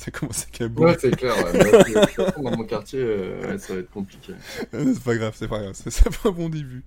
ça 0.00 0.10
commence 0.10 0.46
à 0.58 0.64
Ouais, 0.64 0.96
c'est 0.98 1.14
clair. 1.14 1.34
Ouais. 1.36 2.42
dans 2.42 2.56
mon 2.56 2.64
quartier, 2.64 3.00
euh, 3.00 3.58
ça 3.58 3.74
va 3.74 3.80
être 3.80 3.90
compliqué. 3.90 4.32
c'est 4.72 5.02
pas 5.02 5.14
grave, 5.14 5.34
c'est 5.36 5.48
pas 5.48 5.58
grave. 5.60 5.74
C'est 5.74 6.04
pas 6.22 6.30
un 6.30 6.32
bon 6.32 6.48
début. 6.48 6.82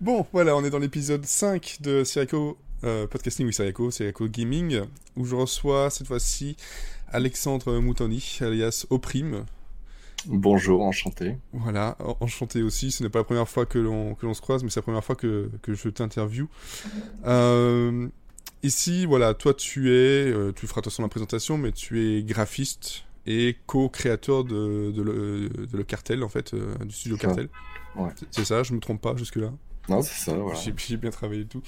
Bon, 0.00 0.26
voilà, 0.32 0.56
on 0.56 0.64
est 0.64 0.70
dans 0.70 0.78
l'épisode 0.78 1.26
5 1.26 1.76
de 1.82 2.02
Sirico 2.02 2.56
euh, 2.82 3.06
Podcasting 3.06 3.44
with 3.44 3.54
Sirico, 3.54 3.90
Sirico 3.90 4.26
Gaming, 4.26 4.80
où 5.16 5.26
je 5.26 5.34
reçois 5.34 5.90
cette 5.90 6.06
fois-ci 6.06 6.56
Alexandre 7.12 7.78
Moutoni, 7.78 8.38
alias 8.40 8.86
Oprime. 8.90 9.44
Bonjour, 10.26 10.82
enchanté. 10.82 11.38
Voilà, 11.52 11.96
enchanté 12.20 12.62
aussi. 12.62 12.90
Ce 12.90 13.02
n'est 13.02 13.08
pas 13.08 13.20
la 13.20 13.24
première 13.24 13.48
fois 13.48 13.66
que 13.66 13.78
l'on 13.78 14.34
se 14.34 14.40
croise, 14.40 14.62
mais 14.62 14.70
c'est 14.70 14.80
la 14.80 14.84
première 14.84 15.04
fois 15.04 15.16
que, 15.16 15.50
que 15.62 15.74
je 15.74 15.88
t'interview. 15.88 16.46
Euh, 17.26 18.08
ici, 18.62 19.06
voilà, 19.06 19.34
toi 19.34 19.54
tu 19.54 19.90
es, 19.90 20.30
euh, 20.30 20.52
tu 20.52 20.66
feras 20.66 20.82
toute 20.82 20.92
façon 20.92 21.02
la 21.02 21.08
présentation, 21.08 21.58
mais 21.58 21.72
tu 21.72 22.00
es 22.00 22.22
graphiste 22.22 23.04
et 23.26 23.56
co-créateur 23.66 24.44
de, 24.44 24.92
de, 24.92 25.02
de, 25.02 25.76
le, 25.76 25.84
Cartel, 25.84 26.22
en 26.22 26.28
fait, 26.28 26.54
du 26.54 26.94
studio 26.94 27.16
Cartel. 27.16 27.48
Ouais. 27.96 28.10
C'est 28.30 28.44
ça, 28.44 28.62
je 28.62 28.72
me 28.72 28.80
trompe 28.80 29.00
pas 29.00 29.16
jusque-là? 29.16 29.52
Non, 29.88 30.02
c'est 30.02 30.24
ça, 30.24 30.34
voilà. 30.34 30.58
J'ai 30.76 30.96
bien 30.96 31.10
travaillé 31.10 31.42
et 31.42 31.46
tout. 31.46 31.62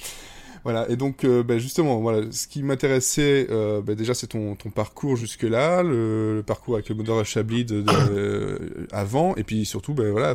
Voilà, 0.64 0.88
et 0.88 0.96
donc 0.96 1.24
euh, 1.24 1.42
bah, 1.42 1.58
justement, 1.58 2.00
voilà, 2.00 2.30
ce 2.30 2.46
qui 2.46 2.62
m'intéressait 2.62 3.48
euh, 3.50 3.82
bah, 3.82 3.96
déjà, 3.96 4.14
c'est 4.14 4.28
ton, 4.28 4.54
ton, 4.54 4.70
parcours 4.70 5.16
jusque-là, 5.16 5.82
le, 5.82 6.42
parcours 6.46 6.74
avec 6.74 6.88
le 6.88 6.94
moteur 6.94 7.24
Chablis 7.24 7.64
de, 7.64 7.84
euh, 7.88 8.86
avant, 8.92 9.34
et 9.34 9.42
puis 9.42 9.64
surtout, 9.64 9.92
bah, 9.92 10.08
voilà, 10.10 10.34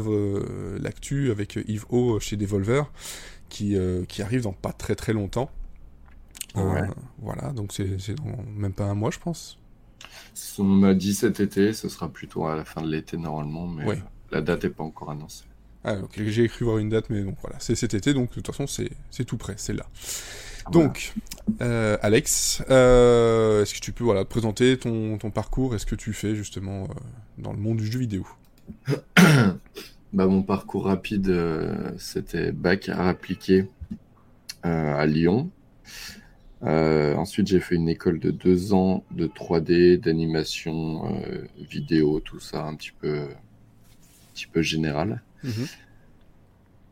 l'actu 0.79 1.31
avec 1.31 1.57
Yves 1.67 1.85
O 1.89 2.19
chez 2.19 2.35
Devolver, 2.35 2.91
qui, 3.47 3.77
qui 4.07 4.21
arrive 4.21 4.41
dans 4.41 4.53
pas 4.53 4.73
très 4.73 4.95
très 4.95 5.13
longtemps. 5.13 5.49
voilà, 6.53 7.53
donc 7.53 7.71
c'est 7.71 8.15
dans 8.15 8.43
même 8.55 8.73
pas 8.73 8.85
un 8.85 8.95
mois, 8.95 9.11
je 9.11 9.19
pense. 9.19 9.57
On 10.59 10.63
m'a 10.63 10.93
dit 10.93 11.13
cet 11.13 11.39
été, 11.39 11.73
ce 11.73 11.87
sera 11.87 12.09
plutôt 12.09 12.45
à 12.45 12.55
la 12.55 12.65
fin 12.65 12.81
de 12.81 12.89
l'été 12.89 13.15
normalement, 13.17 13.67
mais 13.67 13.85
la 14.31 14.41
date 14.41 14.65
n'est 14.65 14.69
pas 14.69 14.83
encore 14.83 15.09
annoncée. 15.09 15.45
Ah, 15.89 15.95
j'ai 16.17 16.49
cru 16.49 16.65
voir 16.65 16.79
une 16.79 16.89
date, 16.89 17.09
mais 17.09 17.23
donc 17.23 17.37
voilà, 17.41 17.55
c'est 17.59 17.73
cet 17.73 17.93
été, 17.93 18.13
donc 18.13 18.31
de 18.31 18.33
toute 18.41 18.47
façon, 18.47 18.67
c'est 18.67 19.23
tout 19.23 19.37
prêt, 19.37 19.53
c'est 19.55 19.71
là. 19.71 19.85
Donc, 20.69 21.13
euh, 21.61 21.97
Alex, 22.01 22.61
euh, 22.69 23.61
est-ce 23.61 23.73
que 23.73 23.79
tu 23.79 23.93
peux 23.93 24.03
voilà, 24.03 24.25
présenter 24.25 24.77
ton, 24.77 25.17
ton 25.17 25.31
parcours 25.31 25.75
et 25.75 25.79
ce 25.79 25.85
que 25.85 25.95
tu 25.95 26.11
fais 26.11 26.35
justement 26.35 26.83
euh, 26.83 26.87
dans 27.37 27.53
le 27.53 27.57
monde 27.57 27.77
du 27.77 27.89
jeu 27.89 27.99
vidéo? 27.99 28.27
Bah, 30.13 30.25
Mon 30.25 30.41
parcours 30.41 30.85
rapide, 30.85 31.33
c'était 31.97 32.51
bac 32.51 32.89
à 32.89 33.07
appliqué 33.07 33.67
à 34.63 35.05
Lyon. 35.05 35.51
ensuite, 36.61 37.47
j'ai 37.47 37.61
fait 37.61 37.75
une 37.75 37.87
école 37.87 38.19
de 38.19 38.31
deux 38.31 38.73
ans 38.73 39.05
de 39.11 39.27
3D, 39.27 39.99
d'animation, 39.99 41.21
vidéo, 41.57 42.19
tout 42.19 42.41
ça, 42.41 42.63
un 42.63 42.75
petit 42.75 42.91
peu, 42.91 43.19
un 43.19 44.33
petit 44.33 44.47
peu 44.47 44.61
général. 44.61 45.21
Mhm. 45.47 45.67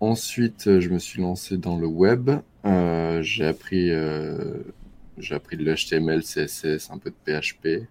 Ensuite, 0.01 0.67
euh, 0.67 0.81
je 0.81 0.89
me 0.89 0.99
suis 0.99 1.21
lancé 1.21 1.57
dans 1.57 1.77
le 1.77 1.87
web. 1.87 2.29
Euh, 2.65 3.21
j'ai 3.21 3.45
appris, 3.45 3.91
euh, 3.91 4.63
j'ai 5.17 5.35
appris 5.35 5.55
de 5.57 5.63
l'HTML, 5.63 6.21
CSS, 6.21 6.91
un 6.91 6.97
peu 6.97 7.11
de 7.11 7.15
PHP. 7.25 7.87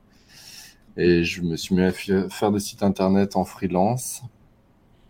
Et 0.96 1.24
je 1.24 1.42
me 1.42 1.56
suis 1.56 1.74
mis 1.74 1.82
à 1.82 1.92
faire 1.92 2.52
des 2.52 2.60
sites 2.60 2.82
internet 2.82 3.36
en 3.36 3.44
freelance. 3.44 4.22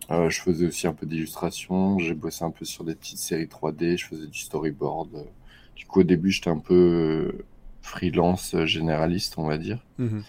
je 0.08 0.40
faisais 0.40 0.66
aussi 0.66 0.86
un 0.86 0.92
peu 0.94 1.04
d'illustration. 1.04 1.98
J'ai 1.98 2.14
bossé 2.14 2.44
un 2.44 2.50
peu 2.50 2.64
sur 2.64 2.84
des 2.84 2.94
petites 2.94 3.18
séries 3.18 3.48
3D. 3.48 3.98
Je 3.98 4.06
faisais 4.06 4.26
du 4.26 4.38
storyboard. 4.38 5.26
Du 5.76 5.84
coup, 5.86 6.00
au 6.00 6.04
début, 6.04 6.30
j'étais 6.30 6.50
un 6.50 6.58
peu 6.58 7.44
freelance 7.82 8.56
généraliste, 8.64 9.34
on 9.36 9.46
va 9.46 9.58
dire. 9.58 9.84
Mhm. 9.98 10.22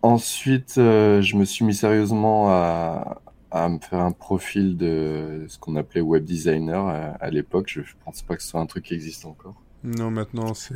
Ensuite, 0.00 0.74
je 0.76 1.36
me 1.36 1.44
suis 1.44 1.64
mis 1.64 1.74
sérieusement 1.74 2.50
à, 2.50 3.21
à 3.52 3.68
me 3.68 3.78
faire 3.78 4.00
un 4.00 4.12
profil 4.12 4.76
de 4.76 5.44
ce 5.48 5.58
qu'on 5.58 5.76
appelait 5.76 6.00
web 6.00 6.24
designer 6.24 7.16
à, 7.20 7.30
l'époque. 7.30 7.66
Je, 7.68 7.82
pense 8.04 8.22
pas 8.22 8.36
que 8.36 8.42
ce 8.42 8.48
soit 8.48 8.60
un 8.60 8.66
truc 8.66 8.84
qui 8.84 8.94
existe 8.94 9.26
encore. 9.26 9.54
Non, 9.84 10.10
maintenant 10.10 10.54
c'est 10.54 10.74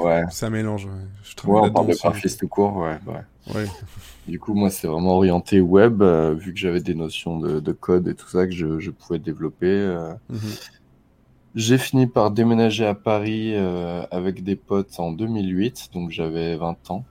ouais. 0.00 0.22
ça 0.30 0.50
mélange. 0.50 0.86
Je 1.22 1.46
ouais, 1.48 1.60
on 1.62 1.72
parle 1.72 1.88
de 1.88 1.94
graphiste 1.94 2.40
tout 2.40 2.48
court, 2.48 2.76
ouais, 2.76 2.98
ouais. 3.06 3.66
Du 4.26 4.38
coup, 4.38 4.54
moi, 4.54 4.70
c'est 4.70 4.86
vraiment 4.86 5.16
orienté 5.16 5.60
web, 5.60 6.02
euh, 6.02 6.34
vu 6.34 6.52
que 6.52 6.58
j'avais 6.58 6.80
des 6.80 6.94
notions 6.94 7.38
de, 7.38 7.72
code 7.72 8.08
et 8.08 8.14
tout 8.14 8.28
ça 8.28 8.46
que 8.46 8.52
je, 8.52 8.78
je 8.78 8.90
pouvais 8.90 9.18
développer. 9.18 9.66
Euh. 9.66 10.12
Mhm. 10.30 10.38
J'ai 11.54 11.78
fini 11.78 12.06
par 12.06 12.30
déménager 12.30 12.84
à 12.84 12.94
Paris 12.94 13.54
euh, 13.54 14.04
avec 14.10 14.42
des 14.42 14.56
potes 14.56 14.98
en 14.98 15.12
2008, 15.12 15.90
donc 15.92 16.10
j'avais 16.10 16.56
20 16.56 16.90
ans. 16.90 17.04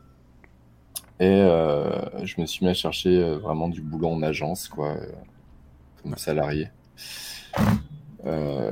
Et 1.19 1.25
euh, 1.25 2.25
je 2.25 2.41
me 2.41 2.45
suis 2.45 2.65
mis 2.65 2.71
à 2.71 2.73
chercher 2.73 3.21
euh, 3.21 3.37
vraiment 3.37 3.69
du 3.69 3.81
boulot 3.81 4.09
en 4.09 4.21
agence, 4.23 4.67
quoi, 4.67 4.93
euh, 4.93 5.05
comme 6.01 6.17
salarié. 6.17 6.69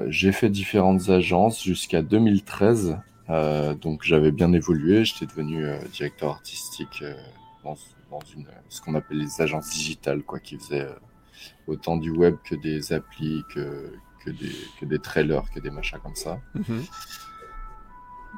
j'ai 0.08 0.32
fait 0.32 0.50
différentes 0.50 1.10
agences 1.10 1.64
jusqu'à 1.64 2.02
2013. 2.02 2.98
donc 3.82 4.04
j'avais 4.04 4.32
bien 4.32 4.52
évolué. 4.54 5.06
J'étais 5.06 5.28
devenu 5.28 5.66
directeur 5.94 6.32
artistique 6.32 7.04
dans, 7.64 7.76
une, 8.36 8.48
ce 8.70 8.82
qu'on 8.82 8.96
appelle 8.96 9.20
les 9.20 9.42
agences 9.42 9.70
digitales, 9.70 10.24
quoi, 10.24 10.40
qui 10.40 10.58
faisaient 10.58 10.88
autant 11.68 11.96
du 11.96 12.10
web 12.10 12.36
que 12.44 12.56
des 12.56 12.92
applis, 12.92 13.44
que, 13.54 13.94
que, 14.26 14.32
des, 14.32 14.52
que 14.80 14.96
trailers, 14.98 15.50
que 15.54 15.60
des 15.60 15.70
machins 15.70 16.00
comme 16.00 16.16
ça. 16.16 16.40
Mm-hmm. 16.58 16.90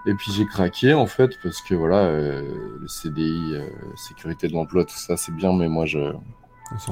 Et 0.05 0.13
puis 0.15 0.31
j'ai 0.31 0.45
craqué 0.45 0.93
en 0.93 1.05
fait 1.05 1.37
parce 1.41 1.61
que 1.61 1.75
voilà, 1.75 2.05
euh, 2.05 2.77
le 2.81 2.87
CDI, 2.87 3.53
euh, 3.53 3.67
sécurité 3.95 4.47
de 4.47 4.53
l'emploi, 4.53 4.83
tout 4.83 4.97
ça 4.97 5.15
c'est 5.15 5.33
bien, 5.33 5.53
mais 5.53 5.69
moi 5.69 5.85
je, 5.85 6.11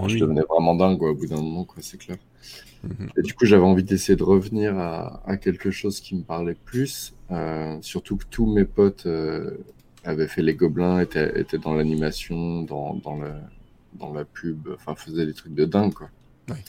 je 0.07 0.17
devenais 0.17 0.43
vraiment 0.49 0.75
dingue 0.75 0.97
quoi, 0.97 1.11
au 1.11 1.15
bout 1.15 1.27
d'un 1.27 1.37
moment, 1.41 1.65
quoi, 1.65 1.77
c'est 1.81 1.97
clair. 1.97 2.17
Mhm. 2.83 3.09
Et 3.17 3.21
du 3.21 3.33
coup 3.33 3.45
j'avais 3.45 3.65
envie 3.65 3.83
d'essayer 3.83 4.15
de 4.15 4.23
revenir 4.23 4.77
à, 4.77 5.21
à, 5.25 5.35
quelque 5.37 5.71
chose 5.71 5.99
qui 5.99 6.15
me 6.15 6.23
parlait 6.23 6.55
plus, 6.65 7.13
euh, 7.31 7.77
surtout 7.81 8.15
que 8.15 8.25
tous 8.29 8.45
mes 8.45 8.65
potes 8.65 9.07
avaient 10.05 10.27
fait 10.27 10.41
les 10.41 10.55
gobelins, 10.55 10.99
étaient, 10.99 11.39
étaient 11.39 11.59
dans 11.59 11.73
l'animation, 11.73 12.61
dans, 12.61 12.95
dans, 12.95 13.17
le, 13.17 13.33
dans 13.95 14.13
la 14.13 14.23
pub, 14.23 14.69
enfin 14.73 14.95
faisaient 14.95 15.25
des 15.25 15.33
trucs 15.33 15.53
de 15.53 15.65
dingue 15.65 15.93
quoi. 15.93 16.09
Ouais. 16.49 16.63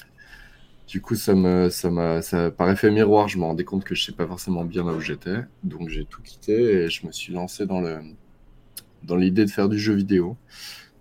Du 0.93 1.01
coup, 1.01 1.15
ça 1.15 1.35
me, 1.35 1.71
ça 1.71 1.91
m'a, 1.91 2.21
ça, 2.21 2.51
par 2.51 2.69
effet 2.69 2.91
miroir, 2.91 3.27
je 3.27 3.39
me 3.39 3.45
rendais 3.45 3.65
compte 3.65 3.83
que 3.83 3.95
je 3.95 4.05
sais 4.05 4.13
pas 4.13 4.27
forcément 4.27 4.63
bien 4.63 4.85
là 4.85 4.93
où 4.93 5.01
j'étais. 5.01 5.39
Donc, 5.65 5.89
j'ai 5.89 6.05
tout 6.05 6.21
quitté 6.21 6.53
et 6.53 6.91
je 6.91 7.07
me 7.07 7.13
suis 7.13 7.33
lancé 7.33 7.65
dans 7.65 7.81
le, 7.81 8.01
dans 9.03 9.17
l'idée 9.17 9.47
de 9.47 9.51
faire 9.51 9.71
du 9.71 9.79
jeu 9.79 9.95
vidéo. 9.95 10.37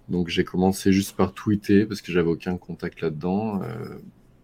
Donc, 0.07 0.29
j'ai 0.29 0.46
commencé 0.46 0.94
juste 0.94 1.18
par 1.18 1.34
tweeter 1.34 1.85
parce 1.85 2.02
que 2.02 2.13
j'avais 2.13 2.29
aucun 2.29 2.56
contact 2.56 3.02
là-dedans 3.02 3.62
euh, 3.63 3.97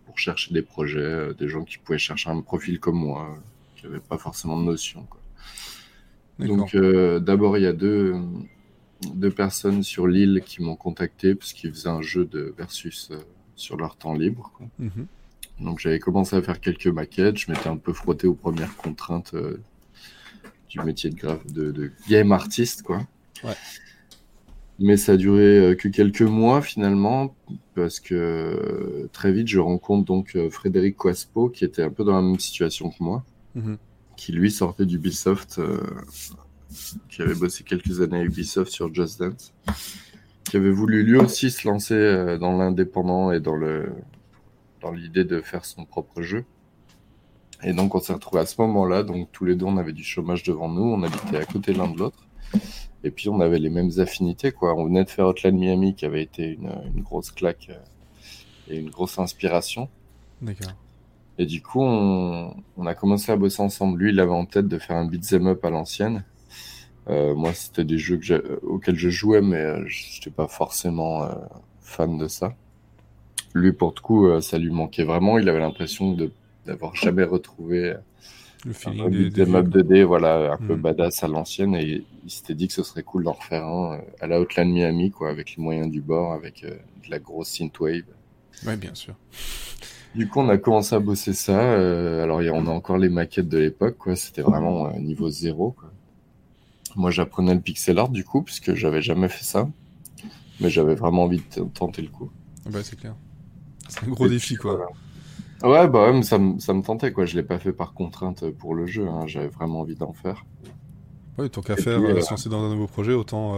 pour 0.05 0.19
chercher 0.19 0.53
des 0.53 0.61
projets, 0.61 0.99
euh, 0.99 1.33
des 1.33 1.47
gens 1.47 1.63
qui 1.63 1.77
pouvaient 1.77 1.97
chercher 1.97 2.29
un 2.29 2.41
profil 2.41 2.81
comme 2.81 2.97
moi, 2.97 3.41
qui 3.77 3.85
n'avaient 3.85 4.01
pas 4.01 4.17
forcément 4.17 4.59
de 4.59 4.65
notion. 4.65 5.07
Quoi. 5.09 5.21
Donc, 6.45 6.75
euh, 6.75 7.21
d'abord, 7.21 7.57
il 7.57 7.63
y 7.63 7.67
a 7.67 7.73
deux, 7.73 8.15
deux 9.13 9.31
personnes 9.31 9.81
sur 9.81 10.07
l'île 10.07 10.43
qui 10.45 10.61
m'ont 10.61 10.75
contacté 10.75 11.35
parce 11.35 11.53
qu'ils 11.53 11.71
faisaient 11.71 11.87
un 11.87 12.01
jeu 12.01 12.25
de 12.25 12.53
versus 12.57 13.13
sur 13.55 13.77
leur 13.77 13.95
temps 13.95 14.13
libre. 14.13 14.51
Quoi. 14.53 14.67
Mhm. 14.79 15.07
Donc 15.59 15.79
j'avais 15.79 15.99
commencé 15.99 16.35
à 16.35 16.41
faire 16.41 16.59
quelques 16.59 16.87
maquettes, 16.87 17.37
je 17.37 17.51
m'étais 17.51 17.67
un 17.67 17.77
peu 17.77 17.93
frotté 17.93 18.27
aux 18.27 18.35
premières 18.35 18.75
contraintes 18.77 19.33
euh, 19.33 19.59
du 20.69 20.79
métier 20.81 21.09
de, 21.09 21.71
de, 21.71 21.91
game 22.09 22.31
artiste, 22.31 22.83
quoi. 22.83 23.01
Ouais. 23.43 23.55
Mais 24.79 24.97
ça 24.97 25.13
a 25.13 25.17
duré 25.17 25.57
euh, 25.57 25.75
que 25.75 25.87
quelques 25.87 26.21
mois 26.21 26.61
finalement, 26.61 27.35
parce 27.73 27.99
que 27.99 28.13
euh, 28.13 29.09
très 29.11 29.31
vite 29.31 29.47
je 29.47 29.57
rencontre 29.57 30.05
donc 30.05 30.37
Frédéric 30.51 30.95
Quaspo, 30.97 31.49
qui 31.49 31.65
était 31.65 31.81
un 31.81 31.89
peu 31.89 32.03
dans 32.03 32.15
la 32.15 32.21
même 32.21 32.39
situation 32.39 32.91
que 32.91 32.97
moi, 32.99 33.25
mhm. 33.55 33.77
qui 34.15 34.33
lui 34.33 34.51
sortait 34.51 34.85
d'Ubisoft, 34.85 35.59
qui 37.09 37.23
avait 37.23 37.33
bossé 37.33 37.63
quelques 37.63 37.99
années 38.01 38.19
à 38.19 38.23
Ubisoft 38.23 38.71
sur 38.71 38.93
Just 38.93 39.19
Dance, 39.19 39.53
qui 40.43 40.57
avait 40.57 40.69
voulu 40.69 41.01
lui 41.01 41.17
aussi 41.17 41.49
se 41.49 41.67
lancer 41.67 42.37
dans 42.39 42.55
l'indépendant 42.55 43.31
et 43.31 43.39
dans 43.39 43.55
le 43.55 43.89
dans 44.81 44.91
l'idée 44.91 45.23
de 45.23 45.41
faire 45.41 45.65
son 45.65 45.85
propre 45.85 46.21
jeu. 46.21 46.45
Et 47.63 47.73
donc 47.73 47.95
on 47.95 47.99
s'est 47.99 48.13
retrouvés 48.13 48.41
à 48.41 48.45
ce 48.45 48.61
moment-là, 48.61 49.03
donc 49.03 49.31
tous 49.31 49.45
les 49.45 49.55
deux 49.55 49.65
on 49.65 49.77
avait 49.77 49.93
du 49.93 50.03
chômage 50.03 50.43
devant 50.43 50.69
nous, 50.69 50.83
on 50.83 51.01
habitait 51.01 51.37
à 51.37 51.45
côté 51.45 51.73
l'un 51.73 51.87
de 51.87 51.97
l'autre, 51.97 52.27
et 53.03 53.09
puis 53.09 53.29
on 53.29 53.39
avait 53.39 53.57
les 53.57 53.71
mêmes 53.71 53.89
affinités 53.97 54.51
quoi. 54.51 54.75
On 54.75 54.85
venait 54.85 55.03
de 55.03 55.09
faire 55.09 55.25
Hotline 55.25 55.57
Miami 55.57 55.95
qui 55.95 56.05
avait 56.05 56.21
été 56.21 56.53
une, 56.53 56.71
une 56.95 57.01
grosse 57.01 57.31
claque 57.31 57.69
euh, 57.71 58.73
et 58.73 58.77
une 58.77 58.91
grosse 58.91 59.17
inspiration. 59.17 59.89
D'accord. 60.41 60.73
Et 61.39 61.47
du 61.47 61.63
coup 61.63 61.81
on, 61.81 62.55
on, 62.77 62.85
a 62.85 62.93
commencé 62.93 63.31
à 63.31 63.35
bosser 63.37 63.63
ensemble. 63.63 63.99
Lui 63.99 64.11
il 64.11 64.19
avait 64.19 64.31
en 64.31 64.45
tête 64.45 64.67
de 64.67 64.77
faire 64.77 64.97
un 64.97 65.05
beat'em 65.05 65.47
up 65.47 65.65
à 65.65 65.71
l'ancienne, 65.71 66.23
moi, 67.09 67.53
c'était 67.53 67.85
des 67.85 67.97
jeux 67.97 68.17
que 68.17 68.59
auxquels 68.63 68.97
je 68.97 69.07
jouais, 69.07 69.41
mais 69.41 69.87
je 69.87 70.15
n'étais 70.15 70.29
pas 70.29 70.49
forcément 70.49 71.25
fan 71.79 72.17
de 72.17 72.27
ça. 72.27 72.53
Lui, 73.53 73.71
pour 73.73 73.93
le 73.95 74.01
coup, 74.01 74.41
ça 74.41 74.57
lui 74.57 74.69
manquait 74.69 75.03
vraiment. 75.03 75.37
Il 75.37 75.49
avait 75.49 75.59
l'impression 75.59 76.13
de 76.13 76.31
d'avoir 76.65 76.93
jamais 76.95 77.23
retrouvé 77.23 77.95
le 78.65 78.73
feeling 78.73 79.29
des, 79.29 79.45
mobs 79.45 79.69
2D, 79.69 80.03
voilà, 80.03 80.51
un 80.51 80.57
peu 80.57 80.75
hmm. 80.75 80.81
badass 80.81 81.23
à 81.23 81.29
l'ancienne, 81.29 81.75
et 81.75 82.03
il 82.25 82.29
s'était 82.29 82.55
dit 82.55 82.67
que 82.67 82.73
ce 82.73 82.83
serait 82.83 83.03
cool 83.03 83.23
d'en 83.23 83.31
refaire 83.31 83.65
un 83.65 84.01
à 84.19 84.27
la 84.27 84.41
Outland 84.41 84.69
Miami, 84.69 85.11
quoi, 85.11 85.29
avec 85.29 85.55
les 85.55 85.63
moyens 85.63 85.89
du 85.89 86.01
bord, 86.01 86.33
avec 86.33 86.63
de 86.63 86.77
la 87.09 87.19
grosse 87.19 87.47
synthwave. 87.47 88.03
Ouais, 88.65 88.75
bien 88.75 88.93
sûr. 88.95 89.15
Du 90.15 90.27
coup, 90.27 90.39
on 90.39 90.49
a 90.49 90.57
commencé 90.57 90.95
à 90.95 90.99
bosser 90.99 91.33
ça. 91.33 91.59
Euh, 91.59 92.23
alors, 92.23 92.39
on 92.39 92.65
a 92.65 92.71
encore 92.71 92.97
les 92.97 93.09
maquettes 93.09 93.49
de 93.49 93.57
l'époque, 93.57 93.97
quoi. 93.97 94.15
C'était 94.15 94.41
vraiment 94.41 94.87
euh, 94.87 94.99
niveau 94.99 95.29
zéro, 95.29 95.71
quoi. 95.71 95.91
Moi, 96.95 97.11
j'apprenais 97.11 97.53
le 97.53 97.61
pixel 97.61 97.99
art, 97.99 98.09
du 98.09 98.23
coup, 98.23 98.41
puisque 98.41 98.73
j'avais 98.73 99.01
jamais 99.01 99.29
fait 99.29 99.43
ça. 99.43 99.69
Mais 100.59 100.71
j'avais 100.71 100.95
vraiment 100.95 101.23
envie 101.23 101.37
de 101.55 101.63
tenter 101.65 102.01
le 102.01 102.07
coup. 102.07 102.31
Ah 102.65 102.69
bah, 102.71 102.79
c'est 102.83 102.95
clair. 102.95 103.15
C'est 103.87 104.03
un 104.03 104.09
gros 104.09 104.27
défi, 104.27 104.55
quoi. 104.55 104.87
Ouais, 105.63 105.87
bah, 105.87 106.11
ouais, 106.11 106.23
ça, 106.23 106.39
ça 106.59 106.73
me 106.73 106.81
tentait, 106.81 107.11
quoi. 107.11 107.25
Je 107.25 107.35
l'ai 107.35 107.43
pas 107.43 107.59
fait 107.59 107.73
par 107.73 107.93
contrainte 107.93 108.49
pour 108.51 108.75
le 108.75 108.85
jeu. 108.85 109.07
Hein. 109.07 109.25
J'avais 109.25 109.47
vraiment 109.47 109.81
envie 109.81 109.95
d'en 109.95 110.13
faire. 110.13 110.45
Oui, 111.37 111.49
tant 111.49 111.61
qu'à 111.61 111.75
faire, 111.75 111.99
euh, 111.99 112.19
se 112.21 112.31
lancer 112.31 112.49
dans 112.49 112.63
un 112.63 112.69
nouveau 112.69 112.87
projet, 112.87 113.13
autant 113.13 113.55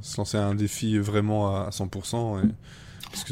se 0.00 0.16
lancer 0.16 0.38
à 0.38 0.46
un 0.46 0.54
défi 0.54 0.98
vraiment 0.98 1.54
à 1.54 1.70
100%. 1.70 2.42
Et 2.44 2.48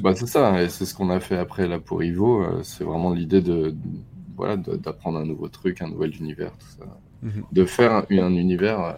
bah, 0.03 0.15
c'est 0.15 0.27
ça, 0.27 0.63
et 0.63 0.69
c'est 0.69 0.85
ce 0.85 0.95
qu'on 0.95 1.11
a 1.11 1.21
fait 1.21 1.39
après 1.39 1.67
là 1.67 1.79
pour 1.79 2.03
Ivo. 2.03 2.43
Euh, 2.43 2.61
c'est 2.63 2.85
vraiment 2.85 3.13
l'idée 3.13 3.41
de, 3.41 3.75
voilà 4.37 4.57
d'apprendre 4.57 5.19
un 5.19 5.25
nouveau 5.25 5.49
truc, 5.49 5.83
un 5.83 5.89
nouvel 5.89 6.15
univers, 6.17 6.53
tout 6.59 6.67
ça. 6.79 6.85
Mhm. 7.23 7.45
De 7.53 7.65
faire 7.65 8.05
un, 8.11 8.35
univers 8.35 8.81
euh, 8.81 8.93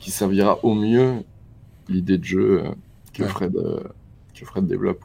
qui 0.00 0.10
servira 0.10 0.64
au 0.64 0.74
mieux 0.74 1.24
l'idée 1.88 2.18
de 2.18 2.24
jeu 2.24 2.62
euh, 2.64 2.70
que, 3.12 3.24
Fred, 3.24 3.54
que 4.34 4.44
Fred 4.44 4.66
développe. 4.66 5.04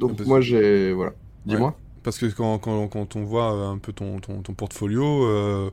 Donc 0.00 0.20
moi 0.26 0.40
j'ai 0.40 0.92
voilà. 0.92 1.12
Dis-moi. 1.46 1.76
Parce 2.02 2.18
que 2.18 2.26
quand, 2.26 2.58
quand, 2.58 2.88
quand, 2.88 3.14
on 3.16 3.24
voit 3.24 3.50
un 3.50 3.76
peu 3.76 3.92
ton, 3.92 4.20
ton, 4.20 4.40
ton 4.40 4.54
portfolio, 4.54 5.70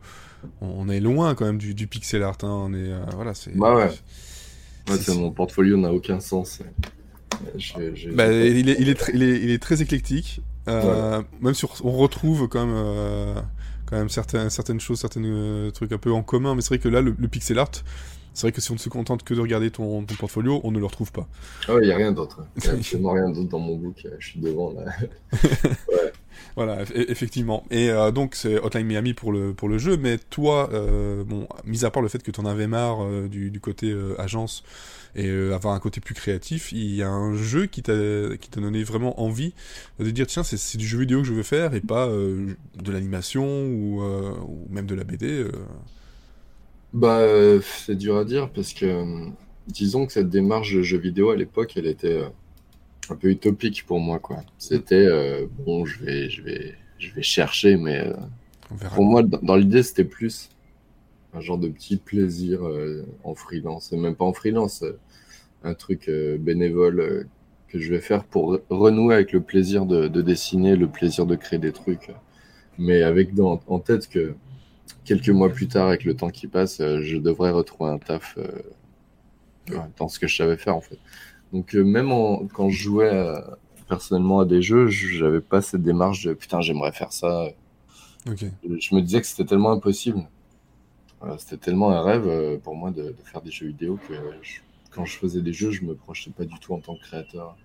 on 0.62 0.90
est 0.90 1.00
loin 1.00 1.36
quand 1.36 1.46
même 1.46 1.58
du, 1.58 1.74
du 1.74 1.88
pixel 1.88 2.22
art. 2.22 2.38
Hein. 2.44 2.68
On 2.68 2.74
est 2.74 2.92
voilà, 3.16 3.34
c'est. 3.34 3.58
Bah 3.58 3.76
ouais. 3.76 3.90
ouais 4.90 5.16
mon 5.16 5.32
portfolio 5.32 5.78
n'a 5.78 5.94
aucun 5.94 6.20
sens. 6.20 6.62
Bah, 8.14 8.32
il, 8.32 8.70
est, 8.70 8.76
il, 8.80 8.90
est 8.90 9.10
il, 9.14 9.24
est, 9.24 9.44
il, 9.44 9.52
est, 9.52 9.62
très 9.62 9.82
éclectique. 9.82 10.42
Euh, 10.68 11.22
Même 11.42 11.54
si 11.54 11.66
on 11.84 11.92
retrouve 11.92 12.48
quand 12.48 12.66
même, 12.66 12.76
euh, 12.76 13.36
quand 13.86 13.98
même 13.98 14.10
certaines, 14.10 14.50
certaines 14.50 14.80
choses, 14.80 15.00
certains 15.00 15.24
euh, 15.24 15.72
trucs 15.72 15.92
un 15.92 15.98
peu 15.98 16.12
en 16.12 16.24
commun. 16.24 16.56
Mais 16.56 16.62
c'est 16.62 16.70
vrai 16.70 16.80
que 16.80 16.90
là, 16.90 17.02
le, 17.02 17.14
pixel 17.28 17.60
art, 17.60 17.72
c'est 18.38 18.46
vrai 18.46 18.52
que 18.52 18.62
si 18.62 18.70
on 18.70 18.76
ne 18.76 18.80
se 18.80 18.88
contente 18.88 19.24
que 19.24 19.34
de 19.34 19.42
regarder 19.42 19.72
ton, 19.72 20.04
ton 20.04 20.14
portfolio, 20.14 20.62
on 20.64 20.70
ne 20.70 20.78
le 20.78 20.86
retrouve 20.86 21.12
pas. 21.12 21.28
Ah 21.68 21.74
ouais, 21.74 21.82
il 21.82 21.88
n'y 21.88 21.92
a 21.92 21.96
rien 21.96 22.12
d'autre. 22.12 22.46
Il 22.56 22.62
n'y 22.62 22.70
a 22.70 22.74
absolument 22.74 23.14
rien 23.14 23.30
d'autre 23.32 23.50
dans 23.50 23.58
mon 23.58 23.76
book. 23.76 24.08
Je 24.20 24.28
suis 24.28 24.40
devant 24.40 24.74
là. 24.74 24.84
ouais. 25.42 26.14
Voilà, 26.56 26.84
effectivement. 26.94 27.64
Et 27.72 27.90
euh, 27.90 28.12
donc 28.12 28.36
c'est 28.36 28.60
Hotline 28.60 28.86
Miami 28.86 29.16
pour 29.16 29.32
le 29.32 29.56
pour 29.56 29.68
le 29.70 29.80
jeu, 29.80 29.98
mais 29.98 30.20
toi, 30.20 30.70
euh, 30.72 31.24
bon, 31.24 31.48
mis 31.66 31.84
à 31.84 31.90
part 31.90 32.04
le 32.04 32.10
fait 32.10 32.22
que 32.22 32.30
tu 32.30 32.40
en 32.40 32.46
avais 32.46 32.68
marre 32.68 33.04
euh, 33.04 33.28
du, 33.28 33.50
du 33.50 33.60
côté 33.60 33.92
agence 34.20 34.64
et 35.16 35.32
avoir 35.52 35.74
un 35.74 35.80
côté 35.80 36.00
plus 36.00 36.14
créatif, 36.14 36.72
il 36.72 36.94
y 36.94 37.02
a 37.02 37.10
un 37.10 37.34
jeu 37.34 37.66
qui 37.66 37.82
t'a 37.82 38.38
qui 38.40 38.52
t'a 38.52 38.62
donné 38.62 38.84
vraiment 38.84 39.20
envie 39.20 39.56
de 39.98 40.12
dire 40.12 40.28
tiens 40.28 40.44
c'est 40.44 40.78
du 40.78 40.86
jeu 40.86 41.00
vidéo 41.00 41.22
que 41.22 41.28
je 41.28 41.34
veux 41.34 41.42
faire 41.42 41.74
et 41.74 41.82
pas 41.82 42.08
de 42.08 42.92
l'animation 42.92 43.66
ou, 43.66 44.04
ou, 44.04 44.68
même 44.70 44.86
de 44.86 44.94
la 44.94 45.04
BD. 45.04 45.44
Bah 46.94 47.22
c'est 47.62 47.96
dur 47.96 48.18
à 48.18 48.24
dire 48.24 48.50
parce 48.50 48.74
que 48.74 49.28
disons 49.68 50.06
que 50.06 50.14
cette 50.14 50.30
démarche 50.30 50.74
de 50.74 50.82
jeu 50.82 50.98
vidéo 50.98 51.32
à 51.32 51.36
l'époque 51.36 51.74
elle 51.76 51.88
était 51.88 52.22
un 53.10 53.16
peu 53.16 53.30
utopique 53.30 53.86
pour 53.86 54.00
moi 54.00 54.20
quoi. 54.20 54.38
C'était 54.58 54.96
euh, 54.96 55.46
bon, 55.66 55.86
je 55.86 56.04
vais 56.04 56.30
je 56.30 56.42
vais 56.42 56.76
je 56.98 57.14
vais 57.14 57.22
chercher 57.22 57.78
mais 57.78 58.08
euh, 58.08 58.14
pour 58.96 59.04
moi 59.04 59.24
dans, 59.24 59.56
l'idée 59.56 59.84
c'était 59.84 60.04
plus 60.04 60.50
un 61.34 61.42
genre 61.42 61.58
de 61.58 61.68
petit 61.68 61.98
plaisir 61.98 62.66
euh, 62.66 63.06
en 63.24 63.36
freelance, 63.36 63.92
même 63.92 64.16
pas 64.16 64.26
en 64.26 64.34
freelance, 64.34 64.84
un 65.64 65.74
truc 65.74 66.10
bénévole 66.40 67.28
que 67.68 67.80
je 67.80 67.92
vais 67.92 68.00
faire 68.00 68.24
pour 68.24 68.60
renouer 68.70 69.16
avec 69.16 69.34
le 69.34 69.42
plaisir 69.42 69.86
de, 69.86 70.08
dessiner, 70.08 70.76
le 70.76 70.88
plaisir 70.88 71.26
de 71.26 71.36
créer 71.36 71.60
des 71.60 71.74
trucs, 71.74 72.12
mais 72.78 73.04
avec 73.04 73.36
dans, 73.36 73.60
en 73.68 73.80
tête 73.80 74.08
que 74.08 74.36
quelques 75.06 75.30
mois 75.30 75.50
plus 75.50 75.68
tard, 75.68 75.88
avec 75.88 76.04
le 76.04 76.16
temps 76.16 76.30
qui 76.30 76.48
passe, 76.48 76.78
je 76.80 77.18
devrais 77.18 77.52
retrouver 77.52 77.92
un 77.92 77.98
taf 77.98 78.38
dans 79.98 80.08
ce 80.08 80.20
que 80.20 80.28
je 80.28 80.36
savais 80.36 80.58
faire 80.58 80.76
en 80.76 80.82
fait. 80.82 81.00
Donc 81.54 81.76
euh, 81.76 81.84
même 81.84 82.10
quand 82.54 82.70
je 82.70 82.78
jouais 82.78 83.14
euh, 83.14 83.40
personnellement 83.88 84.40
à 84.40 84.46
des 84.46 84.62
jeux, 84.62 84.88
j'avais 84.88 85.42
pas 85.42 85.62
cette 85.62 85.82
démarche 85.82 86.24
de 86.24 86.34
putain 86.34 86.62
j'aimerais 86.62 86.92
faire 86.92 87.14
ça. 87.14 87.50
Je 88.26 88.96
me 88.96 89.00
disais 89.00 89.22
que 89.22 89.28
c'était 89.28 89.46
tellement 89.46 89.72
impossible. 89.72 90.28
c'était 91.38 91.58
tellement 91.58 91.92
un 91.92 92.02
rêve 92.02 92.28
euh, 92.28 92.58
pour 92.58 92.76
moi 92.76 92.92
de, 92.92 93.16
faire 93.24 93.42
des 93.42 93.52
jeux 93.52 93.68
vidéo 93.68 93.98
que 94.08 94.14
quand 94.92 95.06
je 95.06 95.18
faisais 95.18 95.42
des 95.42 95.54
jeux, 95.54 95.72
je 95.72 95.84
me 95.84 95.96
projetais 95.96 96.32
pas 96.32 96.44
du 96.44 96.60
tout 96.60 96.74
en 96.74 96.80
tant 96.80 96.96
que 96.96 97.02
créateur. 97.02 97.56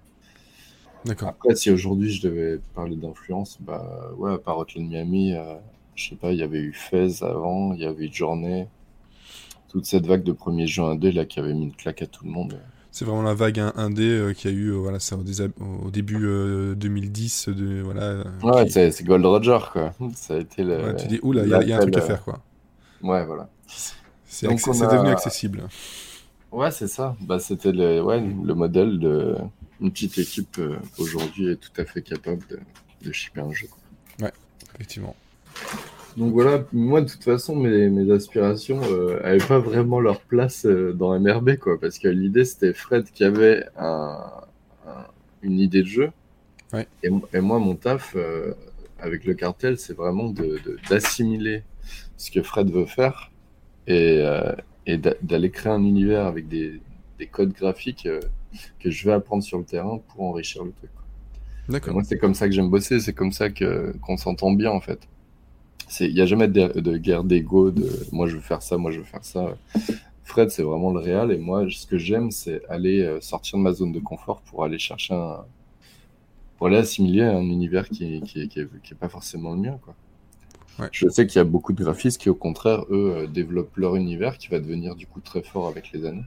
D'accord. 1.04 1.30
Après, 1.30 1.56
si 1.56 1.70
aujourd'hui 1.70 2.12
je 2.12 2.22
devais 2.28 2.60
parler 2.74 2.94
d'influence, 2.94 3.58
bah 3.60 4.12
ouais, 4.16 4.34
à 4.34 4.38
part 4.38 4.58
Hotline 4.58 4.86
Miami, 4.86 5.34
je 5.94 6.10
sais 6.10 6.16
pas, 6.16 6.32
il 6.32 6.38
y 6.38 6.42
avait 6.42 6.60
eu 6.60 6.72
Fez 6.72 7.22
avant, 7.22 7.72
il 7.74 7.80
y 7.80 7.84
avait 7.84 8.10
Journée, 8.10 8.68
toute 9.68 9.86
cette 9.86 10.06
vague 10.06 10.22
de 10.22 10.32
premiers 10.32 10.66
jeux 10.66 10.82
1D 10.82 11.12
là 11.12 11.24
qui 11.24 11.40
avait 11.40 11.54
mis 11.54 11.64
une 11.64 11.74
claque 11.74 12.02
à 12.02 12.06
tout 12.06 12.24
le 12.24 12.30
monde. 12.30 12.58
C'est 12.92 13.06
vraiment 13.06 13.22
la 13.22 13.32
vague 13.32 13.56
1D 13.56 14.00
euh, 14.00 14.32
qui 14.34 14.48
a 14.48 14.50
eu, 14.50 14.68
euh, 14.68 14.74
voilà, 14.74 15.00
ça 15.00 15.16
au, 15.16 15.90
début 15.90 16.18
2010, 16.76 17.48
euh, 17.48 17.54
de, 17.54 17.80
voilà. 17.80 18.22
Ouais, 18.42 18.68
c'est 18.68 19.02
Gold 19.02 19.24
Roger, 19.24 19.58
quoi. 19.72 19.94
Ça 20.14 20.34
a 20.34 20.38
été 20.38 20.62
le. 20.62 20.76
Ouais, 20.76 20.96
tu 20.96 21.06
dis, 21.06 21.18
oula, 21.22 21.44
il 21.44 21.68
y, 21.68 21.72
a 21.72 21.78
un 21.78 21.80
truc 21.80 21.96
à 21.96 22.02
faire, 22.02 22.22
quoi. 22.22 22.40
Ouais, 23.02 23.24
voilà. 23.24 23.48
C'est 24.26 24.46
devenu 24.46 25.08
accessible. 25.08 25.66
Ouais, 26.50 26.70
c'est 26.70 26.86
ça. 26.86 27.16
Bah, 27.22 27.38
c'était 27.38 27.72
le, 27.72 28.02
ouais, 28.02 28.20
le 28.20 28.54
modèle 28.54 28.98
de 28.98 29.36
une 29.80 29.90
petite 29.90 30.18
équipe 30.18 30.60
aujourd'hui 30.98 31.48
est 31.48 31.56
tout 31.56 31.80
à 31.80 31.86
fait 31.86 32.02
capable 32.02 32.46
de, 32.48 32.60
de 33.06 33.10
shipper 33.10 33.40
un 33.40 33.52
jeu. 33.52 33.68
Ouais, 34.20 34.32
effectivement. 34.74 35.16
Donc 36.16 36.32
voilà, 36.32 36.64
moi 36.72 37.00
de 37.00 37.08
toute 37.08 37.24
façon, 37.24 37.56
mes, 37.56 37.88
mes 37.88 38.12
aspirations 38.12 38.80
n'avaient 38.80 39.42
euh, 39.42 39.46
pas 39.46 39.58
vraiment 39.58 39.98
leur 39.98 40.20
place 40.20 40.66
euh, 40.66 40.92
dans 40.92 41.18
MRB, 41.18 41.56
quoi, 41.56 41.80
parce 41.80 41.98
que 41.98 42.08
l'idée 42.08 42.44
c'était 42.44 42.74
Fred 42.74 43.04
qui 43.10 43.24
avait 43.24 43.64
un, 43.78 44.18
une 45.42 45.58
idée 45.58 45.82
de 45.82 45.86
jeu, 45.86 46.10
et, 46.74 47.10
et, 47.32 47.40
moi 47.40 47.58
mon 47.58 47.76
taf 47.76 48.14
euh, 48.16 48.52
avec 48.98 49.24
le 49.24 49.34
cartel, 49.34 49.78
c'est 49.78 49.94
vraiment 49.94 50.32
d'assimiler 50.90 51.58
de, 51.58 51.62
ce 52.18 52.30
que 52.30 52.42
Fred 52.42 52.70
veut 52.70 52.86
faire 52.86 53.30
et, 53.86 54.22
et 54.86 54.96
d'aller 54.96 55.50
créer 55.50 55.72
un 55.72 55.82
univers 55.82 56.26
avec 56.26 56.46
des, 56.46 56.80
des 57.18 57.26
codes 57.26 57.52
graphiques 57.52 58.08
que 58.78 58.90
je 58.90 59.04
vais 59.04 59.12
apprendre 59.12 59.42
sur 59.42 59.58
le 59.58 59.64
terrain 59.64 60.00
pour 60.08 60.22
enrichir 60.22 60.62
le 60.62 60.72
truc. 60.72 60.90
D'accord. 61.68 61.94
Moi 61.94 62.04
c'est 62.04 62.18
comme 62.18 62.34
ça 62.34 62.46
que 62.46 62.54
j'aime 62.54 62.70
bosser, 62.70 63.00
c'est 63.00 63.12
comme 63.12 63.32
ça 63.32 63.50
que 63.50 63.92
qu'on 64.02 64.16
s'entend 64.16 64.52
bien 64.52 64.70
en 64.70 64.80
fait 64.80 65.08
il 66.00 66.14
n'y 66.14 66.20
a 66.20 66.26
jamais 66.26 66.48
de, 66.48 66.96
guerre 66.96 67.24
d'ego, 67.24 67.70
de 67.70 67.88
moi 68.12 68.26
je 68.26 68.36
veux 68.36 68.40
faire 68.40 68.62
ça, 68.62 68.76
moi 68.76 68.90
je 68.90 68.98
veux 68.98 69.04
faire 69.04 69.24
ça. 69.24 69.56
Fred, 70.24 70.50
c'est 70.50 70.62
vraiment 70.62 70.92
le 70.92 71.00
réel. 71.00 71.30
Et 71.32 71.38
moi, 71.38 71.66
ce 71.70 71.86
que 71.86 71.98
j'aime, 71.98 72.30
c'est 72.30 72.64
aller 72.68 73.02
euh, 73.02 73.20
sortir 73.20 73.58
de 73.58 73.62
ma 73.62 73.72
zone 73.72 73.92
de 73.92 74.00
confort 74.00 74.40
pour 74.42 74.64
aller 74.64 74.78
chercher 74.78 75.14
un. 75.14 75.44
pour 76.56 76.68
aller 76.68 76.76
assimiler 76.76 77.22
un 77.22 77.42
univers 77.42 77.88
qui, 77.88 78.20
qui, 78.22 78.48
qui, 78.48 78.60
est, 78.60 78.94
pas 78.98 79.08
forcément 79.08 79.52
le 79.52 79.60
mien, 79.60 79.78
quoi. 79.82 79.94
Je 80.90 81.06
sais 81.10 81.26
qu'il 81.26 81.36
y 81.36 81.40
a 81.40 81.44
beaucoup 81.44 81.74
de 81.74 81.84
graphistes 81.84 82.18
qui, 82.18 82.30
au 82.30 82.34
contraire, 82.34 82.86
eux, 82.90 83.14
euh, 83.14 83.26
développent 83.26 83.76
leur 83.76 83.94
univers 83.94 84.38
qui 84.38 84.48
va 84.48 84.58
devenir 84.58 84.94
du 84.96 85.06
coup 85.06 85.20
très 85.20 85.42
fort 85.42 85.68
avec 85.68 85.92
les 85.92 86.06
années 86.06 86.24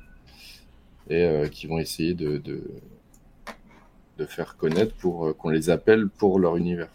et 1.10 1.24
euh, 1.24 1.48
qui 1.48 1.66
vont 1.66 1.80
essayer 1.80 2.14
de, 2.14 2.38
de, 2.38 2.62
de 4.20 4.26
faire 4.26 4.56
connaître 4.56 4.96
pour 4.98 5.36
qu'on 5.36 5.50
les 5.50 5.72
appelle 5.72 6.10
pour 6.10 6.38
leur 6.40 6.58
univers. 6.58 6.90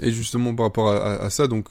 Et 0.00 0.10
justement, 0.10 0.54
par 0.54 0.66
rapport 0.66 0.88
à, 0.90 1.30
ça, 1.30 1.46
donc, 1.46 1.68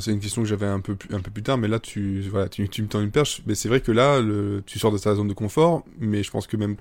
c'est 0.00 0.10
une 0.10 0.20
question 0.20 0.42
que 0.42 0.48
j'avais 0.48 0.66
un 0.66 0.80
peu, 0.80 0.96
plus 0.96 1.42
tard, 1.42 1.58
mais 1.58 1.68
là, 1.68 1.78
tu, 1.78 2.20
voilà, 2.22 2.48
tu, 2.48 2.62
me 2.62 2.88
tends 2.88 3.00
une 3.00 3.10
perche. 3.10 3.42
Mais 3.46 3.54
c'est 3.54 3.68
vrai 3.68 3.80
que 3.80 3.92
là, 3.92 4.20
tu 4.66 4.78
sors 4.78 4.92
de 4.92 4.98
ta 4.98 5.14
zone 5.14 5.28
de 5.28 5.34
confort, 5.34 5.84
mais 5.98 6.22
je 6.22 6.30
pense 6.30 6.46
que 6.46 6.56
même 6.56 6.76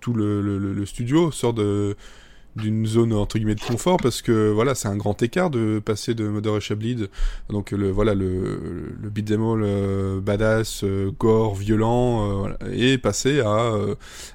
tout 0.00 0.12
le 0.12 0.84
studio 0.84 1.30
sort 1.30 1.54
de, 1.54 1.96
d'une 2.56 2.86
zone 2.86 3.12
entre 3.12 3.38
guillemets 3.38 3.54
de 3.54 3.60
confort 3.60 3.96
parce 3.96 4.20
que 4.20 4.50
voilà 4.50 4.74
c'est 4.74 4.88
un 4.88 4.96
grand 4.96 5.20
écart 5.22 5.48
de 5.48 5.80
passer 5.82 6.14
de 6.14 6.28
Mother 6.28 6.54
Russia 6.54 6.76
Bleed 6.76 7.08
donc 7.48 7.70
le 7.70 7.90
voilà 7.90 8.14
le 8.14 8.94
le 9.00 9.10
beat'em 9.10 9.42
all 9.42 9.62
euh, 9.62 10.20
badass 10.20 10.84
euh, 10.84 11.10
gore 11.18 11.54
violent 11.54 12.46
euh, 12.46 12.72
et 12.72 12.98
passer 12.98 13.40
à, 13.40 13.72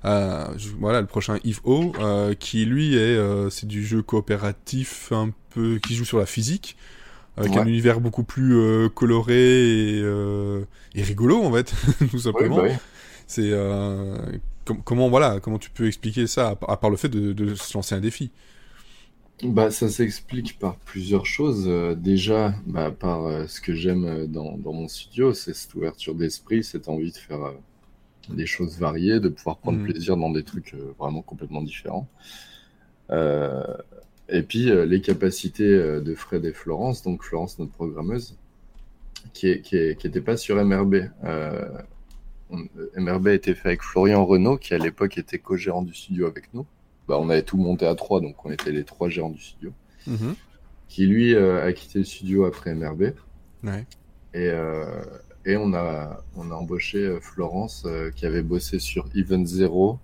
à 0.04 0.52
voilà 0.80 1.02
le 1.02 1.08
prochain 1.08 1.38
Eve 1.46 1.60
O 1.64 1.92
qui 2.40 2.66
lui 2.66 2.96
est 2.96 3.20
c'est 3.50 3.68
du 3.68 3.86
jeu 3.86 4.02
coopératif 4.02 5.12
un 5.12 5.30
peu 5.52 5.80
qui 5.86 5.96
joue 5.96 6.06
sur 6.06 6.18
la 6.18 6.26
physique 6.26 6.76
avec 7.38 7.56
un 7.56 7.68
univers 7.68 8.00
beaucoup 8.00 8.24
plus 8.24 8.90
coloré 8.96 10.00
et, 10.00 11.04
rigolo 11.04 11.44
en 11.44 11.54
fait, 11.54 11.72
tout 12.10 12.18
simplement. 12.18 12.64
Bah 12.64 12.70
c'est 13.28 13.52
comment 14.84 15.10
voilà, 15.10 15.40
comment 15.40 15.60
tu 15.60 15.70
peux 15.70 15.88
expliquer 15.88 16.28
ça 16.28 16.58
à, 16.68 16.78
part 16.78 16.90
le 16.90 16.98
fait 16.98 17.10
de, 17.10 17.56
se 17.56 17.74
lancer 17.78 17.96
un 17.96 18.00
défi? 18.00 18.32
Bah, 19.44 19.70
ça 19.70 19.88
s'explique 19.88 20.58
par 20.58 20.78
plusieurs 20.78 21.26
choses. 21.26 21.68
déjà, 21.98 22.56
bah, 22.66 22.92
par 22.92 23.50
ce 23.50 23.62
que 23.62 23.74
j'aime 23.74 24.26
dans, 24.28 24.58
dans, 24.58 24.74
mon 24.74 24.88
studio, 24.88 25.34
c'est 25.34 25.54
cette 25.54 25.76
ouverture 25.76 26.16
d'esprit, 26.16 26.64
cette 26.64 26.90
envie 26.90 27.12
de 27.12 27.18
faire 27.18 27.54
des 28.30 28.46
choses 28.46 28.78
variées, 28.78 29.20
de 29.20 29.30
pouvoir 29.30 29.58
prendre 29.58 29.80
mm. 29.80 29.84
plaisir 29.84 30.18
dans 30.18 30.30
des 30.30 30.44
trucs 30.44 30.74
euh, 30.74 30.94
vraiment 31.00 31.22
complètement 31.22 31.62
différents. 31.62 32.08
Euh, 33.10 33.64
et 34.30 34.44
puis 34.44 34.70
euh, 34.70 34.86
les 34.86 35.02
capacités 35.02 35.70
de 35.70 36.16
Fred 36.16 36.44
et 36.46 36.54
Florence, 36.54 37.04
donc 37.04 37.24
Florence 37.24 37.60
notre 37.60 37.72
programmeuse, 37.72 38.36
qui 39.34 39.48
n'était 39.48 39.96
qui, 39.98 40.10
qui 40.10 40.22
pas 40.22 40.38
sur 40.38 40.64
MRB. 40.64 40.96
MRB 42.96 43.28
a 43.28 43.34
été 43.34 43.56
fait 43.56 43.70
avec 43.70 43.82
Florian 43.82 44.26
Renault, 44.26 44.58
qui 44.58 44.74
à 44.74 44.78
l'époque 44.78 45.18
était 45.18 45.40
co-gérant 45.40 45.82
du 45.82 45.94
studio 45.94 46.28
avec 46.28 46.54
nous. 46.54 46.66
Bah, 47.08 47.18
on 47.20 47.30
avait 47.30 47.44
tout 47.44 47.58
monté 47.58 47.86
à 47.86 47.96
trois, 47.96 48.22
donc 48.22 48.46
on 48.46 48.52
était 48.52 48.72
les 48.72 48.84
trois 48.84 49.10
gérants 49.10 49.30
du 49.30 49.42
studio. 49.42 49.72
Mm-hmm. 50.08 50.36
Qui 50.88 51.06
lui 51.06 51.36
a 51.36 51.72
quitté 51.74 52.00
le 52.00 52.06
studio 52.06 52.46
après 52.46 52.74
MRB. 52.74 53.14
Ouais. 53.64 53.86
Et, 54.34 54.52
et 55.48 55.56
on 55.56 55.74
a, 55.74 56.22
on 56.36 56.52
a 56.52 56.54
embauché 56.54 56.98
euh, 56.98 57.22
Florence 57.22 57.84
euh, 57.86 58.12
qui 58.12 58.26
avait 58.26 58.44
bossé 58.44 58.80
sur 58.80 59.08
Event 59.16 59.46
Zero. 59.46 59.98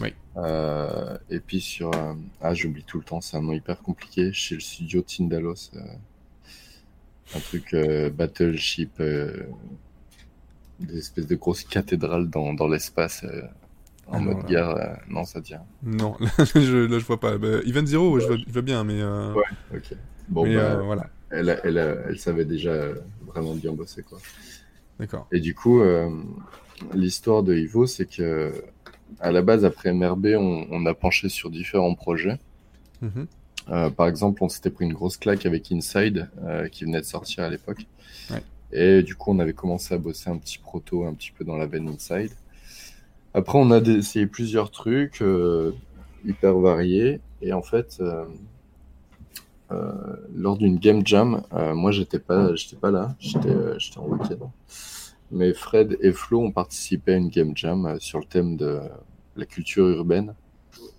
Oui. 0.00 0.12
Euh, 0.36 1.16
et 1.30 1.38
puis 1.38 1.60
sur. 1.60 1.92
ah, 2.40 2.52
j'oublie 2.52 2.82
tout 2.82 2.98
le 2.98 3.04
temps, 3.04 3.20
c'est 3.20 3.36
un 3.36 3.42
nom 3.42 3.52
hyper 3.52 3.80
compliqué. 3.80 4.32
Chez 4.32 4.56
le 4.56 4.60
studio 4.60 5.02
Tindalos. 5.02 5.70
un 7.34 7.38
truc 7.38 7.76
Battleship. 8.12 9.00
Des 10.86 10.98
espèces 10.98 11.26
de 11.26 11.34
grosses 11.34 11.64
cathédrales 11.64 12.28
dans, 12.28 12.54
dans 12.54 12.68
l'espace. 12.68 13.24
En 14.08 14.16
ah, 14.16 14.20
mode 14.20 14.46
guerre, 14.46 14.98
non, 15.08 15.24
ça 15.24 15.40
tient. 15.40 15.62
Non, 15.82 16.16
je, 16.54 16.86
là 16.86 16.98
je 16.98 17.04
vois 17.04 17.20
pas. 17.20 17.38
Bah, 17.38 17.60
Event 17.64 17.86
Zero, 17.86 18.18
je, 18.18 18.26
vois, 18.48 18.62
bien, 18.62 18.84
mais. 18.84 19.02
Ouais, 19.02 19.44
ok. 19.74 19.94
Bon, 20.28 20.52
bah, 20.54 20.76
voilà. 20.82 21.06
Elle, 21.30 21.60
elle, 21.64 21.78
elle, 22.08 22.18
savait 22.18 22.44
déjà 22.44 22.88
vraiment 23.26 23.54
bien 23.54 23.72
bosser, 23.72 24.02
quoi. 24.02 24.18
Et 25.32 25.40
du 25.40 25.54
coup, 25.54 25.80
euh, 25.80 26.10
l'histoire 26.94 27.42
de 27.42 27.54
Ivo, 27.54 27.86
c'est 27.86 28.06
que 28.06 28.52
à 29.20 29.30
la 29.30 29.42
base, 29.42 29.64
après 29.64 29.92
MRB, 29.92 30.28
on, 30.38 30.86
a 30.86 30.94
penché 30.94 31.28
sur 31.28 31.50
différents 31.50 31.94
projets. 31.94 32.38
Mhm. 33.02 33.26
Euh, 33.68 33.90
par 33.90 34.08
exemple, 34.08 34.42
on 34.42 34.48
s'était 34.48 34.70
pris 34.70 34.84
une 34.84 34.94
grosse 34.94 35.16
claque 35.16 35.46
avec 35.46 35.70
Inside, 35.70 36.28
euh, 36.44 36.68
qui 36.68 36.84
venait 36.84 37.00
de 37.00 37.06
sortir 37.06 37.44
à 37.44 37.48
l'époque. 37.48 37.86
Et 38.72 39.02
du 39.02 39.14
coup, 39.14 39.32
on 39.32 39.38
avait 39.38 39.52
commencé 39.52 39.94
à 39.94 39.98
bosser 39.98 40.30
un 40.30 40.38
petit 40.38 40.58
proto, 40.58 41.04
un 41.04 41.14
petit 41.14 41.30
peu 41.30 41.44
dans 41.44 41.56
la 41.56 41.66
veine 41.66 41.88
Inside. 41.88 42.32
Après, 43.34 43.58
on 43.58 43.70
a 43.70 43.78
essayé 43.80 44.26
plusieurs 44.26 44.70
trucs 44.70 45.22
hyper 46.24 46.58
variés. 46.58 47.20
Et 47.40 47.52
en 47.52 47.62
fait, 47.62 48.02
lors 50.34 50.56
d'une 50.56 50.78
game 50.78 51.06
jam, 51.06 51.42
moi, 51.52 51.90
j'étais 51.90 52.18
pas, 52.18 52.54
j'étais 52.54 52.76
pas 52.76 52.90
là, 52.90 53.14
j'étais 53.18 53.50
en 53.98 54.06
week-end 54.06 54.50
mais 55.32 55.54
Fred 55.54 55.98
et 56.00 56.12
Flo 56.12 56.40
ont 56.40 56.52
participé 56.52 57.14
à 57.14 57.16
une 57.16 57.28
game 57.28 57.56
jam 57.56 57.86
euh, 57.86 57.98
sur 57.98 58.18
le 58.18 58.24
thème 58.26 58.56
de 58.56 58.80
la 59.36 59.46
culture 59.46 59.88
urbaine. 59.88 60.34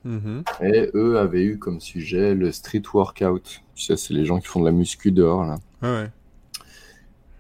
Mm-hmm. 0.05 0.43
Et 0.63 0.89
eux 0.95 1.17
avaient 1.17 1.43
eu 1.43 1.59
comme 1.59 1.79
sujet 1.79 2.33
le 2.33 2.51
street 2.51 2.81
workout. 2.93 3.61
Tu 3.75 3.83
sais, 3.83 3.95
c'est 3.95 4.13
les 4.13 4.25
gens 4.25 4.39
qui 4.39 4.47
font 4.47 4.59
de 4.59 4.65
la 4.65 4.71
muscu 4.71 5.11
dehors. 5.11 5.45
Là. 5.45 5.57
ouais. 5.83 6.09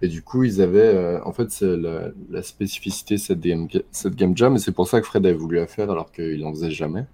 Et 0.03 0.07
du 0.09 0.21
coup, 0.21 0.43
ils 0.43 0.61
avaient. 0.61 0.79
Euh, 0.79 1.23
en 1.23 1.31
fait, 1.31 1.49
c'est 1.49 1.77
la, 2.29 2.43
spécificité 2.43 3.15
de 3.15 3.19
cette 3.19 3.39
game, 3.39 3.67
cette 3.91 4.15
game 4.15 4.35
jam, 4.37 4.55
et 4.55 4.59
c'est 4.59 4.73
pour 4.73 4.87
ça 4.87 4.99
que 4.99 5.07
Fred 5.07 5.25
avait 5.25 5.33
voulu 5.33 5.55
la 5.57 5.67
faire 5.67 5.89
alors 5.89 6.11
qu'il 6.11 6.41
n'en 6.41 6.51
faisait 6.51 6.71
jamais. 6.71 7.05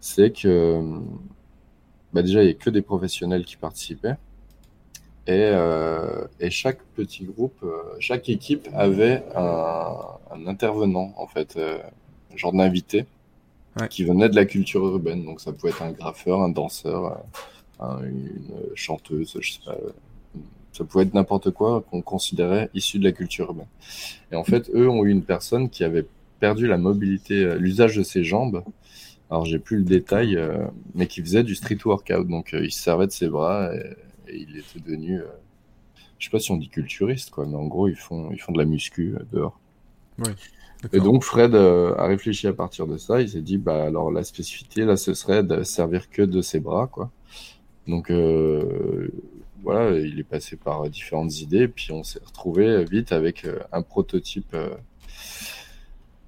C'est 0.00 0.30
que. 0.30 0.80
Bah 2.12 2.22
déjà, 2.22 2.42
il 2.42 2.46
n'y 2.46 2.52
a 2.52 2.54
que 2.54 2.70
des 2.70 2.82
professionnels 2.82 3.44
qui 3.44 3.56
participaient. 3.56 4.16
Euh, 5.28 6.26
et, 6.40 6.50
chaque 6.50 6.82
petit 6.96 7.24
groupe, 7.24 7.58
euh, 7.62 7.82
chaque 8.00 8.28
équipe 8.28 8.68
avait 8.74 9.22
un, 9.36 10.46
intervenant, 10.46 11.12
en 11.16 11.26
fait, 11.26 11.56
euh, 11.56 11.78
un 12.32 12.36
genre 12.36 12.52
d'invité, 12.52 13.06
qui 13.90 14.04
venait 14.04 14.28
de 14.28 14.34
la 14.34 14.44
culture 14.44 14.84
urbaine. 14.86 15.24
Donc 15.24 15.40
ça 15.40 15.52
pouvait 15.52 15.70
être 15.70 15.82
un 15.82 15.92
graffeur, 15.92 16.42
un 16.42 16.48
danseur, 16.48 17.22
une 17.80 18.50
chanteuse, 18.74 19.36
je 19.40 19.52
sais 19.52 19.60
pas. 19.64 19.76
Ça 20.78 20.84
pouvait 20.84 21.04
être 21.04 21.14
n'importe 21.14 21.50
quoi 21.50 21.84
qu'on 21.90 22.00
considérait 22.00 22.70
issu 22.72 22.98
de 22.98 23.04
la 23.04 23.12
culture 23.12 23.46
urbaine. 23.46 23.66
Et 24.32 24.36
en 24.36 24.44
fait, 24.44 24.70
eux 24.74 24.88
ont 24.88 25.04
eu 25.04 25.10
une 25.10 25.24
personne 25.24 25.68
qui 25.68 25.84
avait 25.84 26.06
perdu 26.40 26.66
la 26.66 26.78
mobilité, 26.78 27.58
l'usage 27.58 27.96
de 27.96 28.02
ses 28.02 28.24
jambes. 28.24 28.62
Alors 29.28 29.44
j'ai 29.44 29.58
plus 29.58 29.76
le 29.76 29.82
détail, 29.84 30.38
mais 30.94 31.06
qui 31.06 31.20
faisait 31.20 31.42
du 31.42 31.54
street 31.54 31.78
workout. 31.84 32.26
Donc 32.28 32.50
il 32.52 32.70
se 32.70 32.80
servait 32.80 33.06
de 33.06 33.12
ses 33.12 33.28
bras. 33.28 33.74
Et, 33.74 33.96
et 34.28 34.36
il 34.36 34.56
était 34.56 34.80
devenu, 34.80 35.20
euh, 35.20 35.26
je 36.18 36.26
sais 36.26 36.30
pas 36.30 36.38
si 36.38 36.50
on 36.50 36.56
dit 36.56 36.68
culturiste, 36.68 37.30
quoi, 37.30 37.46
mais 37.46 37.56
en 37.56 37.66
gros, 37.66 37.88
ils 37.88 37.96
font, 37.96 38.30
ils 38.32 38.40
font 38.40 38.52
de 38.52 38.58
la 38.58 38.64
muscu 38.64 39.14
euh, 39.14 39.24
dehors. 39.32 39.58
et 40.92 41.00
donc 41.00 41.24
Fred 41.24 41.54
euh, 41.54 41.94
a 41.96 42.06
réfléchi 42.06 42.46
à 42.46 42.52
partir 42.52 42.86
de 42.86 42.96
ça. 42.96 43.20
Il 43.20 43.28
s'est 43.28 43.42
dit, 43.42 43.58
bah 43.58 43.84
alors 43.84 44.10
la 44.10 44.24
spécificité 44.24 44.84
là, 44.84 44.96
ce 44.96 45.14
serait 45.14 45.42
de 45.42 45.62
servir 45.62 46.10
que 46.10 46.22
de 46.22 46.42
ses 46.42 46.60
bras, 46.60 46.86
quoi. 46.86 47.10
Donc 47.86 48.12
voilà, 49.62 49.98
il 49.98 50.18
est 50.18 50.24
passé 50.24 50.56
par 50.56 50.88
différentes 50.88 51.40
idées, 51.40 51.68
puis 51.68 51.92
on 51.92 52.02
s'est 52.02 52.20
retrouvé 52.24 52.84
vite 52.84 53.12
avec 53.12 53.46
un 53.72 53.82
prototype 53.82 54.56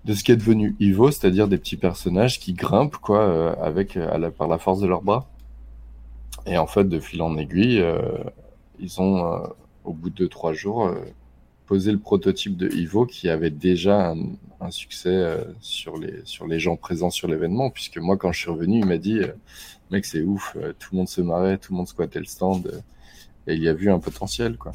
de 0.04 0.14
ce 0.14 0.24
qui 0.24 0.32
est 0.32 0.36
devenu 0.36 0.74
Ivo, 0.80 1.10
c'est-à-dire 1.10 1.48
des 1.48 1.58
petits 1.58 1.76
personnages 1.76 2.40
qui 2.40 2.54
grimpent 2.54 2.96
quoi, 2.96 3.52
avec 3.62 3.98
par 4.36 4.48
la 4.48 4.58
force 4.58 4.80
de 4.80 4.86
leurs 4.86 5.02
bras. 5.02 5.28
Et 6.46 6.56
en 6.58 6.66
fait, 6.66 6.84
de 6.84 6.98
fil 7.00 7.22
en 7.22 7.36
aiguille, 7.36 7.80
euh, 7.80 8.00
ils 8.78 9.00
ont, 9.00 9.24
euh, 9.24 9.46
au 9.84 9.92
bout 9.92 10.10
de 10.10 10.26
trois 10.26 10.52
jours, 10.52 10.86
euh, 10.86 10.94
posé 11.66 11.92
le 11.92 11.98
prototype 11.98 12.56
de 12.56 12.68
Ivo 12.70 13.06
qui 13.06 13.28
avait 13.28 13.50
déjà 13.50 14.12
un, 14.60 14.70
succès 14.70 15.38
sur, 15.60 15.96
les, 15.96 16.20
sur 16.24 16.46
les 16.46 16.58
gens 16.58 16.76
présents 16.76 17.10
sur 17.10 17.28
l'événement. 17.28 17.70
Puisque 17.70 17.98
moi, 17.98 18.16
quand 18.16 18.32
je 18.32 18.40
suis 18.40 18.50
revenu, 18.50 18.80
il 18.80 18.86
m'a 18.86 18.98
dit 18.98 19.20
Mec, 19.90 20.04
c'est 20.04 20.22
ouf, 20.22 20.56
tout 20.78 20.88
le 20.92 20.98
monde 20.98 21.08
se 21.08 21.20
marrait, 21.20 21.58
tout 21.58 21.72
le 21.72 21.78
monde 21.78 21.88
squattait 21.88 22.18
le 22.18 22.24
stand. 22.26 22.82
Et 23.46 23.54
il 23.54 23.62
y 23.62 23.68
a 23.68 23.74
vu 23.74 23.90
un 23.90 23.98
potentiel, 23.98 24.56
quoi. 24.56 24.72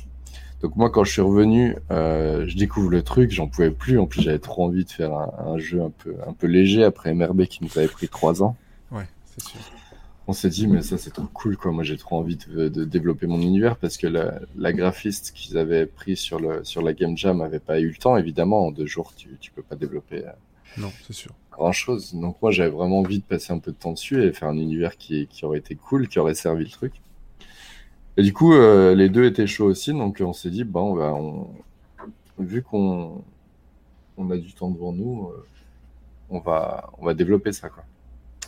Donc 0.62 0.76
moi, 0.78 0.90
quand 0.90 1.04
je 1.04 1.12
suis 1.12 1.22
revenu, 1.22 1.76
je 1.90 2.58
découvre 2.58 2.90
le 2.90 3.04
truc, 3.04 3.32
j'en 3.32 3.48
pouvais 3.48 3.72
plus. 3.72 4.00
En 4.00 4.08
plus, 4.08 4.22
j'avais 4.22 4.40
trop 4.40 4.64
envie 4.64 4.86
de 4.86 4.90
faire 4.90 5.14
un, 5.14 5.32
un, 5.46 5.58
jeu 5.58 5.82
un 5.82 5.92
peu, 5.92 6.16
un 6.26 6.34
peu 6.34 6.48
léger 6.48 6.84
après 6.84 7.14
MRB 7.14 7.44
qui 7.46 7.64
nous 7.64 7.78
avait 7.78 7.88
pris 7.88 8.08
trois 8.08 8.42
ans. 8.42 8.56
Ouais, 8.92 9.06
c'est 9.26 9.44
sûr 9.44 9.60
on 10.28 10.34
s'est 10.34 10.50
dit, 10.50 10.68
mais 10.68 10.82
ça 10.82 10.98
c'est 10.98 11.12
trop 11.12 11.28
cool, 11.34 11.56
quoi. 11.56 11.72
Moi 11.72 11.84
j'ai 11.84 11.98
trop 11.98 12.18
envie 12.18 12.38
de, 12.38 12.68
développer 12.86 13.28
mon 13.28 13.40
univers 13.42 13.78
parce 13.78 13.98
que 13.98 14.08
la, 14.08 14.74
graphiste 14.74 15.32
qu'ils 15.34 15.58
avaient 15.58 15.86
pris 15.86 16.18
sur, 16.18 16.40
le, 16.40 16.64
sur 16.64 16.82
la 16.82 16.94
Game 16.94 17.18
Jam 17.18 17.38
n'avait 17.38 17.60
pas 17.60 17.80
eu 17.80 17.90
le 17.90 17.96
temps, 17.96 18.18
évidemment. 18.18 18.68
En 18.68 18.72
deux 18.72 18.88
jours, 18.88 19.14
tu, 19.16 19.38
tu 19.40 19.52
peux 19.52 19.62
pas 19.62 19.76
développer. 19.76 20.26
Euh, 20.26 20.32
non, 20.78 20.92
c'est 21.06 21.14
sûr. 21.14 21.32
Grand 21.52 21.72
chose. 21.72 22.14
Donc 22.16 22.38
moi 22.42 22.52
j'avais 22.52 22.70
vraiment 22.70 23.00
envie 23.00 23.20
de 23.20 23.24
passer 23.24 23.54
un 23.54 23.60
peu 23.60 23.72
de 23.72 23.78
temps 23.78 23.92
dessus 23.92 24.24
et 24.24 24.34
faire 24.34 24.50
un 24.50 24.58
univers 24.58 24.98
qui, 24.98 25.28
qui 25.28 25.46
aurait 25.46 25.60
été 25.60 25.76
cool, 25.76 26.08
qui 26.08 26.20
aurait 26.20 26.36
servi 26.36 26.64
le 26.64 26.72
truc. 26.72 26.94
Et 28.18 28.24
du 28.24 28.34
coup, 28.34 28.54
euh, 28.54 28.96
les 28.96 29.10
deux 29.10 29.26
étaient 29.26 29.48
chauds 29.48 29.66
aussi, 29.66 29.92
donc 29.92 30.22
on 30.22 30.34
s'est 30.34 30.50
dit, 30.50 30.64
bah, 30.64 30.82
on... 30.82 31.48
vu 32.40 32.62
qu'on 32.64 33.24
on 34.18 34.32
a 34.32 34.38
du 34.38 34.54
temps 34.54 34.70
devant 34.70 34.94
nous, 34.94 35.30
euh, 35.30 35.46
on, 36.30 36.40
va, 36.40 36.90
on 36.98 37.06
va 37.06 37.14
développer 37.14 37.52
ça, 37.52 37.70
quoi. 37.70 37.84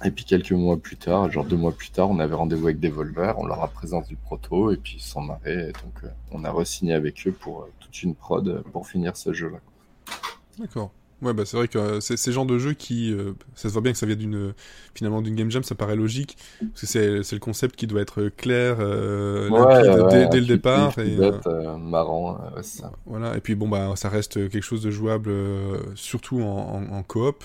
Et 0.06 0.12
puis 0.12 0.26
quelques 0.26 0.52
mois 0.52 0.78
plus 0.78 0.96
tard, 0.96 1.32
genre 1.32 1.44
deux 1.44 1.58
mois 1.58 1.72
plus 1.72 1.90
tard, 1.90 2.10
on 2.12 2.20
avait 2.20 2.36
rendez-vous 2.36 2.68
avec 2.68 2.80
Devolver, 2.80 3.34
on 3.40 3.48
leur 3.48 3.64
a 3.64 3.68
présenté 3.68 4.10
du 4.10 4.16
proto 4.16 4.72
et 4.72 4.78
puis 4.78 4.98
ils 4.98 5.02
s'en 5.02 5.22
marraient. 5.22 5.72
Donc 5.84 6.04
euh, 6.04 6.10
on 6.32 6.44
a 6.44 6.52
re-signé 6.52 6.94
avec 6.94 7.26
eux 7.28 7.32
pour 7.32 7.68
toute 7.80 8.04
une 8.04 8.14
prod 8.14 8.62
pour 8.72 8.88
finir 8.88 9.18
ce 9.18 9.34
jeu-là. 9.34 9.58
D'accord. 10.60 10.92
Ouais, 11.22 11.34
bah 11.34 11.46
c'est 11.46 11.58
vrai 11.58 11.68
que 11.68 12.00
c'est 12.00 12.16
ces 12.16 12.32
genres 12.32 12.46
de 12.46 12.60
jeux 12.60 12.74
qui, 12.74 13.16
ça 13.56 13.70
se 13.70 13.74
voit 13.74 13.82
bien 13.82 13.92
que 13.92 13.98
ça 13.98 14.06
vient 14.06 14.16
d'une, 14.16 14.54
finalement 14.94 15.24
d'une 15.24 15.36
game 15.36 15.50
jam, 15.50 15.64
ça 15.64 15.74
paraît 15.74 15.96
logique, 15.96 16.38
parce 16.60 16.82
que 16.82 17.24
c'est 17.24 17.36
le 17.36 17.40
concept 17.40 17.76
qui 17.76 17.88
doit 17.88 18.02
être 18.02 18.30
clair, 18.38 18.78
dès, 18.78 20.40
le 20.40 20.46
départ 20.46 20.98
et 21.00 21.18
marrant, 21.80 22.40
ça. 22.62 22.92
Voilà, 23.08 23.36
et 23.36 23.42
puis 23.42 23.56
bon 23.56 23.68
bah 23.68 23.94
ça 23.96 24.10
reste 24.10 24.50
quelque 24.50 24.62
chose 24.62 24.84
de 24.84 24.92
jouable, 24.92 25.32
surtout 25.96 26.42
en, 26.42 26.86
en, 26.92 26.98
en 26.98 27.02
coop 27.02 27.44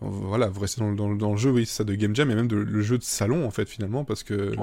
voilà, 0.00 0.48
vous 0.48 0.60
restez 0.60 0.80
dans, 0.80 0.92
dans, 0.92 1.14
dans 1.14 1.32
le 1.32 1.36
jeu, 1.36 1.50
oui, 1.50 1.66
ça, 1.66 1.84
de 1.84 1.94
Game 1.94 2.14
Jam, 2.14 2.30
et 2.30 2.34
même 2.34 2.48
de, 2.48 2.56
le 2.56 2.82
jeu 2.82 2.98
de 2.98 3.02
salon, 3.02 3.46
en 3.46 3.50
fait, 3.50 3.68
finalement, 3.68 4.04
parce 4.04 4.22
que 4.22 4.54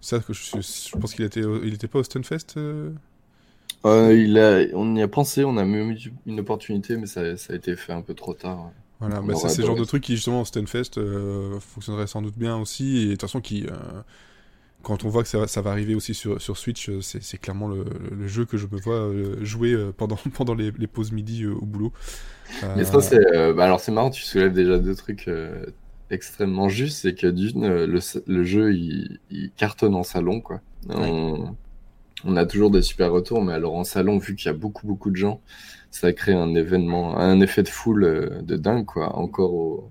ça, 0.00 0.20
je, 0.28 0.32
je, 0.32 0.96
pense 0.98 1.14
qu'il 1.14 1.24
était, 1.24 1.40
il 1.40 1.74
était 1.74 1.88
pas 1.88 1.98
au 1.98 2.02
Stunfest 2.02 2.58
euh... 3.86 4.14
il 4.14 4.38
a, 4.38 4.64
on 4.74 4.94
y 4.96 5.02
a 5.02 5.08
pensé, 5.08 5.44
on 5.44 5.56
a 5.56 5.64
même 5.64 5.90
eu 5.92 6.12
une 6.26 6.40
opportunité, 6.40 6.96
mais 6.96 7.06
ça, 7.06 7.36
ça 7.36 7.52
a 7.52 7.56
été 7.56 7.76
fait 7.76 7.92
un 7.92 8.02
peu 8.02 8.14
trop 8.14 8.34
tard. 8.34 8.72
Voilà, 9.00 9.20
bah, 9.20 9.34
c'est 9.34 9.58
le 9.58 9.66
genre 9.66 9.76
de 9.76 9.84
truc 9.84 10.02
qui, 10.02 10.14
justement, 10.16 10.40
au 10.40 10.44
Stunfest, 10.46 10.96
euh, 10.96 11.60
fonctionnerait 11.60 12.06
sans 12.06 12.22
doute 12.22 12.38
bien 12.38 12.56
aussi, 12.56 12.98
et 13.02 13.04
de 13.06 13.10
toute 13.12 13.20
façon, 13.22 13.42
qui, 13.42 13.66
euh, 13.66 13.76
quand 14.82 15.04
on 15.04 15.08
voit 15.08 15.22
que 15.22 15.28
ça, 15.28 15.38
va- 15.38 15.48
ça 15.48 15.62
va 15.62 15.70
arriver 15.72 15.94
aussi 15.94 16.14
sur, 16.14 16.40
sur 16.40 16.56
Switch, 16.56 16.88
euh, 16.90 17.00
c'est 17.02 17.38
clairement 17.38 17.68
le, 17.68 17.84
le 18.12 18.28
jeu 18.28 18.44
que 18.44 18.56
je 18.56 18.66
me 18.70 18.78
vois 18.78 19.10
jouer 19.42 19.76
pendant, 19.96 20.16
pendant 20.34 20.54
les, 20.54 20.70
les 20.72 20.86
pauses 20.86 21.12
midi 21.12 21.46
au 21.46 21.64
boulot. 21.66 21.92
Mais 22.74 22.84
ça, 22.84 23.00
c'est. 23.00 23.20
bah, 23.54 23.64
alors, 23.64 23.80
c'est 23.80 23.92
marrant, 23.92 24.10
tu 24.10 24.22
soulèves 24.22 24.52
déjà 24.52 24.78
deux 24.78 24.94
trucs 24.94 25.28
extrêmement 26.10 26.68
justes. 26.68 26.98
C'est 27.02 27.14
que 27.14 27.26
d'une, 27.26 27.66
le, 27.86 28.00
le 28.26 28.44
jeu, 28.44 28.74
il, 28.74 29.20
il 29.30 29.52
cartonne 29.52 29.94
en 29.94 30.02
salon, 30.02 30.40
quoi. 30.40 30.60
On, 30.88 31.56
on 32.24 32.36
a 32.36 32.46
toujours 32.46 32.70
des 32.70 32.82
super 32.82 33.12
retours, 33.12 33.42
mais 33.42 33.52
alors 33.52 33.74
en 33.76 33.84
salon, 33.84 34.18
vu 34.18 34.34
qu'il 34.36 34.46
y 34.46 34.50
a 34.50 34.56
beaucoup, 34.56 34.86
beaucoup 34.86 35.10
de 35.10 35.16
gens, 35.16 35.40
ça 35.90 36.12
crée 36.12 36.34
un 36.34 36.54
événement, 36.54 37.16
un 37.18 37.40
effet 37.40 37.62
de 37.62 37.68
foule 37.68 38.04
euh, 38.04 38.42
de 38.42 38.56
dingue, 38.56 38.84
quoi. 38.86 39.16
Encore 39.16 39.54
au. 39.54 39.90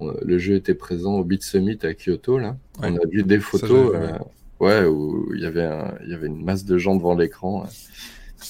on- 0.00 0.14
Le 0.22 0.38
jeu 0.38 0.54
était 0.54 0.74
présent 0.74 1.14
au 1.14 1.24
Beat 1.24 1.42
Summit 1.42 1.78
à 1.82 1.94
Kyoto, 1.94 2.38
là. 2.38 2.56
Ouais. 2.80 2.88
On 2.90 2.96
a 2.96 3.06
vu 3.10 3.22
des 3.22 3.38
photos, 3.40 3.92
euh, 3.94 4.18
ouais, 4.60 4.84
où 4.86 5.32
il 5.34 5.40
y 5.42 5.46
avait 5.46 5.64
un- 5.64 5.94
il 6.04 6.10
y 6.10 6.14
avait 6.14 6.26
une 6.28 6.42
masse 6.44 6.64
de 6.64 6.78
gens 6.78 6.96
devant 6.96 7.14
l'écran. 7.14 7.62
ouais. 7.62 7.68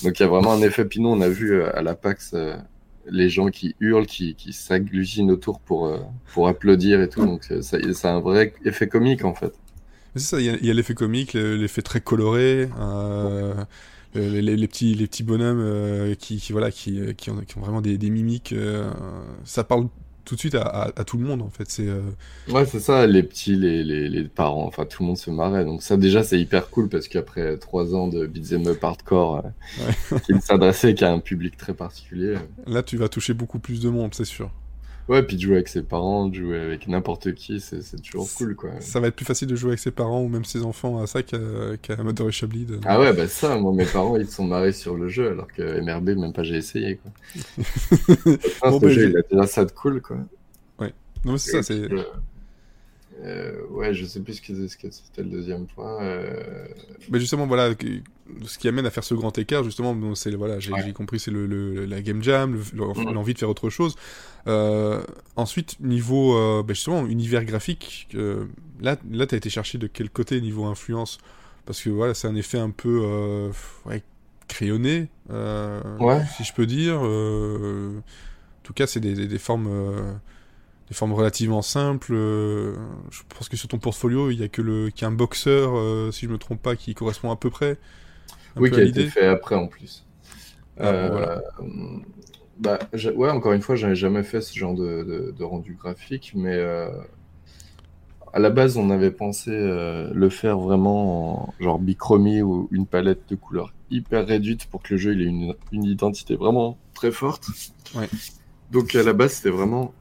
Donc 0.02 0.18
il 0.18 0.22
y 0.22 0.26
a 0.26 0.28
vraiment 0.28 0.52
un 0.52 0.60
effet. 0.62 0.84
Puis 0.84 1.00
nous, 1.00 1.08
on 1.08 1.20
a 1.20 1.28
vu 1.28 1.52
euh, 1.54 1.76
à 1.76 1.82
l'Apax 1.82 2.32
euh, 2.34 2.56
les 3.10 3.28
gens 3.28 3.48
qui 3.48 3.76
hurlent, 3.80 4.06
qui, 4.06 4.34
qui 4.34 4.52
s'agglutinent 4.52 5.30
autour 5.30 5.60
pour, 5.60 5.86
euh, 5.86 5.98
pour 6.32 6.48
applaudir 6.48 7.00
et 7.02 7.08
tout. 7.08 7.24
Donc 7.24 7.42
euh, 7.50 7.60
ça, 7.62 7.78
ça 7.92 8.10
a 8.10 8.14
un 8.14 8.20
vrai 8.20 8.54
effet 8.64 8.88
comique 8.88 9.24
en 9.24 9.34
fait. 9.34 9.52
Mais 10.14 10.20
c'est 10.20 10.28
ça, 10.36 10.40
il 10.40 10.46
y 10.64 10.70
a- 10.70 10.74
l'effet 10.74 10.94
comique, 10.94 11.32
le- 11.34 11.56
l'effet 11.56 11.82
très 11.82 12.00
coloré, 12.00 12.68
euh, 12.78 13.54
les, 14.14 14.42
les- 14.42 14.56
les 14.56 14.68
petits, 14.68 14.94
les 14.94 15.06
petits 15.08 15.24
bonhommes 15.24 15.60
euh, 15.60 16.14
qui, 16.14 16.38
qui, 16.38 16.52
voilà, 16.52 16.70
qui, 16.70 17.00
euh, 17.00 17.12
qui, 17.14 17.30
ont, 17.30 17.40
qui 17.40 17.58
ont 17.58 17.60
vraiment 17.60 17.80
des, 17.80 17.98
des 17.98 18.10
mimiques. 18.10 18.52
euh, 18.52 18.90
ça 19.44 19.64
parle 19.64 19.88
tout 20.24 20.36
de 20.36 20.40
suite 20.40 20.54
à, 20.54 20.62
à, 20.62 21.00
à 21.00 21.04
tout 21.04 21.18
le 21.18 21.24
monde, 21.24 21.42
en 21.42 21.50
fait. 21.50 21.68
C'est, 21.70 21.88
euh, 21.88 22.00
Ouais, 22.46 22.66
c'est 22.66 22.80
ça, 22.80 23.06
les 23.06 23.22
petits, 23.22 23.56
les, 23.56 23.82
les, 23.82 24.08
les 24.10 24.24
parents, 24.28 24.66
enfin 24.66 24.84
tout 24.84 25.02
le 25.02 25.06
monde 25.08 25.16
se 25.18 25.30
marrait. 25.30 25.64
Donc 25.64 25.82
ça 25.82 25.96
déjà, 25.96 26.22
c'est 26.22 26.38
hyper 26.38 26.68
cool 26.70 26.90
parce 26.90 27.08
qu'après 27.08 27.58
trois 27.58 27.94
ans 27.94 28.06
de 28.08 28.26
beat'em 28.26 28.66
up 28.68 28.84
hardcore 28.84 29.38
euh, 29.38 29.48
qui 30.22 30.34
ne 30.34 30.40
s'adressait 30.40 30.94
qu'à 30.94 31.12
un 31.12 31.20
public 31.20 31.56
très 31.56 31.74
particulier. 31.74 32.36
là, 32.66 32.82
tu 32.82 32.96
vas 32.96 33.08
toucher 33.08 33.32
beaucoup 33.34 33.58
plus 33.58 33.80
de 33.80 33.88
monde, 33.88 34.14
c'est 34.14 34.24
sûr. 34.24 34.50
Ouais, 35.08 35.22
puis 35.22 35.36
de 35.36 35.42
jouer 35.42 35.56
avec 35.56 35.68
ses 35.68 35.82
parents, 35.82 36.28
de 36.28 36.34
jouer 36.34 36.58
avec 36.58 36.88
n'importe 36.88 37.34
qui, 37.34 37.60
c'est 37.60 37.82
c'est 37.82 38.00
toujours 38.00 38.26
cool 38.38 38.56
quoi. 38.56 38.70
Ça 38.80 39.00
va 39.00 39.08
être 39.08 39.16
plus 39.16 39.26
facile 39.26 39.48
de 39.48 39.54
jouer 39.56 39.70
avec 39.72 39.80
ses 39.80 39.90
parents 39.90 40.22
ou 40.22 40.28
même 40.28 40.44
ses 40.46 40.62
enfants 40.62 40.98
à 41.02 41.06
ça 41.06 41.22
qu'à 41.22 41.36
qu'à 41.82 42.02
Mother 42.02 42.28
et 42.28 42.32
Chablis. 42.32 42.64
de- 42.64 42.80
Ah 42.86 42.98
ouais, 42.98 43.12
bah 43.12 43.28
ça, 43.28 43.56
moi 43.58 43.72
mes 43.74 43.84
parents 43.84 44.16
ils 44.16 44.26
se 44.26 44.32
sont 44.36 44.44
marrés 44.46 44.72
sur 44.72 44.96
le 44.96 45.08
jeu 45.08 45.28
alors 45.30 45.46
que 45.52 45.80
MRB, 45.80 46.10
même 46.18 46.32
pas 46.32 46.42
j'ai 46.42 46.56
essayé 46.56 46.96
quoi. 46.96 47.10
Ah, 48.62 48.70
Bon, 48.70 48.78
ce 48.80 48.84
bah, 48.84 48.88
jeu, 48.90 49.02
j'ai- 49.02 49.08
il 49.10 49.16
a 49.18 49.22
déjà 49.30 49.46
ça 49.46 49.64
de 49.66 49.72
cool 49.72 50.00
quoi. 50.00 50.16
Non, 51.26 51.32
mais 51.32 51.38
c'est 51.38 51.52
ça, 51.52 51.62
c'est. 51.62 51.90
Euh, 51.90 52.02
euh, 53.24 53.52
ouais, 53.70 53.94
je 53.94 54.04
sais 54.04 54.20
plus 54.20 54.34
ce 54.34 54.42
que 54.42 54.68
ce 54.68 54.76
que 54.76 54.90
c'était 54.90 55.22
le 55.22 55.30
deuxième 55.30 55.66
point. 55.66 56.02
euh, 56.02 56.66
Mais 57.10 57.18
justement, 57.20 57.46
voilà, 57.46 57.70
ce 58.44 58.58
qui 58.58 58.68
amène 58.68 58.86
à 58.86 58.90
faire 58.90 59.04
ce 59.04 59.14
grand 59.14 59.36
écart, 59.38 59.64
justement, 59.64 59.94
bon, 59.94 60.14
c'est 60.14 60.34
voilà, 60.34 60.60
j'ai 60.60 60.72
Ouais. 60.72 60.92
compris, 60.92 61.18
c'est 61.18 61.30
le, 61.30 61.46
le- 61.46 61.84
la 61.86 62.02
game 62.02 62.22
jam, 62.22 62.54
le- 62.74 62.84
Mhm. 62.84 63.12
l'envie 63.14 63.34
de 63.34 63.38
faire 63.38 63.48
autre 63.50 63.70
chose. 63.70 63.94
Euh, 64.46 65.02
ensuite, 65.36 65.80
niveau 65.80 66.62
bah, 66.62 66.74
justement 66.74 67.06
univers 67.06 67.44
graphique, 67.44 68.08
là, 68.80 68.96
là, 69.10 69.26
t'as 69.26 69.36
été 69.36 69.48
cherché 69.50 69.78
de 69.78 69.86
quel 69.86 70.10
côté 70.10 70.40
niveau 70.40 70.64
influence? 70.66 71.18
Parce 71.66 71.80
que 71.82 71.88
voilà, 71.90 72.12
c'est 72.14 72.28
un 72.28 72.34
effet 72.36 72.58
un 72.58 72.70
peu 72.70 73.50
ouais, 73.86 74.02
crayonné, 74.48 75.08
Ouais. 75.30 76.22
si 76.36 76.44
je 76.44 76.52
peux 76.52 76.66
dire. 76.66 77.00
En 77.00 78.02
tout 78.62 78.72
cas, 78.74 78.86
c'est 78.86 79.00
des, 79.00 79.14
des- 79.14 79.26
des 79.28 79.38
formes. 79.38 79.68
Des 80.88 80.94
formes 80.94 81.12
relativement 81.12 81.62
simples. 81.62 82.12
euh, 82.14 82.74
je 83.10 83.22
pense 83.36 83.48
que 83.48 83.56
sur 83.56 83.68
ton 83.68 83.78
portfolio, 83.78 84.30
il 84.30 84.40
y 84.40 84.42
a 84.44 84.48
que 84.48 84.62
le, 84.62 84.90
qu'il 84.90 85.02
y 85.02 85.04
a 85.04 85.08
un 85.08 85.12
boxeur, 85.12 85.72
euh, 85.76 86.10
si 86.12 86.26
je 86.26 86.30
me 86.30 86.38
trompe 86.38 86.62
pas, 86.62 86.76
qui 86.76 86.94
correspond 86.94 87.30
à 87.30 87.36
peu 87.36 87.50
près. 87.50 87.78
un 88.56 88.62
Oui, 88.62 88.70
peu 88.70 88.76
qui 88.76 88.80
a 88.80 88.84
été 88.84 89.04
fait 89.04 89.26
après 89.26 89.54
en 89.54 89.66
plus. 89.68 90.04
Ah, 90.78 90.92
Euh, 90.92 91.08
voilà. 91.08 91.42
bah, 92.58 92.78
ouais, 93.16 93.30
encore 93.30 93.52
une 93.52 93.62
fois, 93.62 93.74
j'avais 93.76 93.94
jamais 93.96 94.22
fait 94.22 94.40
ce 94.40 94.56
genre 94.56 94.74
de, 94.74 95.02
de- 95.04 95.34
de 95.36 95.44
rendu 95.44 95.74
graphique, 95.74 96.32
mais 96.34 96.56
à 98.32 98.38
la 98.40 98.50
base, 98.50 98.76
on 98.76 98.90
avait 98.90 99.10
pensé 99.12 99.50
le 99.50 100.28
faire 100.28 100.58
vraiment 100.58 101.46
en 101.48 101.54
genre 101.60 101.78
bichromie 101.78 102.42
ou 102.42 102.68
une 102.72 102.86
palette 102.86 103.28
de 103.28 103.36
couleurs 103.36 103.72
hyper 103.90 104.26
réduite 104.26 104.66
pour 104.66 104.82
que 104.82 104.94
le 104.94 104.98
jeu 104.98 105.12
il 105.14 105.22
ait 105.22 105.26
une, 105.26 105.54
une 105.72 105.84
identité 105.84 106.34
vraiment 106.34 106.76
très 106.94 107.12
forte. 107.12 107.46
Ouais. 107.94 108.10
Donc 108.70 108.94
à 108.94 109.02
la 109.02 109.12
base, 109.12 109.34
c'était 109.34 109.50
vraiment 109.50 109.94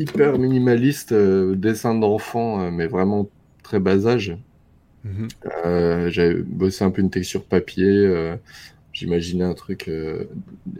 hyper 0.00 0.38
minimaliste, 0.38 1.12
euh, 1.12 1.54
dessin 1.54 1.94
d'enfant, 1.94 2.60
euh, 2.60 2.70
mais 2.70 2.86
vraiment 2.86 3.28
très 3.62 3.78
bas 3.78 4.06
âge. 4.06 4.36
Euh, 5.64 6.10
j'avais 6.10 6.42
bossé 6.42 6.84
un 6.84 6.90
peu 6.90 7.02
une 7.02 7.10
texture 7.10 7.44
papier. 7.44 8.36
J'imaginais 8.92 9.44
un 9.44 9.54
truc 9.54 9.90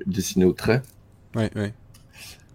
dessiné 0.06 0.44
au 0.44 0.52
trait. 0.52 0.82
Ouais, 1.34 1.50
ouais. 1.56 1.72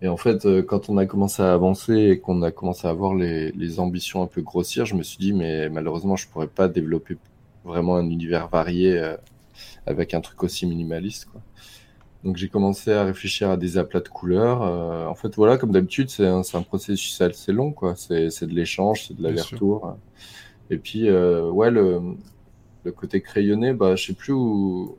Et 0.01 0.07
en 0.07 0.17
fait, 0.17 0.45
quand 0.67 0.89
on 0.89 0.97
a 0.97 1.07
commencé 1.07 1.41
à 1.41 1.53
avancer 1.53 1.93
et 1.93 2.19
qu'on 2.19 2.43
a 2.43 2.51
commencé 2.51 2.85
à 2.85 2.91
avoir 2.91 3.15
les, 3.15 3.51
les 3.53 3.79
ambitions 3.79 4.21
un 4.21 4.27
peu 4.27 4.41
grossières, 4.41 4.85
je 4.85 4.93
me 4.93 5.01
suis 5.01 5.17
dit, 5.17 5.33
mais 5.33 5.69
malheureusement, 5.69 6.15
je 6.15 6.27
pourrais 6.27 6.47
pas 6.47 6.67
développer 6.67 7.17
vraiment 7.63 7.95
un 7.95 8.09
univers 8.09 8.47
varié 8.47 9.15
avec 9.87 10.13
un 10.13 10.21
truc 10.21 10.43
aussi 10.43 10.67
minimaliste. 10.67 11.25
Quoi. 11.31 11.41
Donc 12.25 12.37
j'ai 12.37 12.49
commencé 12.49 12.91
à 12.91 13.03
réfléchir 13.03 13.51
à 13.51 13.57
des 13.57 13.77
aplats 13.77 14.01
de 14.01 14.09
couleurs. 14.09 14.63
Euh, 14.63 15.05
en 15.05 15.13
fait, 15.13 15.35
voilà, 15.35 15.57
comme 15.57 15.71
d'habitude, 15.71 16.09
c'est 16.09 16.25
un, 16.25 16.41
processus 16.63 17.21
assez 17.21 17.53
long. 17.53 17.71
quoi. 17.71 17.95
C'est 17.95 18.45
de 18.45 18.53
l'échange, 18.53 19.05
c'est 19.07 19.15
de 19.15 19.21
l'aller-retour. 19.21 19.95
Et 20.71 20.77
puis, 20.79 21.07
euh, 21.07 21.49
ouais, 21.51 21.69
le, 21.69 22.01
le 22.83 22.91
côté 22.91 23.21
crayonné, 23.21 23.73
bah, 23.73 23.95
je 23.95 24.07
sais 24.07 24.13
plus 24.13 24.33
où, 24.33 24.97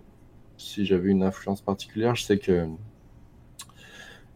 si 0.56 0.86
j'avais 0.86 1.10
une 1.10 1.24
influence 1.24 1.60
particulière. 1.60 2.14
Je 2.14 2.22
sais 2.22 2.38
que 2.38 2.68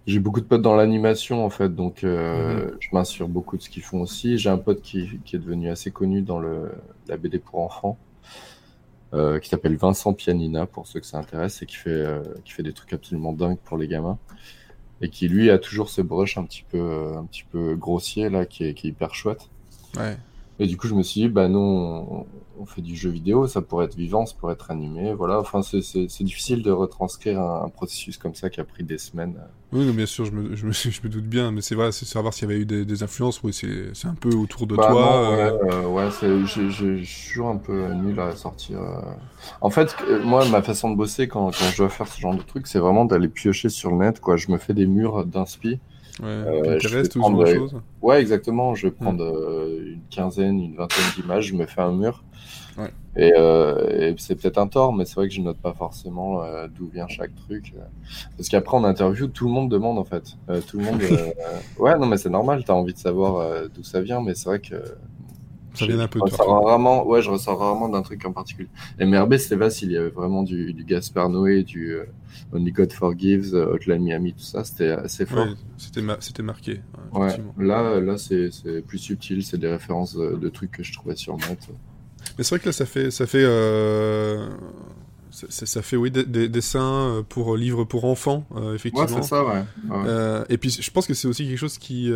j'ai 0.06 0.18
beaucoup 0.18 0.40
de 0.40 0.46
potes 0.46 0.62
dans 0.62 0.74
l'animation, 0.74 1.44
en 1.44 1.50
fait, 1.50 1.74
donc 1.74 2.02
euh, 2.02 2.72
je 2.80 2.88
m'inspire 2.92 3.28
beaucoup 3.28 3.56
de 3.56 3.62
ce 3.62 3.70
qu'ils 3.70 3.84
font 3.84 4.00
aussi. 4.00 4.36
J'ai 4.38 4.50
un 4.50 4.58
pote 4.58 4.82
qui, 4.82 5.20
qui 5.24 5.36
est 5.36 5.38
devenu 5.38 5.70
assez 5.70 5.92
connu 5.92 6.22
dans 6.22 6.40
le, 6.40 6.72
la 7.06 7.16
BD 7.16 7.38
pour 7.38 7.60
enfants, 7.60 7.98
qui 9.12 9.48
s'appelle 9.48 9.76
Vincent 9.76 10.12
Pianina, 10.12 10.66
pour 10.66 10.86
ceux 10.86 11.00
que 11.00 11.06
ça 11.06 11.18
intéresse, 11.18 11.62
et 11.62 11.66
qui 11.66 11.76
fait, 11.76 11.90
euh, 11.90 12.22
qui 12.44 12.52
fait 12.52 12.62
des 12.62 12.72
trucs 12.72 12.92
absolument 12.92 13.32
dingues 13.32 13.58
pour 13.58 13.76
les 13.76 13.88
gamins. 13.88 14.18
Et 15.00 15.08
qui, 15.08 15.28
lui, 15.28 15.50
a 15.50 15.58
toujours 15.58 15.88
ce 15.88 16.02
brush 16.02 16.36
un 16.38 16.44
petit 16.44 16.64
peu, 16.68 16.78
euh, 16.78 17.18
un 17.18 17.24
petit 17.24 17.44
peu 17.50 17.74
grossier, 17.74 18.28
là, 18.28 18.46
qui 18.46 18.64
est, 18.64 18.74
qui 18.74 18.86
est 18.86 18.90
hyper 18.90 19.14
chouette. 19.14 19.48
Ouais. 19.96 20.16
Et 20.60 20.66
du 20.66 20.76
coup, 20.76 20.86
je 20.86 20.94
me 20.94 21.02
suis 21.02 21.22
dit, 21.22 21.28
bah 21.28 21.48
non, 21.48 22.26
on, 22.58 22.66
fait 22.66 22.82
du 22.82 22.94
jeu 22.94 23.08
vidéo, 23.08 23.46
ça 23.46 23.62
pourrait 23.62 23.86
être 23.86 23.96
vivant, 23.96 24.26
ça 24.26 24.34
pourrait 24.38 24.52
être 24.52 24.70
animé, 24.70 25.14
voilà. 25.14 25.40
Enfin, 25.40 25.62
c'est- 25.62 26.22
difficile 26.22 26.62
de 26.62 26.70
retranscrire 26.70 27.40
un, 27.40 27.64
un 27.64 27.68
processus 27.70 28.18
comme 28.18 28.34
ça 28.34 28.50
qui 28.50 28.60
a 28.60 28.64
pris 28.64 28.84
des 28.84 28.98
semaines. 28.98 29.36
Oui, 29.72 29.86
non, 29.86 29.94
bien 29.94 30.04
sûr, 30.04 30.26
je 30.26 30.32
me, 30.32 30.54
je 30.54 30.66
me, 30.66 30.72
je 30.72 31.00
me 31.02 31.08
doute 31.08 31.24
bien, 31.24 31.50
mais 31.50 31.62
c'est 31.62 31.74
voilà, 31.74 31.92
c'est 31.92 32.04
savoir 32.04 32.34
s'il 32.34 32.48
y 32.48 32.52
avait 32.52 32.60
eu 32.60 32.66
des, 32.66 32.84
des 32.84 33.02
influences. 33.02 33.42
Oui, 33.42 33.54
c'est 33.54 34.06
un 34.06 34.14
peu 34.14 34.28
autour 34.34 34.66
de 34.66 34.76
Bah 34.76 34.88
toi. 34.88 35.00
non, 35.00 35.32
euh, 35.32 35.52
ouais, 35.52 35.72
euh, 35.72 35.86
ouais, 35.88 36.44
je 36.44 36.68
suis 37.06 37.30
toujours 37.32 37.48
un 37.48 37.56
peu 37.56 37.92
nul 37.94 38.20
à 38.20 38.36
sortir. 38.36 38.80
euh. 38.82 39.00
En 39.62 39.70
fait, 39.70 39.96
euh, 40.08 40.22
moi, 40.22 40.44
ma 40.50 40.60
façon 40.60 40.90
de 40.90 40.96
bosser 40.96 41.26
quand, 41.28 41.46
quand 41.46 41.70
je 41.72 41.76
dois 41.78 41.88
faire 41.88 42.06
ce 42.06 42.20
genre 42.20 42.34
de 42.34 42.42
truc, 42.42 42.66
c'est 42.66 42.78
vraiment 42.78 43.06
d'aller 43.06 43.28
piocher 43.28 43.70
sur 43.70 43.90
le 43.90 43.96
net, 43.96 44.20
quoi. 44.20 44.36
Je 44.36 44.50
me 44.50 44.58
fais 44.58 44.74
des 44.74 44.86
murs 44.86 45.24
d'inspi. 45.24 45.80
Ouais, 46.22 46.28
euh, 46.28 46.62
Pinterest 46.78 47.12
vais 47.14 47.18
ou 47.18 47.20
prendre, 47.20 47.46
choses. 47.46 47.80
Ouais, 48.02 48.20
exactement. 48.20 48.74
Je 48.74 48.86
vais 48.88 48.92
Hmm. 48.92 49.02
prendre 49.04 49.24
euh, 49.24 49.92
une 49.94 50.02
quinzaine, 50.10 50.60
une 50.60 50.76
vingtaine 50.76 51.04
d'images, 51.16 51.46
je 51.46 51.54
me 51.54 51.66
fais 51.66 51.80
un 51.80 51.92
mur. 51.92 52.22
Ouais. 52.78 52.90
Et, 53.16 53.32
euh, 53.36 54.10
et 54.12 54.14
c'est 54.18 54.36
peut-être 54.36 54.58
un 54.58 54.68
tort, 54.68 54.92
mais 54.92 55.04
c'est 55.04 55.16
vrai 55.16 55.28
que 55.28 55.34
je 55.34 55.40
note 55.40 55.58
pas 55.58 55.72
forcément 55.74 56.42
euh, 56.42 56.68
d'où 56.68 56.86
vient 56.88 57.08
chaque 57.08 57.34
truc. 57.34 57.74
euh. 57.76 57.82
Parce 58.36 58.48
qu'après, 58.48 58.76
en 58.76 58.84
interview, 58.84 59.26
tout 59.26 59.46
le 59.46 59.52
monde 59.52 59.68
demande 59.70 59.98
en 59.98 60.04
fait. 60.04 60.36
Euh, 60.48 60.60
tout 60.66 60.78
le 60.78 60.84
monde. 60.84 61.00
euh, 61.10 61.26
ouais, 61.78 61.98
non, 61.98 62.06
mais 62.06 62.16
c'est 62.16 62.30
normal. 62.30 62.62
T'as 62.64 62.74
envie 62.74 62.94
de 62.94 62.98
savoir 62.98 63.36
euh, 63.36 63.66
d'où 63.74 63.82
ça 63.82 64.00
vient, 64.00 64.20
mais 64.22 64.34
c'est 64.34 64.48
vrai 64.48 64.60
que. 64.60 64.76
Ça 65.80 65.86
je- 65.86 65.92
vient 65.92 66.00
un 66.00 66.08
peu 66.08 66.20
je 66.20 66.24
de 66.30 66.36
toi. 66.36 66.44
ressors 66.44 66.64
rarement, 66.66 67.06
ouais, 67.06 67.22
je 67.22 67.30
ressors 67.30 67.58
rarement 67.58 67.88
d'un 67.88 68.02
truc 68.02 68.24
en 68.24 68.32
particulier. 68.32 68.68
Et 68.98 69.04
MRB, 69.06 69.36
c'était 69.36 69.56
facile. 69.58 69.90
Il 69.90 69.94
y 69.94 69.96
avait 69.96 70.10
vraiment 70.10 70.42
du, 70.42 70.72
du 70.72 70.84
Gaspar 70.84 71.28
Noé, 71.28 71.62
du 71.64 71.92
euh, 71.92 72.04
Only 72.52 72.72
God 72.72 72.92
Forgives, 72.92 73.54
euh, 73.54 73.72
Hotline 73.74 74.02
Miami, 74.02 74.32
tout 74.34 74.40
ça. 74.44 74.64
C'était 74.64 74.90
assez 74.90 75.26
fort. 75.26 75.46
Ouais, 75.46 75.54
c'était 75.76 76.02
ma- 76.02 76.20
c'était 76.20 76.42
marqué. 76.42 76.80
ouais, 77.12 77.20
Ouais, 77.20 77.26
effectivement. 77.26 77.54
là, 77.58 78.00
là 78.00 78.16
c'est 78.18 78.50
plus 78.86 78.98
subtil, 78.98 79.42
c'est 79.44 79.58
des 79.58 79.68
références 79.68 80.14
de, 80.16 80.36
de 80.36 80.48
trucs 80.48 80.70
que 80.70 80.82
je 80.82 80.92
trouvais 80.92 81.16
sur 81.16 81.36
net. 81.36 81.58
Mais 82.38 82.44
c'est 82.44 82.50
vrai 82.54 82.60
que 82.60 82.66
là, 82.68 82.72
ça 82.72 82.86
fait, 82.86 83.10
ça 83.10 83.26
fait, 83.26 83.42
euh, 83.42 84.46
ça, 85.30 85.80
fait 85.82 85.96
oui 85.96 86.10
des, 86.10 86.24
des 86.24 86.48
dessins 86.48 87.18
euh, 87.18 87.22
pour 87.22 87.56
livres 87.56 87.84
pour 87.84 88.04
enfants, 88.04 88.44
euh, 88.56 88.74
effectivement. 88.74 89.22
ça, 89.22 89.44
ouais. 89.44 89.52
ouais. 89.88 89.96
Euh, 90.06 90.44
et 90.48 90.58
puis 90.58 90.70
je 90.70 90.90
pense 90.90 91.06
que 91.06 91.14
c'est 91.14 91.28
aussi 91.28 91.46
quelque 91.46 91.56
chose 91.58 91.78
qui. 91.78 92.10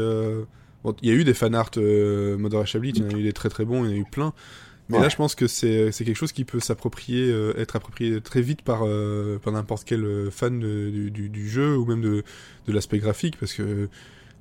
Euh, 0.84 0.90
bon, 0.92 0.96
il 1.02 1.08
y 1.08 1.12
a 1.12 1.14
eu 1.14 1.24
des 1.24 1.34
fanarts 1.34 1.70
euh, 1.76 2.36
Mother 2.38 2.66
Chablis, 2.66 2.92
il 2.96 3.02
y 3.02 3.06
en 3.06 3.16
a 3.16 3.18
eu 3.18 3.22
des 3.22 3.32
très 3.32 3.48
très 3.48 3.64
bons, 3.64 3.84
il 3.84 3.90
y 3.90 3.94
en 3.94 3.96
a 3.96 4.00
eu 4.00 4.04
plein. 4.10 4.32
Mais 4.90 4.98
Ouais. 4.98 5.02
là, 5.04 5.08
je 5.08 5.16
pense 5.16 5.34
que 5.34 5.46
c'est 5.46 5.92
c'est 5.92 6.04
quelque 6.04 6.16
chose 6.16 6.32
qui 6.32 6.44
peut 6.44 6.60
s'approprier, 6.60 7.30
euh, 7.30 7.54
être 7.58 7.74
approprié 7.76 8.20
très 8.20 8.42
vite 8.42 8.60
par, 8.62 8.82
euh, 8.84 9.38
par 9.38 9.52
n'importe 9.54 9.84
quel 9.84 10.04
euh, 10.04 10.30
fan 10.30 10.60
de- 10.60 11.08
du, 11.08 11.48
jeu 11.48 11.76
ou 11.78 11.86
même 11.86 12.02
de, 12.02 12.22
de 12.66 12.72
l'aspect 12.72 12.98
graphique, 12.98 13.38
parce 13.40 13.54
que 13.54 13.88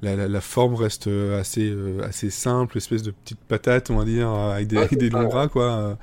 la, 0.01 0.41
forme 0.41 0.75
reste 0.75 1.07
assez, 1.07 1.73
assez 2.03 2.29
simple, 2.29 2.77
espèce 2.77 3.03
de 3.03 3.11
petite 3.11 3.39
patate, 3.47 3.89
on 3.89 3.95
va 3.97 4.03
dire, 4.03 4.27
avec 4.27 4.67
des, 4.67 4.85
des 4.97 5.09
longs 5.09 5.27
bras, 5.29 5.47
quoi. 5.47 5.97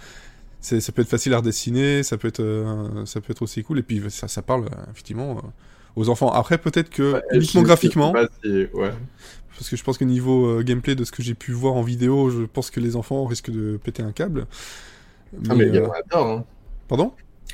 ça 0.62 0.92
peut 0.92 1.02
être 1.02 1.08
facile 1.08 1.34
à 1.34 1.38
redessiner, 1.38 2.02
ça 2.02 2.16
peut 2.16 2.28
être, 2.28 2.42
ça 3.04 3.20
peut 3.20 3.32
être 3.32 3.42
aussi 3.42 3.62
cool, 3.62 3.80
et 3.80 3.82
puis 3.82 4.02
ça, 4.08 4.26
ça 4.26 4.40
parle, 4.40 4.70
effectivement, 4.90 5.42
aux 5.96 6.08
enfants. 6.08 6.32
Après, 6.32 6.56
peut-être 6.56 6.88
que, 6.88 7.20
uniquement 7.34 7.60
graphiquement, 7.60 8.14
parce 9.56 9.68
que 9.68 9.76
je 9.76 9.84
pense 9.84 9.98
que 9.98 10.04
niveau 10.04 10.62
gameplay 10.62 10.94
de 10.94 11.04
ce 11.04 11.12
que 11.12 11.22
j'ai 11.22 11.34
pu 11.34 11.52
voir 11.52 11.74
en 11.74 11.82
vidéo, 11.82 12.30
je 12.30 12.44
pense 12.44 12.70
que 12.70 12.80
les 12.80 12.96
enfants 12.96 13.24
risquent 13.26 13.50
de 13.50 13.78
péter 13.82 14.02
un 14.02 14.12
câble. 14.12 14.46
Ah, 15.48 15.54
mais, 15.54 15.66
les 15.66 15.70
gamins 15.72 15.92
adorent. 16.04 16.28
Hein. 16.28 16.44
Pardon? 16.88 17.12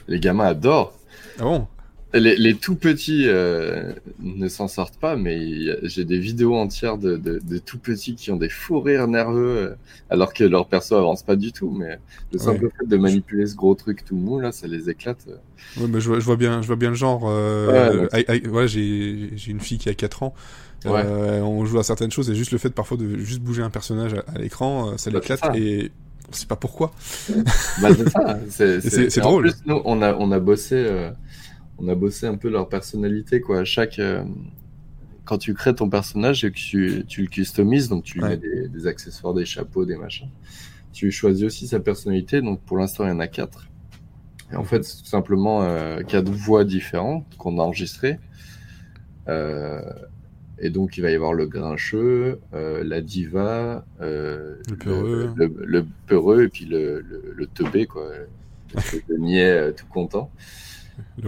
Les 0.09 0.20
gamins 0.20 0.46
adorent. 0.46 0.92
Ah 1.38 1.44
bon? 1.44 1.66
Les, 2.14 2.55
tout 2.55 2.77
petits 2.77 3.25
euh, 3.27 3.92
ne 4.21 4.49
s'en 4.49 4.69
sortent 4.69 4.99
pas, 4.99 5.16
mais 5.16 5.38
j'ai 5.83 6.05
des 6.05 6.19
vidéos 6.19 6.55
entières 6.55 6.99
de, 6.99 7.16
de, 7.16 7.59
tout 7.59 7.79
petits 7.79 8.14
qui 8.14 8.31
ont 8.31 8.37
des 8.37 8.49
fous 8.49 8.81
rires 8.81 9.09
nerveux, 9.09 9.57
euh, 9.57 9.75
alors 10.09 10.33
que 10.33 10.45
leur 10.45 10.66
perso 10.66 10.95
avance 10.95 11.23
pas 11.23 11.37
du 11.37 11.53
tout. 11.53 11.71
Mais 11.71 11.99
le 12.33 12.38
simple 12.38 12.71
fait 12.79 12.87
de 12.87 12.97
manipuler 12.97 13.47
ce 13.47 13.55
gros 13.55 13.75
truc 13.75 14.05
tout 14.05 14.16
mou, 14.16 14.40
là, 14.40 14.53
ça 14.53 14.66
les 14.66 14.88
éclate. 14.88 15.27
Ouais, 15.79 15.88
mais 15.88 16.01
je, 16.01 16.11
vois, 16.11 16.37
bien, 16.37 16.62
je 16.62 16.66
vois 16.66 16.77
bien 16.77 16.90
le 16.90 16.95
genre. 16.95 17.25
Euh, 17.27 18.09
ouais, 18.49 18.69
j'ai 18.69 19.31
une 19.49 19.61
fille 19.61 19.79
qui 19.79 19.88
a 19.88 19.95
4 19.95 20.23
ans. 20.23 20.35
on 20.85 21.64
joue 21.64 21.79
à 21.79 21.85
certaines 21.85 22.12
choses 22.12 22.31
et 22.31 22.35
juste 22.35 22.53
le 22.53 22.59
fait 22.59 22.71
parfois 22.71 22.97
de 22.97 23.19
juste 23.19 23.40
bouger 23.40 23.62
un 23.62 23.71
personnage 23.71 24.14
à, 24.14 24.38
l'écran, 24.38 24.97
ça 24.97 25.11
bah, 25.11 25.19
l'éclate 25.19 25.57
et 25.57 25.90
on 26.29 26.33
sait 26.33 26.47
pas 26.47 26.57
pourquoi. 26.57 26.92
bah, 27.83 27.88
c'est. 28.49 28.81
C'est 29.11 29.21
drôle. 29.21 29.47
En 29.47 29.51
plus, 29.51 29.62
nous, 29.66 29.81
on 29.85 30.03
a, 30.03 30.14
on 30.14 30.33
a 30.33 30.38
bossé 30.38 30.87
on 31.78 31.88
a 31.88 31.94
bossé 31.94 32.26
un 32.26 32.36
peu 32.36 32.48
leur 32.48 32.68
personnalité 32.68 33.40
quoi. 33.40 33.64
Chaque 33.64 33.98
euh, 33.98 34.24
quand 35.26 35.38
tu 35.38 35.52
crées 35.52 35.74
ton 35.74 35.90
personnage 35.90 36.44
et 36.44 36.50
que 36.50 36.56
tu, 36.56 37.04
tu 37.06 37.22
le 37.22 37.26
customises, 37.26 37.88
donc 37.88 38.04
tu 38.04 38.18
lui 38.18 38.24
mets 38.24 38.36
des, 38.38 38.86
accessoires, 38.86 39.34
des 39.34 39.44
chapeaux, 39.44 39.84
des 39.84 39.96
machins. 39.96 40.30
Tu 40.92 41.10
choisis 41.10 41.44
aussi 41.44 41.66
sa 41.66 41.80
personnalité. 41.80 42.40
Donc 42.40 42.60
pour 42.62 42.78
l'instant, 42.78 43.04
il 43.04 43.08
y 43.08 43.12
en 43.12 43.20
a 43.20 43.26
quatre. 43.26 43.68
Et 44.52 44.56
en 44.56 44.64
fait, 44.64 44.84
c'est 44.84 45.02
tout 45.02 45.08
simplement 45.08 45.62
euh, 45.62 46.02
quatre 46.02 46.30
voix 46.30 46.64
différentes 46.64 47.26
qu'on 47.36 47.58
a 47.58 47.62
enregistrées. 47.62 48.18
Euh, 49.28 49.82
et 50.58 50.70
donc, 50.70 50.96
il 50.96 51.02
va 51.02 51.10
y 51.10 51.14
avoir 51.14 51.34
le 51.34 51.46
grincheux, 51.46 52.38
euh, 52.54 52.84
la 52.84 53.00
diva, 53.00 53.84
le 54.00 54.60
peureux, 54.78 55.34
le, 55.36 55.86
peureux 56.06 56.44
et 56.44 56.48
puis 56.48 56.64
le, 56.64 57.00
le, 57.00 57.46
teubé, 57.46 57.86
quoi. 57.86 58.08
Le 59.08 59.18
niais 59.18 59.72
tout 59.72 59.86
content 59.86 60.30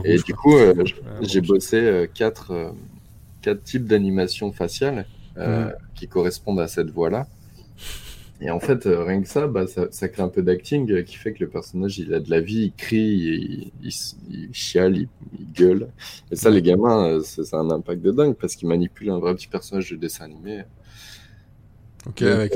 et 0.04 0.18
du 0.18 0.34
coup, 0.34 0.56
euh, 0.56 0.74
j'ai 1.22 1.40
bossé 1.40 1.76
euh, 1.76 2.06
quatre, 2.12 2.52
euh, 2.52 2.70
quatre 3.42 3.62
types 3.62 3.84
d'animation 3.84 4.52
faciale 4.52 5.06
mm. 5.36 5.70
qui 5.94 6.08
correspondent 6.08 6.60
à 6.60 6.68
cette 6.68 6.90
voix-là. 6.90 7.26
Et 8.40 8.50
en 8.50 8.60
fait, 8.60 8.84
rien 8.84 9.20
que 9.20 9.28
ça, 9.28 9.48
bah, 9.48 9.66
ça, 9.66 9.86
ça, 9.90 10.08
crée 10.08 10.22
un 10.22 10.28
peu 10.28 10.42
d'acting 10.42 11.02
qui 11.02 11.16
fait 11.16 11.32
que 11.32 11.42
le 11.42 11.50
personnage, 11.50 11.98
il 11.98 12.14
a 12.14 12.20
de 12.20 12.30
la 12.30 12.40
vie, 12.40 12.66
il 12.66 12.72
crie, 12.72 13.72
il, 13.82 13.92
il, 14.30 14.54
chiale, 14.54 14.96
il, 14.96 15.08
gueule. 15.52 15.88
Et 16.30 16.36
ça, 16.36 16.48
les 16.48 16.62
gamins, 16.62 17.18
a 17.18 17.56
un 17.56 17.70
impact 17.70 18.00
de 18.00 18.12
dingue 18.12 18.34
parce 18.34 18.54
qu'ils 18.54 18.68
manipulent 18.68 19.10
un 19.10 19.18
vrai 19.18 19.34
petit 19.34 19.48
personnage 19.48 19.90
de 19.90 19.96
dessin 19.96 20.26
animé. 20.26 20.62
Ok, 22.06 22.22
avec, 22.22 22.52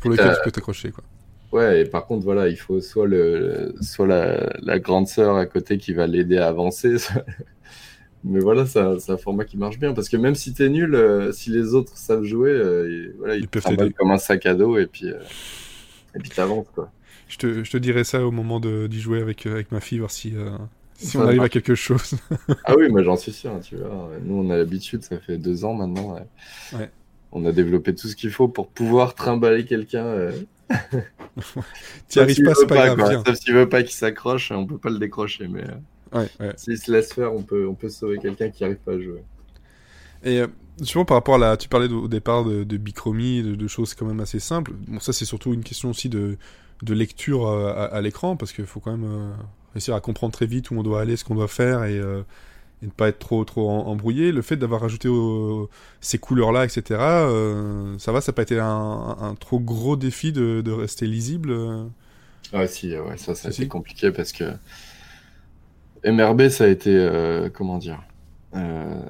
pour 0.00 0.10
lequel 0.10 0.34
tu 0.34 0.40
peux 0.44 0.50
t'accrocher, 0.50 0.90
quoi. 0.90 1.04
Ouais, 1.52 1.82
et 1.82 1.84
par 1.84 2.06
contre, 2.06 2.24
voilà, 2.24 2.48
il 2.48 2.56
faut 2.56 2.80
soit, 2.80 3.06
le, 3.06 3.74
soit 3.82 4.06
la, 4.06 4.52
la 4.62 4.78
grande 4.78 5.06
sœur 5.06 5.36
à 5.36 5.44
côté 5.44 5.76
qui 5.76 5.92
va 5.92 6.06
l'aider 6.06 6.38
à 6.38 6.48
avancer. 6.48 6.96
Mais 8.24 8.38
voilà, 8.38 8.66
c'est 8.66 8.78
un, 8.78 9.16
format 9.16 9.44
qui 9.44 9.56
marche 9.56 9.78
bien 9.78 9.94
parce 9.94 10.08
que 10.08 10.16
même 10.16 10.36
si 10.36 10.54
t'es 10.54 10.68
nul, 10.68 10.94
euh, 10.94 11.32
si 11.32 11.50
les 11.50 11.74
autres 11.74 11.96
savent 11.96 12.22
jouer, 12.22 12.50
euh, 12.50 13.12
voilà, 13.18 13.34
ils, 13.34 13.48
peuvent 13.48 13.64
t'aider 13.64 13.90
comme 13.92 14.12
un 14.12 14.18
sac 14.18 14.46
à 14.46 14.54
dos 14.54 14.78
et 14.78 14.86
puis 14.86 15.08
euh, 15.08 15.18
et 16.14 16.20
puis 16.20 16.30
t'avances 16.30 16.68
quoi. 16.72 16.92
Je 17.28 17.38
te, 17.38 17.64
je 17.64 17.70
te 17.70 17.76
dirai 17.78 18.04
ça 18.04 18.24
au 18.24 18.30
moment 18.30 18.60
d'y 18.60 19.00
jouer 19.00 19.20
avec, 19.20 19.46
avec 19.46 19.72
ma 19.72 19.80
fille, 19.80 19.98
voir 19.98 20.10
si, 20.10 20.34
si 20.94 21.16
on 21.16 21.22
arrive 21.22 21.42
à 21.42 21.48
quelque 21.48 21.74
chose. 21.74 22.14
ah 22.64 22.74
oui, 22.76 22.88
moi 22.90 23.02
j'en 23.02 23.16
suis 23.16 23.32
sûr, 23.32 23.58
tu 23.60 23.76
vois. 23.76 24.10
Nous 24.22 24.36
on 24.36 24.50
a 24.50 24.56
l'habitude, 24.56 25.02
ça 25.02 25.18
fait 25.18 25.38
deux 25.38 25.64
ans 25.64 25.74
maintenant. 25.74 26.14
Ouais. 26.74 26.90
On 27.32 27.44
a 27.46 27.52
développé 27.52 27.94
tout 27.94 28.08
ce 28.08 28.16
qu'il 28.16 28.30
faut 28.30 28.48
pour 28.48 28.68
pouvoir 28.68 29.14
trimballer 29.14 29.64
quelqu'un 29.64 30.30
tu 32.08 32.18
arrives 32.18 32.42
pas, 32.42 32.54
c'est 32.54 32.66
pas, 32.66 32.94
grave. 32.94 33.24
Sauf 33.26 33.36
s'il 33.36 33.54
veut 33.54 33.68
pas 33.68 33.82
qu'il 33.82 33.92
s'accroche, 33.92 34.50
on 34.52 34.66
peut 34.66 34.78
pas 34.78 34.90
le 34.90 34.98
décrocher. 34.98 35.48
Mais 35.48 35.64
euh, 36.14 36.52
s'il 36.56 36.78
se 36.78 36.90
laisse 36.90 37.12
faire, 37.12 37.34
on 37.34 37.42
peut, 37.42 37.66
on 37.66 37.74
peut 37.74 37.88
sauver 37.88 38.18
quelqu'un 38.18 38.50
qui 38.50 38.64
arrive 38.64 38.76
pas 38.76 38.92
à 38.92 39.00
jouer. 39.00 39.22
Et 40.24 40.40
euh, 40.40 40.46
justement, 40.80 41.04
par 41.04 41.16
rapport 41.16 41.36
à 41.36 41.38
la. 41.38 41.56
Tu 41.56 41.68
parlais 41.68 41.88
au 41.88 42.08
départ 42.08 42.44
de, 42.44 42.64
de 42.64 42.76
bichromie, 42.76 43.42
de, 43.42 43.68
choses 43.68 43.94
quand 43.94 44.06
même 44.06 44.20
assez 44.20 44.40
simples. 44.40 44.72
Bon, 44.88 45.00
ça, 45.00 45.12
c'est 45.12 45.24
surtout 45.24 45.52
une 45.52 45.64
question 45.64 45.90
aussi 45.90 46.08
de, 46.08 46.36
de 46.82 46.94
lecture 46.94 47.46
euh, 47.46 47.88
à, 47.90 48.00
l'écran, 48.00 48.36
parce 48.36 48.52
qu'il 48.52 48.66
faut 48.66 48.80
quand 48.80 48.96
même 48.96 49.34
réussir 49.74 49.94
à 49.94 50.00
comprendre 50.00 50.32
très 50.32 50.46
vite 50.46 50.70
où 50.70 50.74
on 50.74 50.82
doit 50.82 51.00
aller, 51.00 51.16
ce 51.16 51.24
qu'on 51.24 51.34
doit 51.34 51.48
faire, 51.48 51.84
et 51.84 52.00
et 52.82 52.86
ne 52.86 52.90
pas 52.90 53.08
être 53.08 53.18
trop 53.18 53.44
trop 53.44 53.70
embrouillé. 53.70 54.32
Le 54.32 54.42
fait 54.42 54.56
d'avoir 54.56 54.80
rajouté 54.80 55.08
ces 56.00 56.18
couleurs-là, 56.18 56.64
etc., 56.64 56.82
euh, 57.00 57.96
ça 57.98 58.12
va, 58.12 58.20
ça 58.20 58.32
n'a 58.32 58.36
pas 58.36 58.42
été 58.42 58.58
un, 58.58 59.36
trop 59.38 59.60
gros 59.60 59.96
défi 59.96 60.32
de, 60.32 60.70
rester 60.70 61.06
lisible 61.06 61.56
Ah 62.52 62.66
si, 62.66 62.96
ouais, 62.96 63.16
ça, 63.16 63.34
ça 63.34 63.48
a 63.48 63.50
été 63.50 63.68
compliqué 63.68 64.10
parce 64.10 64.32
que 64.32 64.44
MRB, 66.04 66.48
ça 66.48 66.64
a 66.64 66.68
été, 66.68 66.94
euh, 66.94 67.48
comment 67.52 67.78
dire 67.78 68.02
euh... 68.54 69.00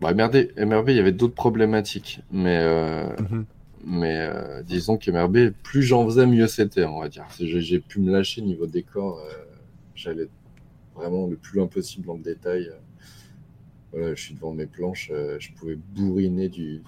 Bon, 0.00 0.14
MRB, 0.14 0.50
MRB, 0.58 0.90
il 0.90 0.96
y 0.96 1.00
avait 1.00 1.12
d'autres 1.12 1.34
problématiques, 1.34 2.20
mais, 2.30 2.58
euh, 2.60 3.08
mhm. 3.18 3.46
mais 3.86 4.18
euh, 4.18 4.62
disons 4.62 4.98
que 4.98 5.10
MRB, 5.10 5.54
plus 5.62 5.82
j'en 5.82 6.04
faisais, 6.04 6.26
mieux 6.26 6.48
c'était, 6.48 6.84
on 6.84 7.00
va 7.00 7.08
dire. 7.08 7.24
J'ai 7.40 7.78
pu 7.78 8.00
me 8.00 8.12
lâcher 8.12 8.42
niveau 8.42 8.66
décor, 8.66 9.22
j'allais 9.94 10.28
vraiment 10.94 11.26
le 11.26 11.36
plus 11.36 11.58
loin 11.58 11.66
possible 11.66 12.06
dans 12.06 12.14
le 12.14 12.22
détail 12.22 12.70
je 13.96 14.20
suis 14.20 14.34
devant 14.34 14.52
mes 14.52 14.66
planches, 14.66 15.10
euh, 15.12 15.36
je 15.38 15.52
pouvais 15.52 15.78
bourriner 15.94 16.48
du, 16.48 16.82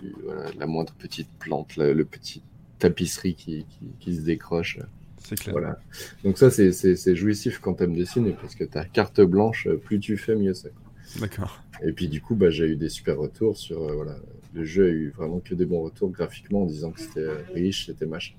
la 0.59 0.67
moindre 0.67 0.93
petite 0.95 1.29
plante, 1.39 1.77
le 1.77 2.05
petit 2.05 2.43
tapisserie 2.79 3.35
qui, 3.35 3.67
qui, 3.99 4.17
se 4.17 4.21
décroche. 4.23 4.79
C'est 5.19 5.37
clair. 5.37 5.53
Voilà. 5.53 5.81
Donc 6.25 6.39
ça, 6.39 6.51
c'est 6.51 7.17
jouissif 7.17 7.59
quand 7.59 7.75
t'aimes 7.75 7.97
dessiner, 7.97 8.33
parce 8.41 8.55
que 8.55 8.65
ta 8.65 8.85
carte 8.85 9.21
blanche, 9.21 9.69
plus 9.85 9.99
tu 10.01 10.17
fais, 10.17 10.37
mieux 10.37 10.55
c'est. 10.55 10.73
D'accord. 11.21 11.63
Et 11.83 11.93
puis 11.93 12.09
du 12.09 12.21
coup, 12.21 12.35
bah, 12.35 12.51
j'ai 12.51 12.67
eu 12.67 12.77
des 12.77 12.89
super 12.89 13.19
retours 13.19 13.57
sur... 13.57 13.83
Euh, 13.83 13.95
voilà, 13.95 14.17
le 14.55 14.65
jeu 14.65 14.87
a 14.87 14.89
eu 14.89 15.11
vraiment 15.11 15.41
que 15.41 15.55
des 15.55 15.67
bons 15.67 15.83
retours 15.83 16.11
graphiquement 16.11 16.63
en 16.63 16.67
disant 16.67 16.91
que 16.91 17.01
c'était 17.01 17.21
euh, 17.21 17.37
riche, 17.55 17.87
c'était 17.87 18.07
machin. 18.07 18.35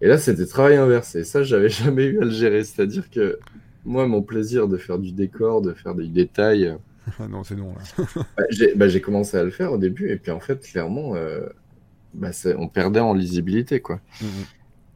Et 0.00 0.06
là, 0.06 0.18
c'était 0.18 0.46
travail 0.46 0.76
inversé. 0.76 1.24
Ça, 1.24 1.42
j'avais 1.42 1.68
jamais 1.68 2.04
eu 2.04 2.20
à 2.20 2.24
le 2.24 2.30
gérer. 2.30 2.64
C'est-à-dire 2.64 3.10
que 3.10 3.38
moi, 3.84 4.06
mon 4.06 4.22
plaisir 4.22 4.68
de 4.68 4.76
faire 4.76 4.98
du 4.98 5.12
décor, 5.12 5.62
de 5.62 5.72
faire 5.72 5.94
des 5.94 6.08
détails, 6.08 6.76
non, 7.30 7.44
c'est 7.44 7.56
non. 7.56 7.74
Bah, 8.36 8.44
bah, 8.76 8.88
j'ai 8.88 9.00
commencé 9.00 9.36
à 9.36 9.44
le 9.44 9.50
faire 9.50 9.72
au 9.72 9.78
début, 9.78 10.10
et 10.10 10.16
puis 10.16 10.30
en 10.30 10.40
fait, 10.40 10.60
clairement, 10.60 11.14
euh, 11.14 11.46
bah, 12.14 12.30
on 12.56 12.68
perdait 12.68 13.00
en 13.00 13.14
lisibilité. 13.14 13.80
quoi. 13.80 14.00
Mhm. 14.20 14.28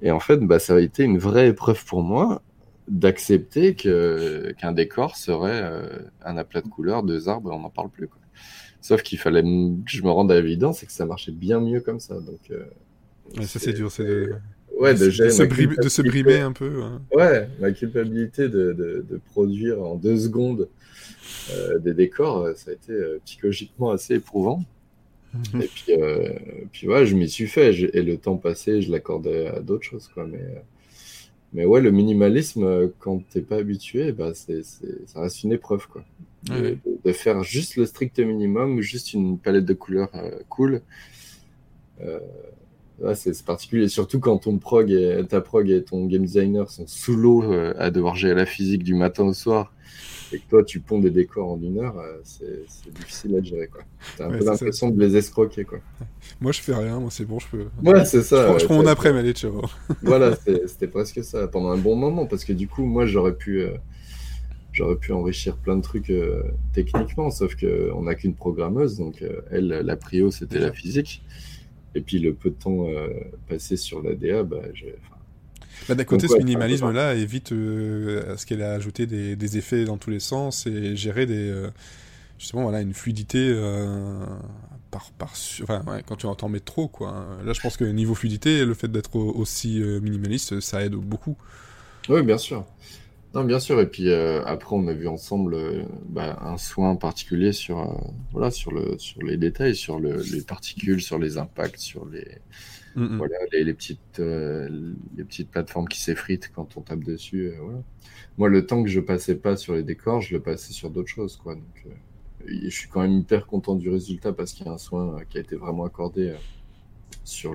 Et 0.02 0.10
en 0.10 0.20
fait, 0.20 0.38
bah, 0.38 0.58
ça 0.58 0.74
a 0.74 0.80
été 0.80 1.04
une 1.04 1.18
vraie 1.18 1.48
épreuve 1.48 1.84
pour 1.84 2.02
moi 2.02 2.42
d'accepter 2.88 3.74
qu'un 3.74 4.72
décor 4.72 5.16
serait 5.16 5.60
euh, 5.62 5.98
un 6.24 6.36
aplat 6.36 6.60
de 6.60 6.68
couleurs, 6.68 7.04
deux 7.04 7.28
arbres, 7.28 7.52
et 7.52 7.54
on 7.54 7.60
n'en 7.60 7.70
parle 7.70 7.90
plus. 7.90 8.08
Quoi. 8.08 8.18
Sauf 8.80 9.02
qu'il 9.02 9.18
fallait 9.18 9.42
que 9.42 9.46
je 9.86 10.02
me 10.02 10.10
rende 10.10 10.32
à 10.32 10.40
l'évidence 10.40 10.82
et 10.82 10.86
que 10.86 10.92
ça 10.92 11.06
marchait 11.06 11.32
bien 11.32 11.60
mieux 11.60 11.80
comme 11.80 12.00
ça. 12.00 12.14
Donc, 12.14 12.50
euh, 12.50 12.64
ça, 13.42 13.60
c'est 13.60 13.72
dur. 13.72 13.90
C'est 13.92 14.04
de... 14.04 14.34
Ouais, 14.78 14.94
de, 14.94 15.10
se, 15.10 15.22
de, 15.22 15.88
se 15.88 16.02
brimer 16.02 16.40
un 16.40 16.52
peu. 16.52 16.82
Hein. 16.82 17.02
Ouais, 17.14 17.48
ma 17.60 17.70
culpabilité 17.70 18.48
de, 18.48 19.20
produire 19.26 19.80
en 19.80 19.94
deux 19.94 20.16
secondes 20.16 20.68
des 21.80 21.94
décors, 21.94 22.42
euh, 22.42 22.54
ça 22.54 22.70
a 22.70 22.74
été 22.74 22.92
euh, 22.92 23.20
psychologiquement 23.24 23.90
assez 23.90 24.14
éprouvant. 24.14 24.64
Mhm. 25.34 25.62
Et 25.62 25.66
puis, 25.66 25.92
puis 26.72 26.88
ouais, 26.88 27.06
je 27.06 27.16
m'y 27.16 27.28
suis 27.28 27.46
fait. 27.46 27.72
Et 27.94 28.02
le 28.02 28.18
temps 28.18 28.36
passé, 28.36 28.82
je 28.82 28.90
l'accordais 28.90 29.48
à 29.48 29.60
d'autres 29.60 29.84
choses. 29.84 30.08
Quoi. 30.08 30.26
Mais, 30.26 30.62
mais 31.52 31.64
ouais, 31.64 31.80
le 31.80 31.90
minimalisme, 31.90 32.90
quand 32.98 33.22
t'es 33.30 33.40
pas 33.40 33.56
habitué, 33.56 34.12
bah, 34.12 34.32
c'est, 34.34 34.62
ça 34.62 35.20
reste 35.20 35.42
une 35.42 35.52
épreuve. 35.52 35.86
Quoi. 35.88 36.04
De, 36.44 36.76
faire 37.12 37.42
juste 37.42 37.76
le 37.76 37.86
strict 37.86 38.18
minimum, 38.18 38.80
juste 38.80 39.14
une 39.14 39.38
palette 39.38 39.64
de 39.64 39.74
couleurs 39.74 40.10
cool. 40.48 40.82
C'est 43.14 43.44
particulier, 43.44 43.88
surtout 43.88 44.20
quand 44.20 44.36
ton 44.36 44.58
prog 44.58 44.90
et, 44.90 45.22
ta 45.28 45.40
prog 45.40 45.70
et 45.70 45.82
ton 45.82 46.04
game 46.06 46.24
designer 46.24 46.70
sont 46.70 46.86
sous 46.86 47.16
l'eau 47.16 47.42
à 47.78 47.90
devoir 47.90 48.16
gérer 48.16 48.34
la 48.34 48.46
physique 48.46 48.82
du 48.82 48.94
matin 48.94 49.24
au 49.24 49.32
soir 49.32 49.72
et 50.32 50.38
que 50.38 50.48
toi 50.48 50.64
tu 50.64 50.80
ponds 50.80 50.98
des 50.98 51.10
décors 51.10 51.50
en 51.50 51.60
une 51.60 51.78
heure, 51.78 51.98
euh, 51.98 52.18
c'est 52.24 52.92
difficile 52.94 53.36
à 53.36 53.42
gérer. 53.42 53.68
quoi. 53.68 53.82
T'as 54.16 54.26
un 54.26 54.38
peu 54.38 54.44
l'impression 54.44 54.90
de 54.90 55.00
les 55.00 55.16
escroquer. 55.16 55.64
quoi. 55.64 55.78
Moi 56.40 56.52
je 56.52 56.60
fais 56.60 56.74
rien, 56.74 56.98
moi 56.98 57.10
c'est 57.10 57.24
bon, 57.24 57.38
je 57.38 57.46
peux. 57.48 57.66
Ouais, 57.82 58.04
c'est 58.04 58.22
ça. 58.22 58.58
Je, 58.58 58.64
prends, 58.64 58.74
mon 58.74 58.86
après, 58.86 59.10
allez, 59.10 59.32
ciao. 59.32 59.62
voilà, 60.02 60.36
c'était 60.66 60.88
presque 60.88 61.22
ça 61.22 61.46
pendant 61.48 61.70
un 61.70 61.78
bon 61.78 61.96
moment 61.96 62.26
parce 62.26 62.44
que 62.44 62.52
du 62.52 62.68
coup, 62.68 62.84
moi 62.84 63.06
j'aurais 63.06 63.34
pu. 63.34 63.62
Euh, 63.62 63.76
j'aurais 64.72 64.96
pu 64.96 65.12
enrichir 65.12 65.56
plein 65.58 65.76
de 65.76 65.82
trucs 65.82 66.08
euh, 66.10 66.42
techniquement, 66.72 67.30
sauf 67.30 67.56
qu'on 67.56 68.02
n'a 68.02 68.14
qu'une 68.14 68.34
programmeuse, 68.34 68.96
donc 68.96 69.20
euh, 69.20 69.42
elle, 69.50 69.68
la 69.68 69.96
prio, 69.96 70.30
c'était 70.30 70.60
la 70.60 70.72
physique. 70.72 71.22
Et 71.94 72.00
puis 72.00 72.18
le 72.18 72.32
peu 72.32 72.48
de 72.48 72.54
temps 72.54 72.86
passé 73.48 73.76
sur 73.76 74.02
la 74.02 74.14
DA, 74.14 74.44
bah. 74.44 74.62
Bah, 75.88 75.94
D'un 75.94 76.04
côté, 76.04 76.28
ce 76.28 76.36
minimalisme-là 76.36 77.14
évite 77.14 77.52
à 77.52 78.36
ce 78.36 78.46
qu'elle 78.46 78.62
a 78.62 78.72
ajouté 78.72 79.06
des, 79.06 79.36
des, 79.36 79.58
effets 79.58 79.84
dans 79.84 79.96
tous 79.96 80.10
les 80.10 80.20
sens 80.20 80.66
et 80.66 80.96
gérer 80.96 81.26
des, 81.26 81.52
justement 82.38 82.62
voilà, 82.62 82.80
une 82.80 82.94
fluidité 82.94 83.54
par, 84.90 85.10
par, 85.12 85.32
enfin, 85.62 85.82
quand 86.06 86.16
tu 86.16 86.26
entends 86.26 86.48
mettre 86.48 86.66
trop. 86.66 86.88
Quoi. 86.88 87.26
Là, 87.44 87.52
je 87.52 87.60
pense 87.60 87.76
que 87.76 87.84
niveau 87.84 88.14
fluidité, 88.14 88.64
le 88.64 88.74
fait 88.74 88.88
d'être 88.88 89.16
aussi 89.16 89.80
minimaliste, 90.02 90.60
ça 90.60 90.84
aide 90.84 90.94
beaucoup. 90.94 91.36
Oui, 92.08 92.22
bien 92.22 92.38
sûr. 92.38 92.64
Non, 93.34 93.44
bien 93.44 93.60
sûr. 93.60 93.80
Et 93.80 93.86
puis 93.86 94.10
euh, 94.10 94.44
après, 94.44 94.76
on 94.76 94.86
a 94.88 94.92
vu 94.92 95.08
ensemble 95.08 95.54
euh, 95.54 95.82
bah, 96.08 96.38
un 96.42 96.58
soin 96.58 96.96
particulier 96.96 97.52
sur, 97.52 97.78
euh, 97.78 97.94
voilà, 98.32 98.50
sur, 98.50 98.72
le, 98.72 98.98
sur 98.98 99.22
les 99.22 99.36
détails, 99.36 99.74
sur 99.74 99.98
le, 99.98 100.22
les 100.30 100.42
particules, 100.42 101.00
sur 101.00 101.18
les 101.18 101.38
impacts, 101.38 101.78
sur 101.78 102.06
les, 102.06 102.26
mm, 102.96 103.02
mm. 103.02 103.16
voilà, 103.18 103.36
les, 103.52 103.64
les 103.64 103.74
petites, 103.74 104.18
les 104.18 105.24
petites 105.24 105.50
plateformes 105.50 105.88
qui 105.88 106.00
s'effritent 106.00 106.50
quand 106.54 106.76
on 106.76 106.80
tape 106.80 107.04
dessus. 107.04 107.52
voilà. 107.60 107.82
Moi, 108.38 108.48
le 108.48 108.66
temps 108.66 108.82
que 108.82 108.88
je 108.88 109.00
passais 109.00 109.34
pas 109.34 109.56
sur 109.56 109.74
les 109.74 109.82
décors, 109.82 110.20
je 110.20 110.34
le 110.34 110.40
passais 110.40 110.72
sur 110.72 110.90
d'autres 110.90 111.08
choses. 111.08 111.36
Quoi. 111.36 111.54
Donc, 111.54 111.86
je 112.46 112.68
suis 112.70 112.88
quand 112.88 113.02
même 113.02 113.18
hyper 113.18 113.46
content 113.46 113.74
du 113.74 113.90
résultat 113.90 114.32
parce 114.32 114.52
qu'il 114.52 114.66
y 114.66 114.68
a 114.68 114.72
un 114.72 114.78
soin 114.78 115.18
qui 115.28 115.38
a 115.38 115.40
été 115.40 115.56
vraiment 115.56 115.84
accordé 115.84 116.34
sur 117.24 117.54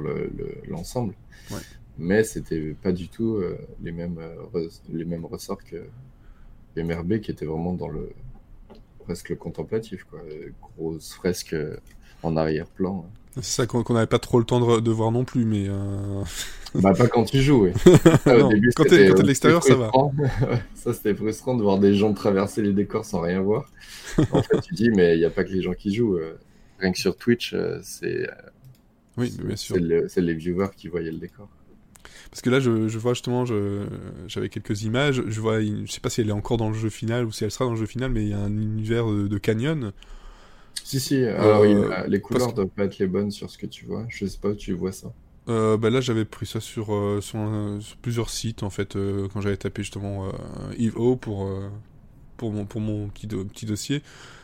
l'ensemble. 0.67 1.13
Le, 1.50 1.56
ouais 1.56 1.62
mais 1.97 2.23
c'était 2.23 2.73
pas 2.73 2.91
du 2.91 3.10
tout 3.10 3.36
euh, 3.36 3.58
les, 3.82 3.91
mêmes, 3.91 4.19
euh, 4.19 4.69
les 4.89 5.06
mêmes 5.06 5.26
ressorts 5.26 5.63
que 5.63 5.88
MRB 6.76 7.19
qui 7.19 7.32
était 7.32 7.45
vraiment 7.45 7.73
dans 7.73 7.88
le 7.88 8.12
presque 9.00 9.30
le 9.30 9.36
contemplatif, 9.36 10.04
quoi. 10.04 10.19
Grosse 10.78 11.13
fresque 11.13 11.54
euh, 11.54 11.78
en 12.23 12.36
arrière-plan. 12.36 13.10
C'est 13.41 13.62
ça 13.62 13.65
qu'on 13.65 13.93
n'avait 13.93 14.08
pas 14.08 14.19
trop 14.19 14.39
le 14.39 14.45
temps 14.45 14.80
de, 14.80 14.91
voir 14.91 15.12
non 15.12 15.23
plus, 15.23 15.45
mais. 15.45 15.67
bah, 16.76 16.93
pas 16.93 17.08
quand 17.08 17.23
tu 17.26 17.41
joues, 17.41 17.65
oui. 17.65 17.71
Au 18.26 18.50
début, 18.50 18.71
quand 18.76 18.86
t'es 18.86 19.13
de 19.13 19.21
l'extérieur, 19.21 19.63
ça 19.63 19.76
va. 19.76 19.91
ça, 20.76 20.93
c'était 20.93 21.13
frustrant 21.13 21.56
de 21.56 21.63
voir 21.63 21.80
des 21.80 21.93
gens 21.93 22.13
traverser 22.13 22.62
les 22.62 22.73
décors 22.73 23.06
sans 23.06 23.21
rien 23.21 23.41
voir. 23.41 23.71
en 24.32 24.41
fait, 24.41 24.62
tu 24.62 24.73
dis, 24.73 24.89
mais 24.89 25.15
il 25.15 25.19
n'y 25.19 25.26
a 25.26 25.30
pas 25.30 25.43
que 25.43 25.52
les 25.52 25.62
gens 25.62 25.73
qui 25.73 25.93
jouent. 25.93 26.19
Rien 26.80 26.91
que 26.91 27.00
sur 27.00 27.15
Twitch, 27.15 27.56
c'est. 27.82 28.30
Oui, 29.17 29.34
bien 29.43 29.56
sûr. 29.56 29.78
C'est 30.08 30.21
les 30.21 30.34
viewers 30.34 30.69
qui 30.76 30.88
voyaient 30.88 31.12
le 31.12 31.19
décor. 31.19 31.50
Parce 32.30 32.41
que 32.41 32.50
là, 32.50 32.60
je, 32.60 32.97
vois 32.97 33.13
justement, 33.13 33.45
j'avais 34.28 34.50
quelques 34.50 34.84
images. 34.84 35.23
Je 35.28 35.41
vois, 35.41 35.62
je 35.62 35.91
sais 35.91 36.00
pas 36.00 36.10
si 36.10 36.21
elle 36.21 36.30
est 36.30 36.34
encore 36.34 36.58
dans 36.58 36.69
le 36.69 36.76
jeu 36.76 36.89
final 36.89 37.26
ou 37.26 37.32
si 37.32 37.43
elle 37.43 37.52
sera 37.52 37.65
dans 37.65 37.71
le 37.71 37.78
jeu 37.78 37.86
final, 37.86 38.12
mais 38.12 38.23
il 38.23 38.30
y 38.30 38.34
a 38.34 38.39
un 38.39 38.52
univers 38.52 39.08
de, 39.08 39.38
canyon. 39.38 39.91
Si, 40.84 41.00
si. 41.00 41.24
Alors, 41.24 41.63
euh, 41.63 42.08
les 42.08 42.22
couleurs 42.22 42.54
doivent 42.54 42.68
pas 42.68 42.86
être 42.86 42.98
les 43.00 43.08
bonnes 43.08 43.32
sur 43.32 43.50
ce 43.50 43.58
que 43.58 43.66
tu 43.66 43.86
vois. 43.86 44.06
Je 44.10 44.26
sais 44.26 44.38
pas 44.38 44.50
où 44.50 44.56
tu 44.56 44.74
vois 44.74 44.92
ça. 44.92 45.12
Euh, 45.50 45.78
bah 45.78 45.90
là, 45.90 46.02
j'avais 46.02 46.26
pris 46.26 46.46
ça 46.46 46.60
sur, 46.60 46.94
euh, 46.94 47.22
sur, 47.22 47.40
plusieurs 48.02 48.30
sites, 48.30 48.63
en 48.63 48.70
fait, 48.70 48.98
quand 49.34 49.42
j'avais 49.42 49.58
tapé 49.58 49.84
justement 49.84 50.32
EVO 50.78 51.16
pour, 51.16 51.50
pour, 52.38 52.52
mon, 52.52 52.66
pour 52.66 52.82
mon 52.82 53.08
petit, 53.10 53.28
petit 53.28 53.66
dossier. 53.66 54.02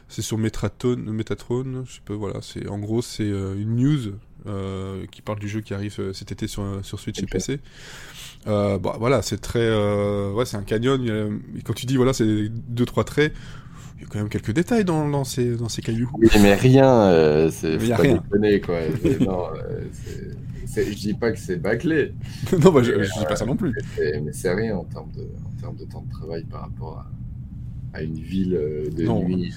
C'est 0.10 0.22
sur 0.22 0.38
Metatron, 0.38 0.98
Metatron, 0.98 1.86
je 1.86 1.94
sais 1.94 2.02
pas, 2.06 2.14
voilà. 2.14 2.40
En 2.70 2.78
gros, 2.78 3.02
c'est 3.02 3.28
une 3.28 3.76
news 3.76 4.14
euh, 4.46 5.06
qui 5.10 5.22
parle 5.22 5.40
du 5.40 5.48
jeu 5.48 5.62
qui 5.62 5.74
arrive 5.74 5.96
euh, 6.00 6.12
cet 6.12 6.34
été 6.34 6.48
sur, 6.48 6.66
sur 6.84 7.00
Switch 7.00 7.24
et 7.24 7.26
PC. 7.26 7.62
Euh, 8.46 8.78
bah, 8.78 8.98
voilà, 9.00 9.22
c'est 9.22 9.38
très, 9.38 9.70
ouais, 10.32 10.46
c'est 10.46 10.58
un 10.58 10.64
canyon. 10.64 11.40
quand 11.64 11.74
tu 11.74 11.86
dis 11.86 11.96
voilà, 11.96 12.12
c'est 12.12 12.50
deux 12.50 12.86
trois 12.86 13.06
traits, 13.06 13.34
il 13.98 14.02
y 14.02 14.06
a 14.06 14.08
quand 14.10 14.20
même 14.20 14.30
quelques 14.30 14.52
détails 14.52 14.86
dans, 14.86 15.08
dans 15.08 15.24
ces 15.24 15.56
dans 15.56 15.70
ces 15.70 15.82
cailloux. 15.82 16.10
Oui, 16.18 16.28
mais 16.42 16.56
rien, 16.56 17.50
c'est 17.52 17.78
pas 17.78 17.96
rien. 17.98 18.16
Déconner, 18.16 18.62
quoi. 18.62 18.80
non, 19.22 19.48
je 20.76 20.96
dis 20.96 21.14
pas 21.14 21.32
que 21.32 21.40
c'est 21.40 21.58
bâclé. 21.58 22.14
non, 22.64 22.72
bah, 22.72 22.82
je, 22.84 23.04
je, 23.04 23.20
dis 23.20 23.26
pas 23.28 23.36
ça 23.36 23.46
non 23.46 23.56
plus. 23.56 23.74
Mais 23.98 24.32
c'est 24.32 24.54
rien 24.54 24.76
en 24.78 24.84
termes 24.84 25.12
de 25.12 25.22
en 25.22 25.62
termes 25.62 25.76
de 25.78 25.86
temps 25.86 26.04
de 26.08 26.12
travail 26.12 26.44
par 26.44 26.62
rapport 26.62 26.98
à 27.00 27.12
à 27.94 28.02
une 28.02 28.16
ville 28.16 28.56
euh, 28.56 28.90
de 28.90 29.08
nuit. 29.08 29.54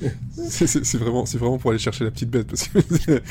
c'est 0.32 0.98
vraiment, 0.98 1.24
c'est 1.24 1.38
vraiment 1.38 1.58
pour 1.58 1.70
aller 1.70 1.78
chercher 1.78 2.04
la 2.04 2.10
petite 2.10 2.30
bête 2.30 2.48
parce 2.48 2.68
que. 2.68 3.22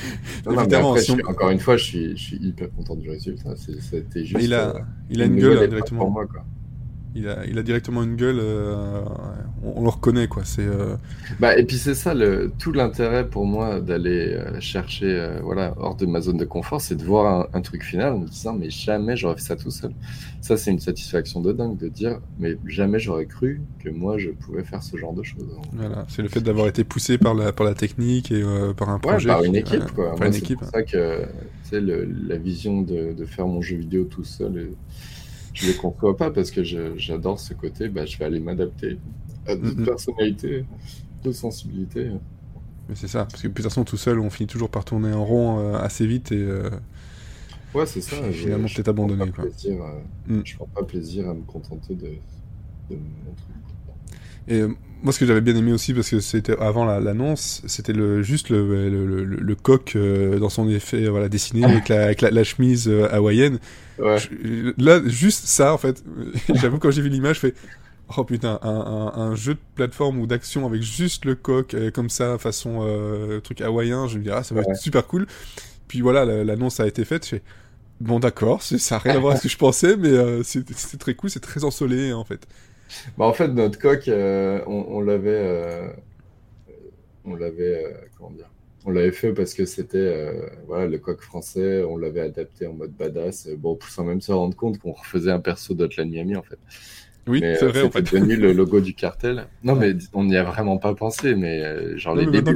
encore 1.28 1.50
une 1.50 1.60
fois, 1.60 1.78
je 1.78 1.84
suis, 1.84 2.18
je 2.18 2.24
suis 2.24 2.38
hyper 2.38 2.72
content 2.72 2.96
du 2.96 3.10
résultat. 3.10 3.54
Juste. 3.56 4.38
il 4.40 4.54
a, 4.54 4.76
euh, 4.76 4.80
il 5.10 5.22
a 5.22 5.26
une, 5.26 5.36
gueule 5.36 5.68
directement. 5.68 6.02
Pour 6.02 6.12
moi, 6.12 6.26
quoi 6.26 6.46
il 7.16 7.30
a, 7.30 7.46
il 7.46 7.58
a 7.58 7.64
directement 7.64 8.04
une 8.04 8.18
gueule, 8.18 8.40
euh, 8.42 9.02
on, 9.64 9.82
le 9.82 9.90
reconnaît 9.90 10.28
quoi. 10.28 10.44
C'est. 10.44 10.66
Euh, 10.66 10.98
bah 11.40 11.58
et 11.58 11.64
puis 11.64 11.78
c'est 11.78 11.96
ça 11.96 12.14
le 12.14 12.52
tout 12.60 12.74
l'intérêt 12.74 13.28
pour 13.28 13.46
moi 13.46 13.80
d'aller 13.80 14.34
euh, 14.34 14.60
chercher 14.60 15.40
voilà 15.42 15.74
hors 15.78 15.96
de 15.96 16.06
ma 16.06 16.20
zone 16.20 16.38
de 16.38 16.44
confort, 16.44 16.82
c'est 16.82 16.96
de 16.96 17.04
voir 17.04 17.48
un, 17.54 17.62
truc 17.62 17.84
final 17.84 18.14
en 18.14 18.20
me 18.20 18.28
disant 18.28 18.54
mais 18.54 18.70
jamais 18.70 19.16
j'aurais 19.16 19.36
fait 19.36 19.42
ça 19.42 19.56
tout 19.56 19.72
seul. 19.72 19.92
Ça 20.42 20.58
c'est 20.58 20.72
une 20.72 20.80
satisfaction 20.80 21.40
de 21.40 21.54
dingue 21.54 21.78
de 21.78 21.88
dire 21.88 22.20
mais 22.38 22.58
jamais 22.68 23.00
j'aurais 23.00 23.28
cru 23.28 23.62
que 23.82 23.90
moi 23.90 24.18
je 24.18 24.32
pouvais 24.32 24.66
faire 24.66 24.84
ce 24.84 24.98
genre 24.98 25.14
de 25.14 25.24
choses. 25.24 25.58
Voilà, 25.72 26.06
c'est 26.10 26.22
le 26.22 26.28
fait 26.28 26.42
d'avoir 26.42 26.68
été 26.68 26.84
poussé 26.84 27.18
par 27.18 27.34
la 27.34 27.54
par 27.54 27.66
la 27.66 27.76
technique 27.76 28.30
et 28.32 28.44
par 28.76 28.90
un 28.90 29.00
projet. 29.00 29.30
par 29.30 29.44
une 29.46 29.56
équipe 29.56 29.90
quoi. 29.96 30.16
Par 30.16 30.28
une 30.28 30.36
équipe. 30.36 30.60
C'est 30.60 30.66
pour 30.66 30.68
ça 30.68 30.84
que 30.84 31.24
c'est 31.64 31.82
la 31.82 32.38
vision 32.38 32.82
de, 32.82 33.14
de, 33.14 33.26
faire 33.26 33.48
mon 33.48 33.62
jeu 33.62 33.78
vidéo 33.78 34.04
tout 34.04 34.24
seul 34.24 34.74
je 35.56 35.68
les 35.68 35.74
conçois 35.74 36.16
pas 36.16 36.30
parce 36.30 36.52
que 36.52 36.64
j'adore 36.64 37.40
ce 37.40 37.54
côté, 37.54 37.88
bah, 37.88 38.06
je 38.06 38.18
vais 38.18 38.26
aller 38.26 38.40
m'adapter 38.40 39.00
à 39.48 39.56
d'autres 39.56 39.82
mm 39.82 39.86
personnalités, 39.86 40.66
d'autres 41.24 41.38
sensibilités. 41.38 42.12
Mais 42.90 42.96
c'est 42.96 43.08
ça, 43.08 43.26
parce 43.26 43.42
que 43.42 43.48
de 43.48 43.54
toute 43.54 43.64
façon, 43.64 43.84
tout 43.84 43.98
seul, 43.98 44.20
on 44.20 44.30
finit 44.30 44.48
toujours 44.48 44.70
par 44.70 44.86
tourner 44.86 45.14
en 45.14 45.26
rond 45.26 45.60
euh, 45.60 45.78
assez 45.78 46.06
vite 46.06 46.32
et. 46.32 46.38
Euh, 46.38 46.70
ouais, 47.74 47.86
c'est 47.86 48.02
ça. 48.02 48.18
Finalement, 48.32 48.68
peut-être 48.68 48.90
abandonné. 48.90 49.32
Quoi. 49.32 49.46
Plaisir, 49.46 49.82
mm. 50.28 50.42
Je 50.44 50.56
prends 50.56 50.68
pas 50.68 50.84
plaisir 50.84 51.30
à 51.30 51.34
me 51.34 51.42
contenter 51.44 51.96
de, 51.96 52.10
de 52.90 52.96
mon 52.96 53.34
truc. 53.34 53.56
Et 54.48 54.62
moi, 55.06 55.14
ce 55.14 55.20
que 55.20 55.26
j'avais 55.26 55.40
bien 55.40 55.56
aimé 55.56 55.72
aussi, 55.72 55.94
parce 55.94 56.10
que 56.10 56.20
c'était 56.20 56.60
avant 56.60 56.84
l'annonce, 56.84 57.62
c'était 57.66 57.94
le, 57.94 58.22
juste 58.22 58.50
le, 58.50 58.90
le, 58.90 59.24
le, 59.24 59.56
coq 59.56 59.98
dans 60.40 60.50
son 60.50 60.68
effet 60.68 61.08
voilà, 61.08 61.30
dessiné 61.30 61.64
avec, 61.66 61.88
la, 61.88 62.04
avec 62.04 62.22
la, 62.22 62.44
chemise 62.44 62.92
hawaïenne. 63.12 63.60
Ouais. 63.98 64.18
là, 64.78 65.00
juste 65.06 65.46
ça, 65.46 65.74
en 65.74 65.78
fait, 65.78 66.04
j'avoue, 66.56 66.80
quand 66.80 66.92
j'ai 66.92 67.02
vu 67.02 67.10
l'image, 67.10 67.36
je 67.36 67.42
fais 67.42 67.54
Oh 68.18 68.24
putain, 68.24 68.60
un, 68.62 68.70
un, 68.70 69.20
un, 69.20 69.36
jeu 69.36 69.56
de 69.56 69.60
plateforme 69.74 70.20
ou 70.20 70.28
d'action 70.28 70.66
avec 70.68 70.84
juste 70.84 71.26
le 71.26 71.34
coq 71.34 71.76
comme 71.94 72.10
ça, 72.10 72.38
façon 72.38 72.82
euh, 72.82 73.40
truc 73.40 73.62
hawaïen, 73.62 74.08
je 74.08 74.20
me 74.20 74.24
dis 74.24 74.30
ah 74.30 74.44
ça 74.44 74.54
va 74.54 74.62
être 74.62 74.76
super 74.76 75.08
cool. 75.08 75.26
Puis 75.88 76.02
voilà, 76.02 76.26
l'annonce 76.44 76.80
a 76.80 76.88
été 76.88 77.04
faite, 77.04 77.26
je 77.26 77.30
fais 77.30 77.42
bon 78.00 78.20
d'accord, 78.20 78.62
ça 78.62 78.76
n'a 78.96 79.00
rien 79.00 79.16
à 79.16 79.20
voir 79.20 79.32
avec 79.32 79.42
ce 79.42 79.48
que 79.48 79.52
je 79.52 79.58
pensais, 79.58 79.98
mais 79.98 80.10
euh, 80.10 80.44
c'est 80.44 80.98
très 81.00 81.16
cool, 81.16 81.30
c'est 81.32 81.40
très 81.40 81.64
ensoleillé 81.64 82.14
en 82.14 82.24
fait. 82.24 82.48
Bah 83.18 83.26
en 83.26 83.34
fait 83.34 83.48
notre 83.50 83.80
coq, 83.80 84.08
euh, 84.08 84.62
on, 84.68 84.86
on 84.90 85.02
l'avait, 85.02 85.30
euh, 85.32 85.88
on 87.26 87.36
l'avait, 87.36 87.84
comment 88.18 88.32
dire, 88.32 88.50
on 88.86 88.92
l'avait 88.92 89.12
fait 89.12 89.34
parce 89.34 89.54
que 89.54 89.66
c'était 89.66 89.98
euh, 89.98 90.48
voilà, 90.68 90.88
le 90.88 90.98
coq 91.00 91.22
français, 91.22 91.84
on 91.84 91.98
l'avait 91.98 92.22
adapté 92.22 92.68
en 92.68 92.74
mode 92.74 92.92
badass, 92.92 93.50
bon, 93.58 93.78
sans 93.90 94.04
même 94.04 94.22
se 94.22 94.32
rendre 94.32 94.56
compte 94.56 94.78
qu'on 94.78 94.92
refaisait 94.92 95.32
un 95.32 95.40
perso 95.40 95.74
d'Hotline 95.74 96.10
Miami 96.10 96.36
en 96.36 96.44
fait. 96.44 96.60
Oui, 97.28 97.40
c'est 97.42 97.66
vrai. 97.66 97.82
en 97.82 97.90
fait. 97.90 98.04
devenu 98.04 98.36
le 98.36 98.54
logo 98.54 98.80
du 98.80 98.94
cartel. 98.94 99.48
Non, 99.64 99.76
mais 99.76 99.96
on 100.14 100.26
n'y 100.26 100.38
a 100.38 100.44
vraiment 100.44 100.78
pas 100.78 100.94
pensé, 100.94 101.34
mais 101.34 101.64
euh, 101.64 101.98
genre 101.98 102.16
les 102.16 102.28
débuts. 102.28 102.54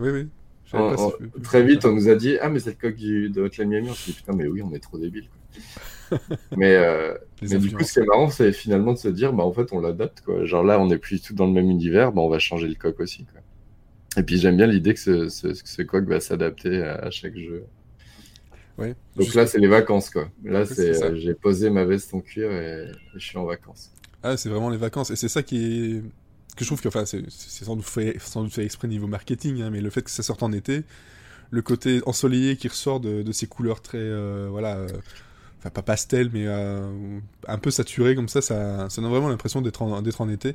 Oui, 0.00 0.10
oui. 0.10 0.28
Pas 0.72 0.96
très 1.42 1.62
vite, 1.62 1.84
on 1.84 1.92
nous 1.92 2.08
a 2.08 2.16
dit 2.16 2.36
Ah, 2.40 2.48
mais 2.48 2.58
c'est 2.58 2.70
le 2.70 2.76
coq 2.76 2.96
du, 2.96 3.30
de 3.30 3.42
Hotline 3.42 3.68
Miami. 3.68 3.88
On 3.90 3.94
s'est 3.94 4.10
dit 4.10 4.16
Putain, 4.16 4.32
mais 4.34 4.46
oui, 4.46 4.62
on 4.62 4.72
est 4.74 4.80
trop 4.80 4.98
débiles. 4.98 5.28
mais, 6.56 6.74
euh, 6.74 7.14
mais 7.42 7.58
du 7.58 7.72
coup, 7.72 7.82
ce 7.84 7.94
qui 7.94 7.98
est 8.00 8.06
marrant, 8.06 8.30
c'est 8.30 8.52
finalement 8.52 8.92
de 8.92 8.98
se 8.98 9.08
dire 9.08 9.32
Bah, 9.32 9.44
en 9.44 9.52
fait, 9.52 9.72
on 9.72 9.80
l'adapte. 9.80 10.22
quoi. 10.22 10.44
Genre 10.44 10.62
là, 10.62 10.80
on 10.80 10.86
n'est 10.86 10.98
plus 10.98 11.20
tout 11.20 11.34
dans 11.34 11.46
le 11.46 11.52
même 11.52 11.70
univers, 11.70 12.12
bah, 12.12 12.22
on 12.22 12.28
va 12.28 12.38
changer 12.38 12.68
le 12.68 12.74
coq 12.74 12.98
aussi. 13.00 13.24
Quoi. 13.24 13.40
Et 14.16 14.22
puis 14.22 14.38
j'aime 14.38 14.56
bien 14.56 14.66
l'idée 14.66 14.94
que 14.94 15.00
ce, 15.00 15.28
ce, 15.28 15.54
ce, 15.54 15.82
coq 15.82 16.04
va 16.06 16.20
s'adapter 16.20 16.82
à, 16.82 17.10
chaque 17.10 17.36
jeu. 17.36 17.64
Ouais, 18.76 18.94
Donc 19.16 19.34
là, 19.34 19.46
c'est 19.46 19.58
les 19.58 19.68
vacances, 19.68 20.10
quoi. 20.10 20.30
Là, 20.42 20.64
c'est, 20.64 21.02
euh, 21.02 21.14
j'ai 21.14 21.34
posé 21.34 21.70
ma 21.70 21.84
veste 21.84 22.14
en 22.14 22.20
cuir 22.20 22.50
et, 22.50 22.86
je 23.14 23.24
suis 23.24 23.36
en 23.36 23.44
vacances. 23.44 23.92
Ah, 24.22 24.36
c'est 24.36 24.48
vraiment 24.48 24.70
les 24.70 24.78
vacances. 24.78 25.10
Et 25.10 25.16
c'est 25.16 25.28
ça 25.28 25.42
qui 25.42 25.56
est... 25.64 26.02
que 26.56 26.64
je 26.64 26.66
trouve 26.66 26.80
que, 26.80 26.88
enfin, 26.88 27.04
c'est, 27.04 27.28
sans, 27.28 27.76
doute 27.76 27.84
fait, 27.84 28.18
sans 28.20 28.42
doute 28.42 28.52
fait 28.52 28.64
exprès 28.64 28.88
niveau 28.88 29.06
marketing, 29.06 29.60
hein, 29.60 29.70
mais 29.70 29.80
le 29.80 29.90
fait 29.90 30.02
que 30.02 30.10
ça 30.10 30.22
sorte 30.22 30.42
en 30.42 30.52
été, 30.52 30.82
le 31.50 31.62
côté 31.62 32.00
ensoleillé 32.06 32.56
qui 32.56 32.68
ressort 32.68 33.00
de, 33.00 33.22
de 33.22 33.32
ces 33.32 33.46
couleurs 33.46 33.82
très, 33.82 33.98
euh, 33.98 34.48
voilà, 34.50 34.76
euh, 34.76 34.88
enfin 35.60 35.70
pas 35.70 35.82
pastel, 35.82 36.30
mais 36.32 36.46
euh, 36.46 37.20
un 37.46 37.58
peu 37.58 37.70
saturé 37.70 38.14
comme 38.14 38.28
ça, 38.28 38.40
ça, 38.40 38.88
ça 38.88 39.02
donne 39.02 39.10
vraiment 39.10 39.28
l'impression 39.28 39.60
d'être 39.60 39.82
en, 39.82 39.92
en 39.92 40.28
été. 40.30 40.54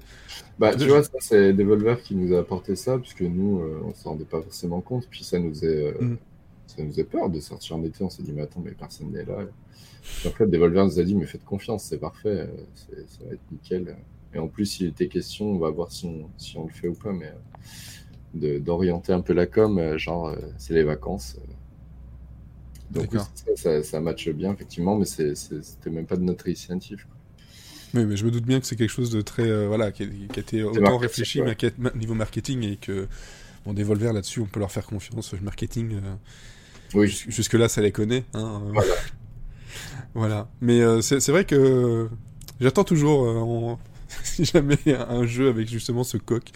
Bah, 0.58 0.76
tu 0.76 0.88
vois, 0.88 1.04
ça, 1.04 1.12
c'est 1.20 1.54
Devolver 1.54 2.02
qui 2.02 2.16
nous 2.16 2.36
a 2.36 2.40
apporté 2.40 2.76
ça, 2.76 2.98
puisque 2.98 3.22
nous, 3.22 3.60
euh, 3.60 3.82
on 3.86 3.94
s'en 3.94 4.12
rendait 4.12 4.26
pas 4.26 4.42
forcément 4.42 4.82
compte, 4.82 5.08
puis 5.08 5.24
ça 5.24 5.38
nous 5.38 5.64
est, 5.64 5.94
euh, 5.94 6.02
mm. 6.02 6.18
ça 6.66 6.84
nous 6.84 7.00
est 7.00 7.04
peur 7.04 7.30
de 7.30 7.40
sortir 7.40 7.76
en 7.76 7.84
été. 7.84 8.04
On 8.04 8.10
s'est 8.10 8.24
dit, 8.24 8.34
mais 8.34 8.42
attends, 8.42 8.62
mais 8.66 8.72
personne 8.72 9.12
n'est 9.12 9.26
là. 9.26 9.38
en 10.26 10.30
fait, 10.32 10.48
Devolver 10.48 10.86
nous 10.86 11.00
a 11.00 11.04
dit, 11.04 11.14
mais 11.14 11.28
faites 11.28 11.46
confiance, 11.46 11.84
c'est 11.84 12.00
parfait, 12.00 12.50
ça 12.74 13.26
va 13.28 13.34
être 13.34 13.52
nickel. 13.52 13.96
Et 14.34 14.40
en 14.40 14.48
plus, 14.48 14.80
il 14.80 14.88
était 14.88 15.08
question, 15.08 15.52
on 15.52 15.60
va 15.60 15.70
voir 15.70 15.92
si 15.92 16.08
on, 16.08 16.28
si 16.40 16.58
on 16.58 16.66
le 16.66 16.74
fait 16.74 16.88
ou 16.88 16.96
pas, 16.96 17.14
mais 17.14 17.32
d'orienter 18.34 19.14
un 19.14 19.22
peu 19.22 19.34
la 19.34 19.46
com, 19.46 19.98
genre 19.98 20.36
c'est 20.58 20.74
les 20.74 20.84
vacances. 20.84 21.38
Donc 22.92 23.10
ça, 23.56 23.84
ça, 23.84 24.00
matche 24.00 24.30
bien, 24.30 24.54
effectivement, 24.54 24.96
mais 24.96 25.06
c'était 25.06 25.90
même 25.90 26.06
pas 26.06 26.18
de 26.18 26.24
notre 26.24 26.48
initiative. 26.48 27.06
Oui, 27.94 28.06
mais 28.06 28.18
je 28.18 28.26
me 28.26 28.32
doute 28.32 28.46
bien 28.46 28.60
que 28.60 28.68
c'est 28.68 28.76
quelque 28.76 28.92
chose 28.92 29.12
de 29.12 29.22
très. 29.22 29.68
voilà, 29.68 29.92
qui 29.92 30.04
a, 30.04 30.40
été 30.40 30.64
autant 30.64 30.98
réfléchi 30.98 31.42
niveau 31.96 32.14
marketing 32.14 32.64
et 32.64 32.78
que. 32.78 33.08
Bon, 33.66 33.74
Devolver 33.74 34.14
là-dessus, 34.14 34.42
on 34.42 34.46
peut 34.46 34.60
leur 34.60 34.72
faire 34.72 34.86
confiance. 34.86 35.34
Le 35.34 35.40
marketing, 35.40 36.00
oui. 36.94 37.08
jusque-là, 37.08 37.68
ça 37.68 37.82
les 37.82 37.92
connaît. 37.92 38.24
Hein, 38.36 38.62
voilà. 38.72 38.94
voilà. 40.14 40.50
Mais 40.62 41.02
c'est 41.02 41.30
vrai 41.30 41.46
que 41.46 42.08
j'attends 42.60 42.84
toujours, 42.84 43.80
si 44.24 44.46
jamais 44.46 44.78
un 44.88 45.26
jeu 45.26 45.50
avec 45.50 45.68
justement 45.68 46.04
ce 46.04 46.18
coq 46.18 46.52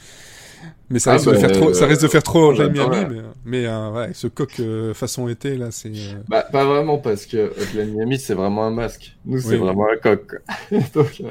mais 0.89 0.97
ça, 0.99 1.11
ah, 1.11 1.13
risque, 1.15 1.29
de 1.29 1.35
faire 1.35 1.51
trop, 1.51 1.73
ça 1.73 1.85
risque 1.85 2.01
de 2.01 2.07
faire 2.07 2.23
trop 2.23 2.51
Miami, 2.51 2.79
mais, 2.89 3.21
mais 3.45 3.65
euh, 3.67 3.91
ouais, 3.91 4.09
ce 4.13 4.25
coq 4.25 4.59
euh, 4.59 4.93
façon 4.95 5.27
été, 5.27 5.55
là, 5.55 5.67
c'est... 5.69 5.89
Euh, 5.89 6.23
bah, 6.27 6.47
pas 6.51 6.65
vraiment, 6.65 6.97
parce 6.97 7.27
que 7.27 7.51
Hotline 7.61 7.93
Miami, 7.93 8.17
c'est 8.17 8.33
vraiment 8.33 8.65
un 8.65 8.71
masque. 8.71 9.15
Nous, 9.25 9.39
c'est 9.39 9.57
vraiment 9.57 9.85
un 9.85 9.97
coq. 9.97 10.41
Donc, 10.93 11.21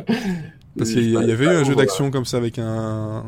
parce 0.76 0.90
qu'il 0.90 1.10
y, 1.10 1.16
avait 1.16 1.44
eu 1.44 1.48
un 1.48 1.64
jeu 1.64 1.74
d'action 1.74 2.10
comme 2.10 2.24
ça 2.24 2.36
avec 2.36 2.58
un... 2.58 3.24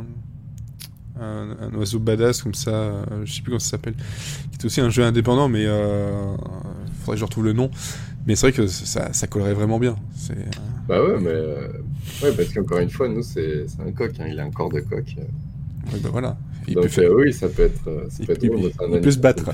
Un, 1.22 1.74
oiseau 1.74 1.98
badass 1.98 2.42
comme 2.42 2.54
ça, 2.54 3.04
je 3.24 3.30
sais 3.30 3.42
plus 3.42 3.50
comment 3.50 3.58
ça 3.58 3.72
s'appelle, 3.72 3.92
qui 3.92 4.58
est 4.58 4.64
aussi 4.64 4.80
un 4.80 4.88
jeu 4.88 5.02
indépendant, 5.02 5.50
mais 5.50 5.66
euh, 5.66 6.34
faudrait 7.00 7.16
que 7.16 7.20
je 7.20 7.24
retrouve 7.26 7.44
le 7.44 7.52
nom. 7.52 7.70
Mais 8.26 8.36
c'est 8.36 8.46
vrai 8.46 8.52
que 8.52 8.66
ça, 8.66 9.12
ça 9.12 9.26
collerait 9.26 9.52
vraiment 9.52 9.78
bien. 9.78 9.96
Bah 10.88 11.04
ouais, 11.04 11.18
mais 11.20 11.30
ouais, 12.22 12.34
parce 12.34 12.48
qu'encore 12.54 12.78
une 12.78 12.88
fois, 12.88 13.06
nous 13.08 13.22
c'est 13.22 13.66
un 13.86 13.92
coq, 13.92 14.12
hein. 14.18 14.28
il 14.30 14.40
a 14.40 14.44
un 14.44 14.50
corps 14.50 14.70
de 14.70 14.80
coq. 14.80 15.14
Oui, 15.92 16.00
bah 16.02 16.08
voilà. 16.12 16.38
Il 16.68 16.74
peut 16.74 16.88
faire... 16.88 17.10
Oui, 17.12 17.32
ça 17.32 17.48
peut 17.48 17.64
être. 17.64 17.88
Euh, 17.88 18.06
ça 18.08 18.24
peut, 18.24 18.32
être 18.32 18.44
il, 18.44 19.00
peut 19.00 19.10
se 19.10 19.18
battre. 19.18 19.50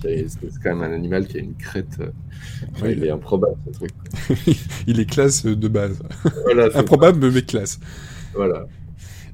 C'est 0.00 0.26
quand 0.62 0.76
même 0.76 0.82
un 0.82 0.94
animal 0.94 1.26
qui 1.26 1.38
a 1.38 1.40
une 1.40 1.54
crête. 1.54 1.98
Euh, 2.00 2.90
il 2.90 3.04
est 3.04 3.10
improbable 3.10 3.56
ce 3.66 3.70
truc. 3.70 3.92
il 4.86 5.00
est 5.00 5.08
classe 5.08 5.44
de 5.44 5.68
base. 5.68 6.02
Voilà, 6.44 6.68
improbable 6.76 7.30
mais 7.30 7.42
classe. 7.42 7.78
Voilà. 8.34 8.66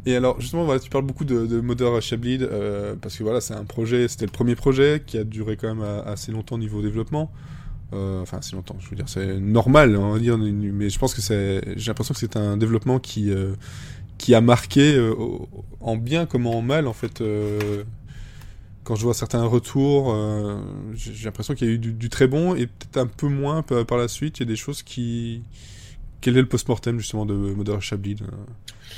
Et 0.06 0.14
alors 0.16 0.40
justement, 0.40 0.64
voilà, 0.64 0.80
tu 0.80 0.90
parles 0.90 1.04
beaucoup 1.04 1.24
de, 1.24 1.46
de 1.46 1.60
Modder 1.60 2.00
Shablid 2.00 2.42
euh, 2.42 2.94
parce 3.00 3.16
que 3.16 3.22
voilà, 3.22 3.40
c'est 3.40 3.54
un 3.54 3.64
projet, 3.64 4.08
c'était 4.08 4.26
le 4.26 4.30
premier 4.30 4.54
projet 4.54 5.02
qui 5.04 5.18
a 5.18 5.24
duré 5.24 5.56
quand 5.56 5.74
même 5.74 5.84
assez 6.06 6.32
longtemps 6.32 6.56
au 6.56 6.58
niveau 6.58 6.82
développement. 6.82 7.30
Euh, 7.94 8.20
enfin, 8.20 8.38
assez 8.38 8.54
longtemps, 8.54 8.76
je 8.80 8.90
veux 8.90 8.96
dire, 8.96 9.08
c'est 9.08 9.40
normal, 9.40 9.96
on 9.96 10.12
va 10.12 10.18
dire, 10.18 10.36
mais 10.36 10.90
je 10.90 10.98
pense 10.98 11.14
que 11.14 11.22
c'est, 11.22 11.62
j'ai 11.76 11.90
l'impression 11.90 12.12
que 12.12 12.20
c'est 12.20 12.36
un 12.36 12.58
développement 12.58 12.98
qui 12.98 13.32
qui 14.18 14.34
a 14.34 14.40
marqué 14.40 14.94
euh, 14.94 15.14
en 15.80 15.96
bien 15.96 16.26
comme 16.26 16.46
en 16.46 16.60
mal 16.60 16.86
en 16.86 16.92
fait. 16.92 17.20
Euh, 17.20 17.84
quand 18.84 18.96
je 18.96 19.04
vois 19.04 19.14
certains 19.14 19.44
retours, 19.44 20.14
euh, 20.14 20.58
j'ai 20.94 21.26
l'impression 21.26 21.54
qu'il 21.54 21.68
y 21.68 21.70
a 21.70 21.74
eu 21.74 21.78
du, 21.78 22.08
très 22.08 22.26
bon 22.26 22.54
et 22.54 22.66
peut-être 22.66 22.96
un 22.96 23.06
peu 23.06 23.28
moins 23.28 23.62
par, 23.62 23.98
la 23.98 24.08
suite. 24.08 24.38
Il 24.38 24.40
y 24.40 24.42
a 24.44 24.46
des 24.46 24.56
choses 24.56 24.82
qui. 24.82 25.42
Quel 26.20 26.36
est 26.36 26.40
le 26.40 26.48
post-mortem 26.48 26.98
justement 26.98 27.26
de 27.26 27.34
Mother 27.34 27.80
Shablid, 27.80 28.22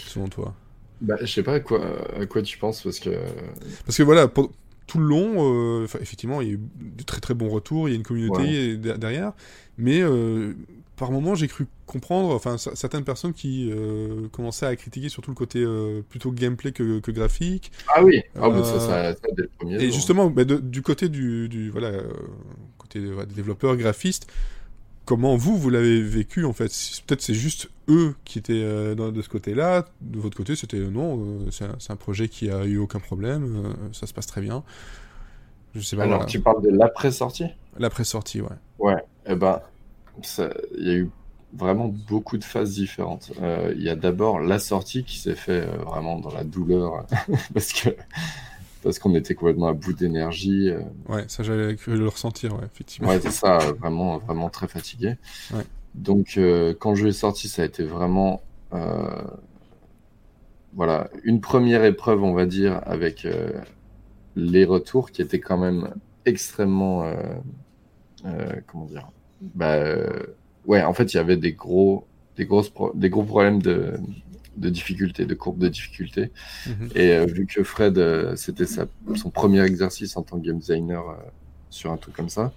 selon 0.06 0.28
toi? 0.28 0.54
Bah, 1.00 1.16
Je 1.20 1.26
sais 1.26 1.42
pas 1.42 1.54
à 1.54 1.60
quoi, 1.60 1.82
à 2.18 2.24
quoi 2.26 2.40
tu 2.42 2.56
penses 2.56 2.82
parce 2.82 3.00
que. 3.00 3.10
Parce 3.84 3.96
que 3.96 4.04
voilà, 4.04 4.28
pour, 4.28 4.52
tout 4.86 4.98
le 4.98 5.06
long, 5.06 5.84
effectivement, 5.84 6.40
il 6.40 6.48
y 6.48 6.50
a 6.52 6.54
eu 6.54 6.60
de 6.80 7.02
très 7.02 7.20
très 7.20 7.34
bons 7.34 7.48
retours, 7.48 7.88
il 7.88 7.92
y 7.92 7.94
a 7.94 7.96
une 7.96 8.04
communauté 8.04 8.76
derrière, 8.76 9.32
mais 9.76 10.02
par 11.00 11.10
moment, 11.12 11.34
j'ai 11.34 11.48
cru 11.48 11.66
comprendre, 11.86 12.34
enfin, 12.34 12.58
certaines 12.58 13.04
personnes 13.04 13.32
qui 13.32 13.70
euh, 13.72 14.28
commençaient 14.32 14.66
à 14.66 14.76
critiquer 14.76 15.08
surtout 15.08 15.30
le 15.30 15.34
côté 15.34 15.58
euh, 15.60 16.02
plutôt 16.06 16.30
gameplay 16.30 16.72
que, 16.72 17.10
graphique. 17.10 17.72
Ah 17.88 18.04
oui, 18.04 18.22
ah, 18.36 18.50
bah, 18.50 18.62
ça, 18.62 18.78
ça, 18.78 19.14
ça, 19.14 19.20
dès 19.34 19.44
le 19.44 19.48
premier. 19.48 19.82
Et 19.82 19.90
justement, 19.90 20.28
bah, 20.28 20.44
du 20.44 20.82
côté 20.82 21.08
du, 21.08 21.48
du 21.48 21.70
voilà, 21.70 21.88
euh, 21.88 22.12
côté 22.76 23.00
des 23.00 23.34
développeurs 23.34 23.78
graphistes, 23.78 24.30
comment 25.06 25.36
vous, 25.36 25.56
vous 25.56 25.70
l'avez 25.70 26.02
vécu 26.02 26.44
en 26.44 26.52
fait? 26.52 26.70
Peut-être 27.06 27.22
c'est 27.22 27.32
juste 27.32 27.70
eux 27.88 28.14
qui 28.26 28.38
étaient 28.38 28.62
de 28.62 29.22
ce 29.22 29.28
côté-là. 29.30 29.86
De 30.02 30.20
votre 30.20 30.36
côté, 30.36 30.54
c'était 30.54 30.80
non, 30.80 31.46
c'est 31.50 31.90
un, 31.90 31.96
projet 31.96 32.28
qui 32.28 32.50
a 32.50 32.66
eu 32.66 32.76
aucun 32.76 33.00
problème, 33.00 33.74
ça 33.92 34.06
se 34.06 34.12
passe 34.12 34.26
très 34.26 34.42
bien. 34.42 34.64
Je 35.74 35.80
sais 35.80 35.96
pas. 35.96 36.02
Alors, 36.02 36.26
tu 36.26 36.40
parles 36.40 36.62
de 36.62 36.68
l'après-sortie? 36.68 37.46
L'après-sortie, 37.78 38.42
ouais. 38.42 38.48
Ouais, 38.78 38.98
et 39.24 39.32
eh 39.32 39.34
ben 39.34 39.62
il 40.78 40.86
y 40.86 40.90
a 40.90 40.94
eu 40.94 41.10
vraiment 41.52 41.88
beaucoup 41.88 42.38
de 42.38 42.44
phases 42.44 42.74
différentes. 42.74 43.32
Euh, 43.42 43.72
il 43.76 43.82
y 43.82 43.88
a 43.88 43.96
d'abord 43.96 44.40
la 44.40 44.58
sortie 44.58 45.04
qui 45.04 45.18
s'est 45.18 45.34
fait 45.34 45.66
euh, 45.66 45.76
vraiment 45.84 46.18
dans 46.18 46.32
la 46.32 46.44
douleur 46.44 47.06
parce 47.54 47.72
que 47.72 47.90
parce 48.82 48.98
qu'on 48.98 49.14
était 49.14 49.34
complètement 49.34 49.68
à 49.68 49.72
bout 49.74 49.92
d'énergie. 49.92 50.70
Euh. 50.70 50.80
Ouais, 51.08 51.24
ça 51.28 51.42
j'allais 51.42 51.76
le 51.86 52.08
ressentir, 52.08 52.54
ouais, 52.54 52.64
effectivement. 52.64 53.10
Ouais, 53.10 53.20
c'est 53.20 53.30
ça, 53.30 53.58
vraiment 53.78 54.18
vraiment 54.18 54.48
très 54.48 54.68
fatigué. 54.68 55.16
Ouais. 55.52 55.64
Donc 55.94 56.38
quand 56.78 56.94
je 56.94 57.04
l'ai 57.04 57.12
sorti, 57.12 57.48
ça 57.48 57.62
a 57.62 57.64
été 57.64 57.82
vraiment 57.82 58.42
voilà 60.72 61.10
une 61.24 61.40
première 61.40 61.84
épreuve, 61.84 62.22
on 62.22 62.32
va 62.32 62.46
dire, 62.46 62.80
avec 62.86 63.26
les 64.36 64.64
retours 64.64 65.10
qui 65.10 65.20
étaient 65.20 65.40
quand 65.40 65.58
même 65.58 65.92
extrêmement 66.26 67.12
comment 68.68 68.84
dire 68.84 69.10
bah, 69.40 69.74
euh, 69.74 70.06
ouais, 70.66 70.82
en 70.82 70.92
fait, 70.92 71.14
il 71.14 71.16
y 71.16 71.20
avait 71.20 71.36
des 71.36 71.52
gros, 71.52 72.06
des 72.36 72.46
grosses, 72.46 72.72
des 72.94 73.10
gros 73.10 73.24
problèmes 73.24 73.62
de, 73.62 73.94
de 74.56 74.68
difficulté, 74.68 75.24
de 75.24 75.34
courbe 75.34 75.58
de 75.58 75.68
difficulté. 75.68 76.30
Mhm. 76.66 76.88
Et 76.94 77.12
euh, 77.12 77.26
vu 77.26 77.46
que 77.46 77.62
Fred, 77.62 77.98
euh, 77.98 78.36
c'était 78.36 78.66
son 78.66 79.30
premier 79.30 79.62
exercice 79.62 80.16
en 80.16 80.22
tant 80.22 80.38
que 80.38 80.46
game 80.46 80.58
designer 80.58 81.02
sur 81.70 81.92
un 81.92 81.96
truc 81.96 82.14
comme 82.14 82.28
ça, 82.28 82.52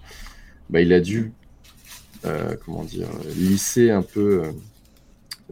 bah, 0.69 0.81
il 0.81 0.91
a 0.93 0.99
dû, 0.99 1.33
comment 2.65 2.83
dire, 2.83 3.09
lisser 3.35 3.91
un 3.91 4.01
peu 4.01 4.43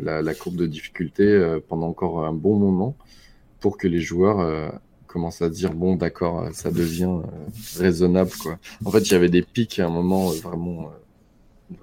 la, 0.02 0.22
la, 0.22 0.34
courbe 0.34 0.56
de 0.56 0.66
difficulté 0.66 1.58
pendant 1.68 1.88
encore 1.88 2.26
un 2.26 2.34
bon 2.34 2.58
moment 2.58 2.96
pour 3.60 3.78
que 3.78 3.88
les 3.88 4.00
joueurs 4.00 4.72
commencent 5.06 5.42
à 5.42 5.50
dire 5.50 5.74
bon 5.74 5.98
d'accord 5.98 6.48
ça 6.54 6.72
devient 6.72 7.20
raisonnable 7.76 8.32
quoi 8.42 8.58
en 8.86 8.92
fait 8.92 9.02
il 9.02 9.12
y 9.12 9.16
avait 9.16 9.28
des 9.28 9.42
pics 9.42 9.80
à 9.80 9.88
un 9.88 9.90
moment 9.90 10.30
vraiment 10.30 10.90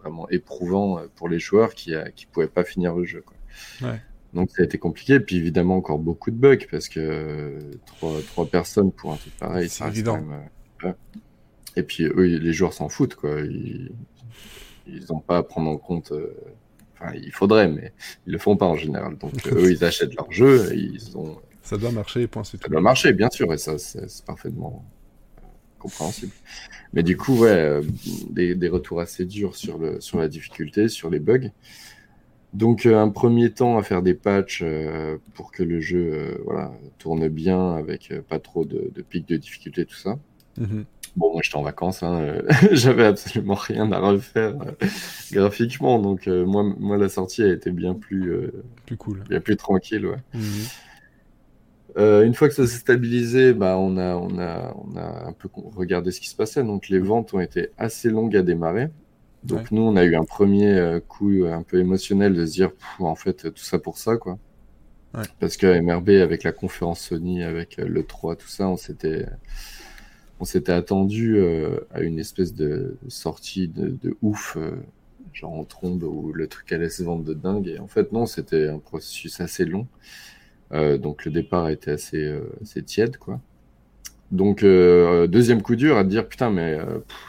vraiment 0.03 0.29
éprouvant 0.31 0.98
euh, 0.98 1.07
pour 1.14 1.29
les 1.29 1.38
joueurs 1.38 1.74
qui 1.74 1.92
ne 1.92 1.96
euh, 1.96 2.11
pouvaient 2.33 2.48
pas 2.48 2.64
finir 2.64 2.94
le 2.94 3.05
jeu. 3.05 3.22
Quoi. 3.24 3.88
Ouais. 3.88 4.01
Donc 4.35 4.51
ça 4.51 4.62
a 4.62 4.64
été 4.64 4.79
compliqué. 4.79 5.14
Et 5.14 5.20
puis 5.20 5.37
évidemment, 5.37 5.77
encore 5.77 5.98
beaucoup 5.98 6.31
de 6.31 6.37
bugs 6.37 6.66
parce 6.70 6.88
que 6.88 7.01
euh, 7.01 7.61
trois, 7.87 8.20
trois 8.27 8.46
personnes 8.46 8.92
pour 8.92 9.12
un 9.12 9.16
truc 9.16 9.37
pareil, 9.37 9.68
c'est 9.68 9.87
évident. 9.87 10.20
Et 11.77 11.83
puis 11.83 12.05
eux, 12.05 12.24
les 12.38 12.53
joueurs 12.53 12.72
s'en 12.72 12.88
foutent. 12.88 13.14
Quoi. 13.14 13.40
Ils 13.40 15.05
n'ont 15.11 15.20
pas 15.20 15.38
à 15.38 15.42
prendre 15.42 15.70
en 15.70 15.77
compte. 15.77 16.12
Enfin, 16.94 17.12
il 17.14 17.31
faudrait, 17.33 17.68
mais 17.68 17.92
ils 18.27 18.33
le 18.33 18.38
font 18.38 18.57
pas 18.57 18.66
en 18.66 18.77
général. 18.77 19.16
Donc 19.16 19.33
eux, 19.53 19.70
ils 19.70 19.85
achètent 19.85 20.14
leur 20.14 20.31
jeu. 20.33 20.72
Et 20.72 20.79
ils 20.79 21.16
ont. 21.16 21.38
Ça 21.62 21.77
doit 21.77 21.92
marcher, 21.92 22.27
point 22.27 22.44
Ça 22.44 22.57
doit 22.68 22.81
marcher, 22.81 23.12
bien 23.12 23.29
sûr, 23.31 23.53
et 23.53 23.59
ça, 23.59 23.79
c'est 23.79 24.24
parfaitement 24.24 24.85
compréhensible. 25.79 26.33
Mais 26.93 27.03
du 27.03 27.17
coup, 27.17 27.37
ouais, 27.38 27.51
euh, 27.51 27.83
des, 28.31 28.55
des, 28.55 28.69
retours 28.69 29.01
assez 29.01 29.25
durs 29.25 29.57
sur, 29.57 29.79
le, 29.79 30.01
sur 30.01 30.19
la 30.19 30.29
difficulté, 30.29 30.88
sur 30.88 31.11
les 31.11 31.19
bugs. 31.19 31.51
Donc, 32.55 32.87
euh, 32.87 32.99
un 32.99 33.11
premier 33.11 33.53
temps 33.53 33.77
à 33.79 33.83
faire 33.83 34.03
des 34.03 34.14
patchs 34.14 34.62
euh, 34.62 35.19
pour 35.35 35.53
que 35.53 35.62
le 35.62 35.81
jeu 35.81 36.41
voilà, 36.45 36.73
tourne 36.99 37.29
bien 37.29 37.75
avec 37.75 38.12
pas 38.29 38.38
trop 38.38 38.64
de, 38.64 38.91
de 38.95 39.03
pics 39.03 39.29
de 39.29 39.37
difficulté, 39.37 39.85
tout 39.85 39.97
ça. 39.97 40.19
Mhm. 40.59 40.85
Bon, 41.17 41.33
moi 41.33 41.41
j'étais 41.43 41.57
en 41.57 41.62
vacances, 41.62 42.03
hein, 42.03 42.43
j'avais 42.73 43.05
absolument 43.05 43.55
rien 43.55 43.91
à 43.91 43.99
refaire 43.99 44.55
graphiquement, 45.33 45.99
donc 45.99 46.27
moi, 46.27 46.62
moi 46.62 46.97
la 46.97 47.09
sortie 47.09 47.43
a 47.43 47.53
été 47.53 47.73
bien 47.73 47.95
plus, 47.95 48.51
plus 48.87 48.97
cool, 48.97 49.25
bien 49.29 49.41
plus 49.41 49.57
tranquille, 49.57 50.07
ouais. 50.07 50.19
Mhm. 50.35 50.67
Euh, 51.96 52.24
une 52.24 52.35
fois 52.35 52.48
que 52.48 52.55
ça 52.55 52.66
s'est 52.66 52.79
stabilisé, 52.79 53.55
bah, 53.55 53.79
on, 53.79 53.96
a, 53.96 54.14
on, 54.16 54.38
a, 54.38 54.74
on 54.77 54.96
a 54.96 55.27
un 55.27 55.33
peu 55.33 55.48
regardé 55.55 56.11
ce 56.11 56.20
qui 56.20 56.29
se 56.29 56.37
passait. 56.37 56.62
Donc 56.62 56.88
les 56.88 56.98
ventes 56.98 57.33
ont 57.35 57.40
été 57.40 57.70
assez 57.79 58.11
longues 58.11 58.37
à 58.37 58.42
démarrer. 58.42 58.88
Donc 59.44 59.70
nous, 59.70 59.83
on 59.83 59.96
a 59.96 60.05
eu 60.05 60.16
un 60.16 60.24
premier 60.24 60.68
euh, 60.74 61.01
coup 61.01 61.45
un 61.47 61.62
peu 61.62 61.78
émotionnel 61.78 62.34
de 62.34 62.45
se 62.47 62.53
dire, 62.53 62.72
en 62.99 63.14
fait, 63.14 63.53
tout 63.53 63.64
ça 63.64 63.78
pour 63.78 63.99
ça, 63.99 64.16
quoi. 64.16 64.39
Parce 65.41 65.57
que 65.57 65.80
MRB, 65.80 66.11
avec 66.11 66.45
la 66.45 66.53
conférence 66.53 67.01
Sony, 67.01 67.43
avec 67.43 67.78
euh, 67.78 67.89
le 67.89 68.05
3, 68.05 68.36
tout 68.36 68.49
ça, 68.49 68.68
on 68.68 68.76
s'était, 68.76 69.26
on 70.41 70.45
s'était 70.45 70.72
attendu 70.72 71.41
à 71.91 72.01
une 72.01 72.18
espèce 72.18 72.55
de 72.55 72.97
sortie 73.09 73.68
de, 73.68 73.89
de 73.89 74.16
ouf, 74.22 74.57
genre 75.32 75.53
en 75.53 75.64
trombe, 75.64 76.05
où 76.05 76.32
le 76.32 76.47
truc 76.49 76.72
allait 76.72 76.91
se 76.91 77.03
vendre 77.03 77.24
de 77.24 77.34
dingue. 77.34 77.68
Et 77.68 77.78
en 77.78 77.89
fait, 77.89 78.12
non, 78.12 78.26
c'était 78.26 78.68
un 78.68 78.78
processus 78.78 79.41
assez 79.41 79.64
long. 79.64 79.89
Euh, 80.73 80.99
donc 80.99 81.25
le 81.25 81.31
départ 81.31 81.64
a 81.64 81.73
été 81.73 81.91
assez, 81.91 82.25
euh, 82.25 82.83
tiède, 82.85 83.16
quoi. 83.16 83.41
Donc 84.31 84.62
euh, 84.62 85.27
deuxième 85.27 85.62
coup 85.62 85.75
dur 85.75 85.97
à 85.97 86.05
dire 86.05 86.29
putain 86.29 86.51
mais 86.51 86.79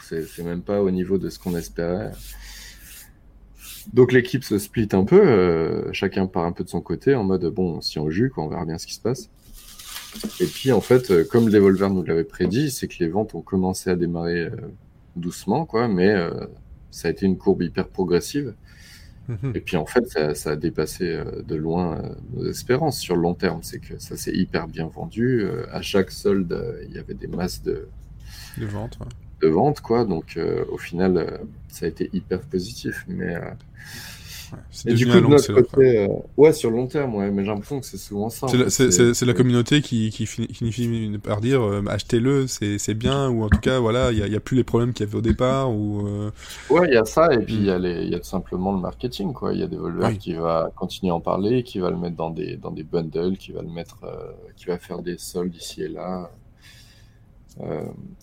c'est 0.04 0.44
même 0.44 0.62
pas 0.62 0.82
au 0.82 0.92
niveau 0.92 1.18
de 1.18 1.30
ce 1.30 1.40
qu'on 1.40 1.56
espérait. 1.56 2.12
Donc 3.94 4.12
l'équipe 4.12 4.44
se 4.44 4.58
split 4.58 4.90
un 4.92 5.06
peu, 5.06 5.92
chacun 5.94 6.28
part 6.28 6.44
un 6.44 6.52
peu 6.52 6.66
de 6.66 6.70
son 6.70 6.82
côté 6.82 7.16
en 7.16 7.24
mode 7.24 7.46
bon, 7.46 7.80
si 7.80 8.00
on 8.00 8.10
joue, 8.10 8.30
quoi, 8.30 8.44
on 8.44 8.50
verra 8.50 8.66
bien 8.66 8.78
ce 8.78 8.86
qui 8.86 8.96
se 8.96 9.02
passe. 9.02 9.30
Et 10.42 10.46
puis 10.46 10.72
en 10.72 10.82
fait, 10.82 11.12
euh, 11.12 11.24
comme 11.24 11.50
Devolver 11.50 11.90
nous 11.90 12.04
l'avait 12.04 12.24
prédit, 12.26 12.70
c'est 12.72 12.88
que 12.88 12.96
les 13.00 13.08
ventes 13.08 13.34
ont 13.34 13.42
commencé 13.42 13.90
à 13.90 13.96
démarrer 13.96 14.50
doucement, 15.16 15.66
quoi, 15.66 15.88
mais 15.88 16.16
ça 16.92 17.08
a 17.08 17.12
été 17.12 17.26
une 17.26 17.38
courbe 17.38 17.62
hyper 17.62 17.88
progressive. 17.88 18.54
Mhm. 19.30 19.54
Et 19.56 19.62
puis 19.62 19.78
en 19.78 19.86
fait, 19.86 20.08
ça, 20.10 20.34
ça 20.36 20.52
a 20.52 20.56
dépassé 20.58 21.06
euh, 21.10 21.44
de 21.44 21.56
loin 21.56 21.98
euh, 22.04 22.16
nos 22.34 22.46
espérances 22.50 23.00
sur 23.00 23.16
le 23.16 23.22
long 23.22 23.36
terme. 23.36 23.62
C'est 23.64 23.80
que 23.80 23.98
ça 24.00 24.18
s'est 24.18 24.34
hyper 24.34 24.68
bien 24.68 24.88
vendu. 24.88 25.42
Euh, 25.44 25.66
à 25.72 25.82
chaque 25.82 26.12
solde, 26.12 26.52
il 26.90 26.96
y 26.96 27.00
avait 27.00 27.14
des 27.14 27.28
masses 27.28 27.62
de, 27.64 27.88
De 28.58 28.66
vente, 28.66 28.98
ouais. 29.00 29.08
de 29.42 29.48
ventes, 29.50 29.82
quoi. 29.82 30.06
Donc 30.06 30.36
euh, 30.38 30.66
au 30.70 30.78
final, 30.78 31.42
ça 31.70 31.86
a 31.86 31.90
été 31.90 32.10
hyper 32.14 32.42
positif. 32.42 33.06
Mais 33.08 33.36
euh, 33.36 33.42
Ouais. 34.52 34.92
Et 34.92 34.94
du 34.96 35.06
coup, 35.06 35.14
de 35.14 35.20
long 35.20 35.30
notre 35.30 35.54
côté, 35.54 36.00
euh, 36.00 36.08
ouais, 36.38 36.54
sur 36.54 36.72
le 36.72 36.78
long 36.78 36.88
terme, 36.88 37.16
ouais. 37.16 37.30
Mais 37.32 37.44
j'ai 37.44 37.50
l'impression 37.52 37.80
que 37.80 37.86
c'est 37.86 37.98
souvent 37.98 38.30
ça. 38.30 38.48
C'est 38.70 39.26
la, 39.26 39.34
communauté 39.34 39.82
qui, 39.82 40.10
qui 40.10 40.26
fini- 40.26 40.48
qui 40.48 40.72
finit 40.72 41.18
par 41.20 41.42
dire 41.42 41.62
euh, 41.62 41.84
achetez-le, 41.88 42.48
c'est 42.48 42.94
bien, 42.94 43.30
ou 43.30 43.44
en 43.44 43.50
tout 43.50 43.60
cas, 43.60 43.80
voilà, 43.80 44.12
il 44.12 44.24
n'y 44.24 44.36
a, 44.36 44.40
plus 44.40 44.56
les 44.58 44.64
problèmes 44.64 44.94
qu'il 44.94 45.06
y 45.06 45.10
avait 45.10 45.18
au 45.18 45.22
départ, 45.22 45.72
ou... 45.72 46.08
euh, 46.08 46.32
Ouais, 46.70 46.88
il 46.88 46.94
y 46.94 46.98
a 46.98 47.06
ça, 47.06 47.34
et 47.34 47.40
puis 47.40 47.56
il 47.56 47.66
y, 47.66 47.70
a 47.72 47.78
les- 47.78 48.04
il 48.04 48.10
y 48.10 48.16
a 48.16 48.20
tout 48.20 48.26
simplement 48.28 48.74
le 48.74 48.80
marketing, 48.80 49.34
quoi. 49.34 49.54
Il 49.54 49.60
y 49.60 49.64
a 49.64 49.68
des 49.68 49.78
voleurs 49.78 50.10
Oui. 50.10 50.18
qui 50.18 50.34
va 50.34 50.72
continuer 50.76 51.12
à 51.12 51.16
en 51.16 51.22
parler, 51.22 51.64
qui 51.64 51.80
va 51.80 51.90
le 51.90 51.98
mettre 51.98 52.16
dans 52.16 52.30
des, 52.32 52.58
dans 52.58 52.72
des 52.72 52.84
bundles, 52.84 53.38
qui 53.38 53.52
va 53.52 53.62
le 53.62 53.70
mettre, 53.70 53.98
qui 54.56 54.66
va 54.66 54.78
faire 54.78 55.02
des 55.02 55.18
soldes 55.18 55.56
ici 55.56 55.84
et 55.84 55.88
là. 55.90 56.32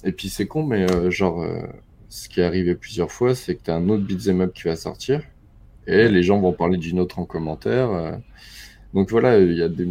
Et 0.05 0.12
puis 0.12 0.29
c'est 0.29 0.47
con, 0.47 0.64
mais 0.64 0.87
genre, 1.11 1.45
ce 2.09 2.29
qui 2.29 2.41
est 2.41 2.45
arrivé 2.45 2.74
plusieurs 2.74 3.11
fois, 3.12 3.35
c'est 3.35 3.55
que 3.57 3.62
tu 3.64 3.70
as 3.70 3.74
un 3.77 3.89
autre 3.89 4.05
beat'em 4.05 4.41
up 4.41 4.53
qui 4.55 4.62
va 4.64 4.77
sortir, 4.77 5.22
et 5.87 6.09
les 6.09 6.22
gens 6.22 6.41
vont 6.41 6.53
parler 6.53 6.78
d'une 6.78 6.99
autre 7.01 7.18
en 7.18 7.24
commentaire. 7.24 7.91
euh. 7.91 8.12
Donc 8.95 9.11
voilà, 9.11 9.39
il 9.39 9.53
y 9.53 9.62
a 9.62 9.68
des, 9.68 9.89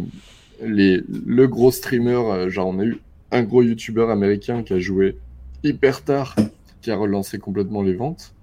les, 0.62 1.02
le 1.08 1.46
gros 1.46 1.70
streamer, 1.70 2.14
euh, 2.14 2.48
genre 2.50 2.68
on 2.68 2.78
a 2.78 2.84
eu 2.84 2.98
un 3.30 3.42
gros 3.42 3.62
youtubeur 3.62 4.10
américain 4.10 4.62
qui 4.62 4.72
a 4.72 4.78
joué 4.78 5.16
hyper 5.62 6.02
tard, 6.02 6.36
qui 6.80 6.90
a 6.90 6.96
relancé 6.96 7.38
complètement 7.38 7.82
les 7.82 7.94
ventes. 7.94 8.34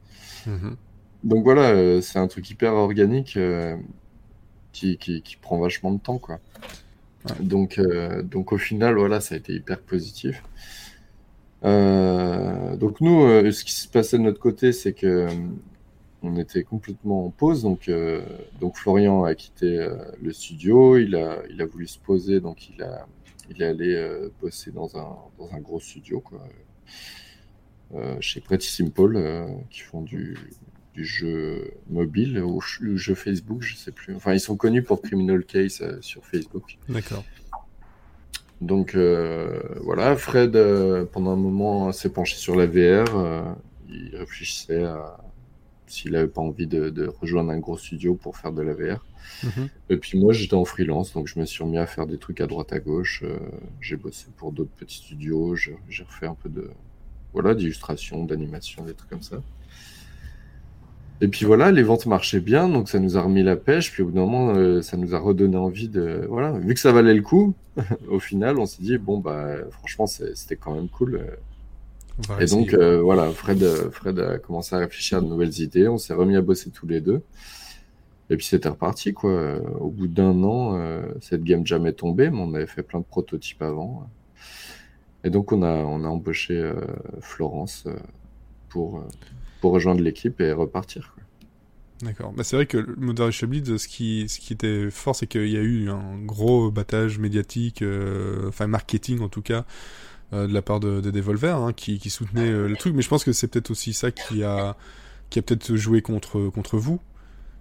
mhm. 0.45 0.76
Donc 1.24 1.43
voilà, 1.45 1.70
euh, 1.70 2.01
c'est 2.01 2.20
un 2.20 2.28
truc 2.28 2.49
hyper 2.49 2.74
organique 2.74 3.38
euh, 3.38 3.78
qui, 4.74 4.97
qui, 4.97 5.22
qui 5.22 5.38
prend 5.38 5.58
vachement 5.58 5.91
de 5.91 5.99
temps, 5.99 6.18
quoi. 6.18 6.39
Ouais. 7.26 7.36
Donc, 7.45 7.80
euh, 7.80 8.22
donc 8.22 8.51
au 8.51 8.58
final, 8.58 8.95
voilà, 8.95 9.22
ça 9.22 9.36
a 9.36 9.38
été 9.38 9.54
hyper 9.54 9.80
positif. 9.80 10.43
Euh, 11.64 12.76
donc 12.76 12.99
nous, 12.99 13.22
ce 13.51 13.64
qui 13.64 13.72
se 13.72 13.88
passait 13.88 14.18
de 14.18 14.24
notre 14.24 14.39
côté, 14.39 14.74
c'est 14.74 14.91
que 14.91 15.28
on 16.24 16.38
était 16.38 16.63
complètement 16.63 17.26
en 17.26 17.30
pause. 17.30 17.63
Donc, 17.63 17.89
euh, 17.89 18.21
donc 18.59 18.78
Florian 18.78 19.26
a 19.26 19.36
quitté 19.36 19.78
euh, 19.78 19.95
le 20.21 20.32
studio, 20.32 20.97
il 20.97 21.15
a, 21.15 21.43
il 21.49 21.61
a 21.61 21.65
voulu 21.65 21.86
se 21.86 21.99
poser, 21.99 22.39
donc 22.39 22.69
il 22.69 22.82
a, 22.82 23.05
il 23.49 23.61
est 23.61 23.65
allé 23.65 23.93
euh, 23.93 24.30
bosser 24.41 24.71
dans 24.71 24.97
un, 24.97 25.15
dans 25.38 25.53
un 25.53 25.59
gros 25.59 25.80
studio, 25.80 26.21
quoi. 26.21 26.41
Euh, 27.93 28.15
chez 28.21 28.39
Pretty 28.39 28.67
Simple, 28.67 29.45
qui 29.69 29.82
font 29.82 30.01
du, 30.01 30.36
du 30.95 31.05
jeu 31.05 31.74
mobile 31.89 32.39
ou 32.39 32.59
jeu 32.61 33.13
Facebook, 33.13 33.61
je 33.61 33.76
sais 33.76 33.91
plus. 33.91 34.15
Enfin, 34.15 34.34
ils 34.34 34.39
sont 34.39 34.55
connus 34.55 34.82
pour 34.82 35.01
Criminal 35.01 35.43
Case 35.43 35.99
sur 36.01 36.26
Facebook. 36.26 36.80
D'accord. 36.89 37.24
Donc 38.61 38.95
voilà, 38.95 40.15
Fred, 40.15 40.53
pendant 41.11 41.34
un 41.34 41.36
moment, 41.36 41.91
s'est 41.91 42.09
penché 42.09 42.36
sur 42.36 42.55
la 42.55 42.65
VR. 42.65 43.55
il 43.89 44.15
réfléchissait 44.15 44.86
à 44.86 45.19
s'il 45.94 46.16
avait 46.16 46.28
pas 46.28 46.41
envie 46.41 46.68
de, 46.68 46.89
de 46.89 47.08
rejoindre 47.08 47.52
un 47.52 47.60
gros 47.60 47.78
studio 47.78 48.16
pour 48.16 48.38
faire 48.38 48.54
de 48.54 48.62
la 48.64 48.74
VR. 48.74 49.06
Mhm. 49.44 49.70
Et 49.89 49.98
puis 49.98 50.20
moi, 50.20 50.34
j'étais 50.34 50.56
en 50.56 50.66
freelance, 50.66 51.14
donc 51.14 51.28
je 51.28 51.39
me 51.39 51.46
suis 51.46 51.64
remis 51.64 51.78
à 51.80 51.88
faire 51.88 52.08
des 52.08 52.18
trucs 52.20 52.41
à 52.41 52.48
droite 52.48 52.74
à 52.74 52.80
gauche. 52.80 53.24
euh, 53.26 53.39
j'ai 53.82 53.98
bossé 53.98 54.28
pour 54.38 54.52
d'autres 54.54 54.72
petits 54.78 54.98
studios. 54.98 55.56
J'ai 55.56 55.78
refait 56.04 56.28
un 56.28 56.36
peu 56.36 56.50
de 56.50 56.72
voilà 57.34 57.56
d'illustration, 57.56 58.26
d'animation, 58.26 58.86
des 58.86 58.96
trucs 58.96 59.10
comme 59.12 59.24
ça. 59.24 59.44
Et 61.22 61.28
puis 61.28 61.46
voilà, 61.46 61.72
les 61.72 61.84
ventes 61.84 62.06
marchaient 62.06 62.39
bien, 62.41 62.68
donc 62.70 62.89
ça 62.89 63.00
nous 63.00 63.18
a 63.18 63.22
remis 63.22 63.44
la 63.44 63.56
pêche. 63.56 63.91
Puis 63.91 64.04
au 64.04 64.08
bout 64.08 64.12
d'un 64.14 64.22
moment, 64.22 64.50
euh, 64.56 64.82
ça 64.82 64.98
nous 64.98 65.16
a 65.16 65.20
redonné 65.20 65.56
envie 65.58 65.88
de 65.89 66.26
voilà, 66.30 66.52
vu 66.60 66.74
que 66.74 66.80
ça 66.80 66.91
valait 66.91 67.14
le 67.14 67.22
coup. 67.22 67.56
au 68.10 68.20
final, 68.20 68.60
on 68.60 68.66
s'est 68.66 68.84
dit 68.84 68.98
bon 68.98 69.20
bah 69.20 69.56
franchement, 69.72 70.06
c'était 70.08 70.58
quand 70.58 70.76
même 70.76 70.89
cool. 70.89 71.16
euh, 71.16 71.36
et 72.39 72.45
donc, 72.45 72.74
euh, 72.74 73.01
voilà, 73.01 73.30
Fred, 73.32 73.64
euh, 73.64 73.89
Fred 73.89 74.20
a 74.20 74.38
commencé 74.38 74.76
à 74.76 74.80
réfléchir 74.80 75.18
à 75.18 75.22
de 75.22 75.26
nouvelles 75.26 75.59
idées. 75.59 75.88
On 75.88 75.97
s'est 75.97 76.14
remis 76.14 76.36
à 76.36 76.41
bosser 76.41 76.70
tous 76.70 76.88
les 76.88 77.01
deux. 77.01 77.22
Et 78.30 78.38
puis, 78.38 78.45
c'était 78.45 78.70
reparti, 78.70 79.14
quoi. 79.14 79.59
Au 79.80 79.89
bout 79.89 80.07
d'un 80.07 80.43
an, 80.43 80.78
euh, 80.78 81.01
cette 81.22 81.43
game 81.43 81.66
jamais 81.66 81.93
tombée, 81.93 82.30
mais 82.30 82.39
on 82.39 82.53
avait 82.53 82.68
fait 82.68 82.84
plein 82.84 82.99
de 82.99 83.05
prototypes 83.05 83.61
avant. 83.61 84.07
Et 85.24 85.30
donc, 85.30 85.51
on 85.51 85.64
a, 85.64 85.74
on 85.74 86.03
a 86.03 86.07
embauché 86.07 86.57
euh, 86.57 86.74
Florence 87.20 87.86
pour, 88.70 89.03
pour 89.61 89.72
rejoindre 89.72 90.01
l'équipe 90.01 90.39
et 90.39 90.51
repartir. 90.51 91.14
quoi. 91.16 91.24
D'accord. 92.07 92.34
Bah, 92.34 92.43
c'est 92.43 92.55
vrai 92.55 92.66
que 92.66 92.78
le 92.78 92.95
Modern 92.95 93.32
Bleed, 93.43 93.78
ce 93.78 93.88
qui, 93.88 94.28
ce 94.30 94.39
qui 94.39 94.53
était 94.53 94.89
fort, 94.91 95.16
c'est 95.16 95.28
qu'il 95.28 95.49
y 95.49 95.57
a 95.57 95.61
eu 95.61 95.89
un 95.89 96.18
gros 96.18 96.70
battage 96.70 97.18
médiatique, 97.18 97.84
enfin 98.47 98.68
marketing 98.68 99.22
en 99.22 99.30
tout 99.30 99.41
cas, 99.41 99.66
de 100.48 100.54
la 100.54 100.62
part 100.62 100.80
de, 100.80 101.02
de 101.02 101.12
Devolver, 101.12 101.56
hein, 101.58 101.74
qui, 101.74 102.00
qui 102.00 102.10
soutenait 102.10 102.50
euh, 102.50 102.68
le 102.68 102.76
truc. 102.76 102.94
Mais 102.96 103.02
je 103.02 103.10
pense 103.10 103.24
que 103.24 103.32
c'est 103.34 103.48
peut-être 103.48 103.72
aussi 103.72 103.94
ça 103.94 104.12
qui 104.12 104.44
a, 104.44 104.76
qui 105.30 105.40
a 105.40 105.42
peut-être 105.42 105.76
joué 105.76 106.02
contre, 106.02 106.50
contre 106.50 106.78
vous. 106.78 107.00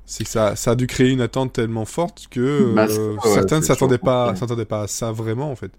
C'est 0.05 0.25
que 0.25 0.31
ça, 0.31 0.57
ça 0.57 0.73
a 0.73 0.75
dû 0.75 0.87
créer 0.87 1.11
une 1.11 1.20
attente 1.20 1.53
tellement 1.53 1.85
forte 1.85 2.27
que 2.31 2.75
Bah, 2.75 2.87
euh, 2.91 3.14
ouais, 3.14 3.20
certains 3.35 3.59
ne 3.61 3.64
s'attendaient 3.64 3.99
pas, 3.99 4.35
pas 4.68 4.83
à 4.83 4.87
ça 4.89 5.12
vraiment 5.12 5.51
en 5.51 5.57
fait. 5.57 5.70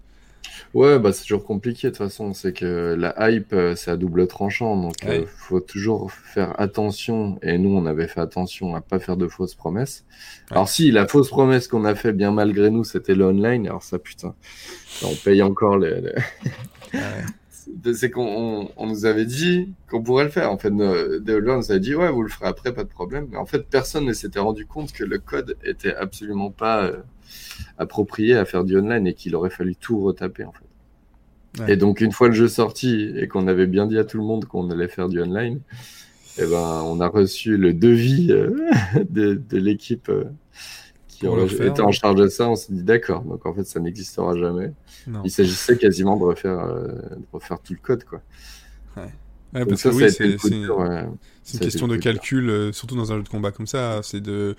Ouais, 0.72 0.98
bah, 0.98 1.12
c'est 1.12 1.22
toujours 1.22 1.44
compliqué 1.44 1.88
de 1.88 1.92
toute 1.92 1.98
façon. 1.98 2.32
C'est 2.32 2.52
que 2.52 2.94
la 2.98 3.30
hype, 3.30 3.52
euh, 3.52 3.74
c'est 3.76 3.90
à 3.90 3.96
double 3.96 4.26
tranchant. 4.26 4.76
Donc, 4.80 4.94
Ouais. 5.04 5.20
euh, 5.20 5.26
faut 5.26 5.60
toujours 5.60 6.10
faire 6.12 6.58
attention. 6.60 7.38
Et 7.42 7.58
nous, 7.58 7.70
on 7.76 7.86
avait 7.86 8.08
fait 8.08 8.20
attention 8.20 8.74
à 8.74 8.80
pas 8.80 8.98
faire 8.98 9.16
de 9.16 9.28
fausses 9.28 9.54
promesses. 9.54 10.04
Ouais. 10.50 10.56
Alors, 10.56 10.68
si, 10.68 10.90
la 10.90 11.06
fausse 11.06 11.28
promesse 11.28 11.68
qu'on 11.68 11.84
a 11.84 11.94
fait 11.94 12.12
bien 12.12 12.30
malgré 12.30 12.70
nous, 12.70 12.84
c'était 12.84 13.14
le 13.14 13.26
online. 13.26 13.66
Alors, 13.66 13.82
ça, 13.82 13.98
putain, 13.98 14.34
on 15.04 15.14
paye 15.24 15.42
encore 15.42 15.78
les. 15.78 16.00
les- 16.00 16.12
C'est- 16.92 17.94
C'est 17.94 18.10
qu'on 18.10 18.26
on, 18.26 18.70
on 18.76 18.86
nous 18.86 19.06
avait 19.06 19.24
dit 19.24 19.72
qu'on 19.90 20.02
pourrait 20.02 20.24
le 20.24 20.30
faire. 20.30 20.50
En 20.52 20.58
fait, 20.58 20.70
nos 20.70 21.18
développeurs 21.18 21.56
nous 21.58 21.70
avaient 21.70 21.80
dit, 21.80 21.94
ouais, 21.94 22.10
vous 22.10 22.22
le 22.22 22.28
ferez 22.28 22.46
après, 22.46 22.74
pas 22.74 22.84
de 22.84 22.88
problème. 22.90 23.26
Mais 23.30 23.38
en 23.38 23.46
fait, 23.46 23.66
personne 23.68 24.04
ne 24.04 24.12
s'était 24.12 24.38
rendu 24.40 24.66
compte 24.66 24.92
que 24.92 25.02
le 25.04 25.18
code 25.18 25.56
était 25.64 25.94
absolument 25.94 26.50
pas 26.50 26.84
euh, 26.84 26.96
approprié 27.78 28.36
à 28.36 28.44
faire 28.44 28.64
du 28.64 28.76
online 28.78 29.06
et 29.06 29.14
qu'il 29.14 29.34
aurait 29.34 29.50
fallu 29.50 29.76
tout 29.76 29.98
retaper, 30.02 30.44
en 30.44 30.52
fait. 30.52 31.62
Ouais. 31.62 31.72
Et 31.72 31.76
donc, 31.76 32.00
une 32.00 32.12
fois 32.12 32.28
le 32.28 32.34
jeu 32.34 32.48
sorti 32.48 33.12
et 33.16 33.28
qu'on 33.28 33.46
avait 33.48 33.66
bien 33.66 33.86
dit 33.86 33.96
à 33.98 34.04
tout 34.04 34.18
le 34.18 34.24
monde 34.24 34.44
qu'on 34.44 34.70
allait 34.70 34.88
faire 34.88 35.08
du 35.08 35.22
online, 35.22 35.60
eh 36.36 36.42
ben, 36.46 36.82
on 36.84 37.00
a 37.00 37.06
reçu 37.08 37.56
le 37.56 37.72
devis 37.72 38.30
euh, 38.32 38.50
de, 39.08 39.40
de 39.48 39.56
l'équipe 39.58 40.08
euh, 40.10 40.24
qui 41.14 41.26
Pour 41.26 41.34
en- 41.34 41.36
le 41.36 41.46
faire, 41.48 41.66
était 41.66 41.80
en 41.80 41.86
ouais. 41.86 41.92
charge 41.92 42.16
de 42.16 42.28
ça. 42.28 42.48
On 42.48 42.56
s'est 42.56 42.72
dit, 42.72 42.82
d'accord. 42.82 43.22
Donc, 43.22 43.44
en 43.46 43.54
fait, 43.54 43.64
ça 43.64 43.80
n'existera 43.80 44.36
jamais. 44.36 44.72
Non. 45.06 45.22
Il 45.24 45.30
s'agissait 45.30 45.76
quasiment 45.76 46.16
de 46.16 46.24
refaire, 46.24 46.58
euh, 46.60 46.86
de 46.88 47.26
refaire 47.32 47.58
tout 47.60 47.72
le 47.72 47.78
code, 47.80 48.04
quoi. 48.04 48.20
Ouais, 48.96 49.60
Donc 49.60 49.68
parce 49.70 49.82
ça, 49.82 49.90
que 49.90 49.94
ça 49.94 49.96
oui, 49.98 50.04
a 50.04 50.08
été 50.08 50.38
c'est 50.38 50.50
dur, 50.50 50.78
ouais. 50.78 51.02
Une 51.04 51.56
été 51.56 51.58
question 51.58 51.86
de 51.88 51.96
calcul, 51.96 52.48
euh, 52.50 52.72
surtout 52.72 52.96
dans 52.96 53.12
un 53.12 53.16
jeu 53.18 53.22
de 53.22 53.28
combat 53.28 53.52
comme 53.52 53.66
ça. 53.66 54.00
C'est 54.02 54.20
de, 54.20 54.56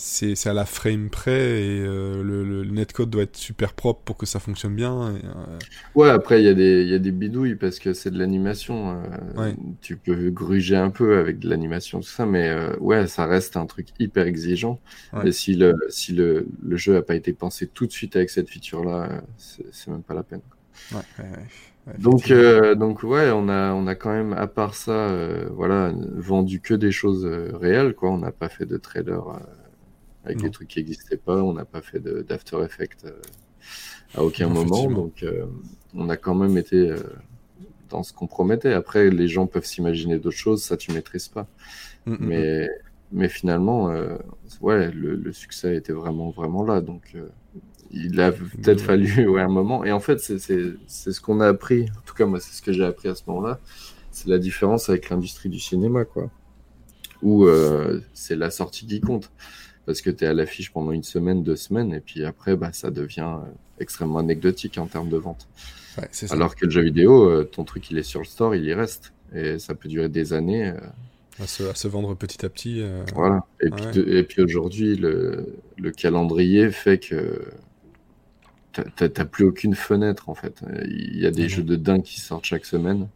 c'est 0.00 0.46
à 0.48 0.52
la 0.54 0.64
frame 0.66 1.10
près 1.10 1.62
et 1.62 1.80
euh, 1.80 2.22
le, 2.22 2.44
le 2.44 2.64
netcode 2.70 3.10
doit 3.10 3.22
être 3.24 3.36
super 3.36 3.74
propre 3.74 4.02
pour 4.04 4.16
que 4.16 4.26
ça 4.26 4.40
fonctionne 4.40 4.74
bien. 4.74 5.14
et, 5.16 5.24
euh, 5.24 5.58
Ouais, 5.94 6.08
après, 6.08 6.40
il 6.40 6.44
y, 6.44 6.48
a 6.48 6.54
des- 6.54 6.82
il 6.82 6.88
y 6.88 6.94
a 6.94 6.98
des 6.98 7.10
bidouilles 7.10 7.56
parce 7.56 7.78
que 7.80 7.92
c'est 7.92 8.10
de 8.10 8.18
l'animation. 8.18 8.90
euh, 9.02 9.06
Ouais. 9.34 9.56
Tu 9.80 9.96
peux 9.96 10.30
gruger 10.30 10.76
un 10.76 10.90
peu 10.90 11.18
avec 11.18 11.38
de 11.40 11.48
l'animation, 11.48 12.00
tout 12.00 12.06
ça, 12.08 12.26
mais 12.26 12.54
ouais, 12.78 13.06
ça 13.08 13.26
reste 13.26 13.56
un 13.56 13.66
truc 13.66 13.88
hyper 13.98 14.26
exigeant. 14.26 14.80
Ouais. 15.12 15.24
Et 15.24 15.32
si 15.32 15.54
le, 15.56 15.74
si 15.88 16.12
le, 16.12 16.46
le 16.62 16.76
jeu 16.76 16.92
n'a 16.94 17.02
pas 17.02 17.14
été 17.16 17.32
pensé 17.32 17.66
tout 17.68 17.86
de 17.86 17.92
suite 17.92 18.16
avec 18.16 18.30
cette 18.30 18.48
feature-là, 18.50 19.22
c'est 19.36 19.88
même 19.88 20.02
pas 20.02 20.14
la 20.14 20.22
peine. 20.22 20.42
ouais, 20.92 21.02
Donc, 21.98 22.30
euh, 22.30 22.74
donc 22.74 23.02
ouais, 23.02 23.30
on 23.30 23.48
a, 23.48 23.72
on 23.72 23.86
a 23.86 23.94
quand 23.94 24.10
même, 24.12 24.32
à 24.32 24.46
part 24.46 24.74
ça, 24.74 24.92
euh, 24.92 25.48
voilà, 25.52 25.92
vendu 26.14 26.60
que 26.60 26.74
des 26.74 26.92
choses 26.92 27.26
euh, 27.26 27.50
réelles, 27.56 27.94
quoi. 27.94 28.10
On 28.10 28.18
n'a 28.18 28.32
pas 28.32 28.48
fait 28.48 28.66
de 28.66 28.76
trailer 28.76 29.28
avec 30.24 30.38
Non. 30.38 30.44
des 30.44 30.50
trucs 30.50 30.68
qui 30.68 30.78
n'existaient 30.80 31.16
pas. 31.16 31.42
On 31.42 31.52
n'a 31.52 31.64
pas 31.64 31.80
fait 31.82 32.00
d'After 32.00 32.58
Effects 32.64 33.04
euh, 33.04 33.20
à 34.14 34.22
aucun 34.24 34.48
Non, 34.48 34.64
moment. 34.64 34.90
Donc, 34.90 35.22
euh, 35.22 35.46
on 35.94 36.08
a 36.08 36.16
quand 36.16 36.34
même 36.34 36.56
été 36.58 36.90
euh, 36.90 36.98
dans 37.88 38.02
ce 38.02 38.12
qu'on 38.12 38.26
promettait. 38.26 38.72
Après, 38.72 39.10
les 39.10 39.28
gens 39.28 39.46
peuvent 39.46 39.64
s'imaginer 39.64 40.18
d'autres 40.18 40.36
choses, 40.36 40.62
ça 40.62 40.76
tu 40.76 40.92
maîtrises 40.92 41.28
pas. 41.28 41.46
Mm, 42.06 42.12
mm, 42.12 42.14
mm. 42.14 42.26
Mais, 42.26 42.68
mais 43.12 43.28
finalement, 43.28 43.90
euh, 43.90 44.16
ouais, 44.60 44.90
le, 44.92 45.16
le 45.16 45.32
succès 45.32 45.76
était 45.76 45.92
vraiment, 45.92 46.30
vraiment 46.30 46.64
là. 46.64 46.80
Donc, 46.80 47.12
euh, 47.14 47.28
il 47.90 48.20
a 48.20 48.30
peut-être 48.32 48.80
fallu 48.82 49.26
ouais, 49.28 49.42
un 49.42 49.48
moment. 49.48 49.84
Et 49.84 49.92
en 49.92 50.00
fait, 50.00 50.20
c'est 50.20 50.38
ce 50.38 51.20
qu'on 51.20 51.40
a 51.40 51.48
appris. 51.48 51.88
En 51.98 52.02
tout 52.06 52.14
cas, 52.14 52.26
moi, 52.26 52.40
c'est 52.40 52.52
ce 52.54 52.62
que 52.62 52.72
j'ai 52.72 52.84
appris 52.84 53.08
à 53.08 53.14
ce 53.14 53.22
moment-là. 53.28 53.58
C'est 54.12 54.28
la 54.28 54.38
différence 54.38 54.88
avec 54.88 55.08
l'industrie 55.08 55.48
du 55.48 55.60
cinéma, 55.60 56.04
quoi. 56.04 56.30
où 57.22 57.46
c'est 58.12 58.34
la 58.36 58.50
sortie 58.50 58.86
qui 58.86 59.00
compte 59.00 59.30
parce 59.90 60.02
que 60.02 60.10
tu 60.10 60.24
es 60.24 60.28
à 60.28 60.32
l'affiche 60.32 60.70
pendant 60.70 60.92
une 60.92 61.02
semaine, 61.02 61.42
deux 61.42 61.56
semaines, 61.56 61.92
et 61.92 61.98
puis 61.98 62.24
après, 62.24 62.54
bah, 62.54 62.70
ça 62.72 62.92
devient 62.92 63.38
extrêmement 63.80 64.20
anecdotique 64.20 64.78
en 64.78 64.86
termes 64.86 65.08
de 65.08 65.16
vente. 65.16 65.48
Alors 66.30 66.54
que 66.54 66.66
le 66.66 66.70
jeu 66.70 66.82
vidéo, 66.82 67.42
ton 67.42 67.64
truc, 67.64 67.90
il 67.90 67.98
est 67.98 68.04
sur 68.04 68.20
le 68.20 68.26
store, 68.26 68.54
il 68.54 68.64
y 68.64 68.72
reste. 68.72 69.12
Et 69.34 69.58
ça 69.58 69.74
peut 69.74 69.88
durer 69.88 70.08
des 70.08 70.32
années. 70.32 70.72
À 71.40 71.46
se, 71.48 71.88
vendre 71.88 72.14
petit 72.14 72.46
à 72.46 72.48
petit. 72.48 72.84
Voilà. 73.16 73.44
Et 73.60 73.70
puis, 73.70 73.98
et 73.98 74.22
puis 74.22 74.42
aujourd'hui, 74.42 74.94
le, 74.94 75.56
le, 75.76 75.90
calendrier 75.90 76.70
fait 76.70 76.98
que 76.98 77.50
t'as 78.72 79.24
plus 79.24 79.44
aucune 79.44 79.74
fenêtre 79.74 80.28
en 80.28 80.36
fait. 80.36 80.62
Il 80.84 81.18
y 81.18 81.26
a 81.26 81.32
des 81.32 81.48
jeux 81.48 81.64
de 81.64 81.74
dingue 81.74 82.02
qui 82.02 82.20
sortent 82.20 82.44
chaque 82.44 82.64
semaine. 82.64 83.08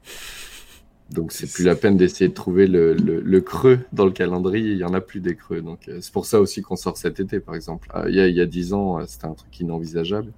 Donc 1.11 1.33
c'est 1.33 1.51
plus 1.51 1.65
la 1.65 1.75
peine 1.75 1.97
d'essayer 1.97 2.29
de 2.29 2.35
trouver 2.35 2.67
le, 2.67 2.95
le, 2.95 3.41
creux 3.41 3.81
dans 3.93 4.07
le 4.07 4.11
calendrier. 4.11 4.73
Il 4.73 4.79
y 4.79 4.85
en 4.85 4.95
a 4.95 5.01
plus 5.01 5.21
des 5.21 5.37
creux. 5.37 5.61
Donc 5.61 5.89
euh, 5.89 5.99
c'est 6.01 6.13
pour 6.13 6.27
ça 6.27 6.41
aussi 6.41 6.63
qu'on 6.63 6.77
sort 6.77 6.97
cet 6.97 7.21
été, 7.21 7.41
par 7.41 7.55
exemple. 7.55 7.89
Ah, 7.93 8.05
il, 8.09 8.15
y 8.15 8.21
a, 8.21 8.27
il 8.27 8.35
y 8.35 8.41
a 8.41 8.47
10 8.47 8.73
ans, 8.73 8.99
euh, 8.99 9.05
c'était 9.07 9.27
un 9.27 9.35
truc 9.35 9.61
inenvisageable. 9.61 10.33